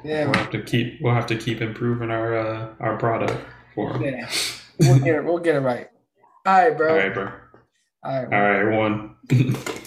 Yeah, 0.03 0.25
We'll 0.27 0.35
have 0.35 0.51
to 0.51 0.63
keep 0.63 0.99
we'll 1.03 1.15
have 1.15 1.27
to 1.27 1.37
keep 1.37 1.61
improving 1.61 2.11
our 2.11 2.37
uh, 2.37 2.69
our 2.81 2.97
product 2.99 3.39
for 3.75 3.93
them. 3.95 4.03
yeah. 4.03 4.31
We'll 4.81 4.99
get 4.99 5.15
it. 5.17 5.25
We'll 5.25 5.39
get 5.39 5.57
it 5.57 5.61
right. 5.61 5.89
All 6.47 6.53
right, 6.59 6.77
bro. 6.77 6.91
All 6.91 6.97
right, 6.99 7.13
bro. 7.15 7.33
All 8.05 8.13
right. 8.13 8.33
All 8.33 8.41
right, 8.41 8.61
everyone. 8.61 9.15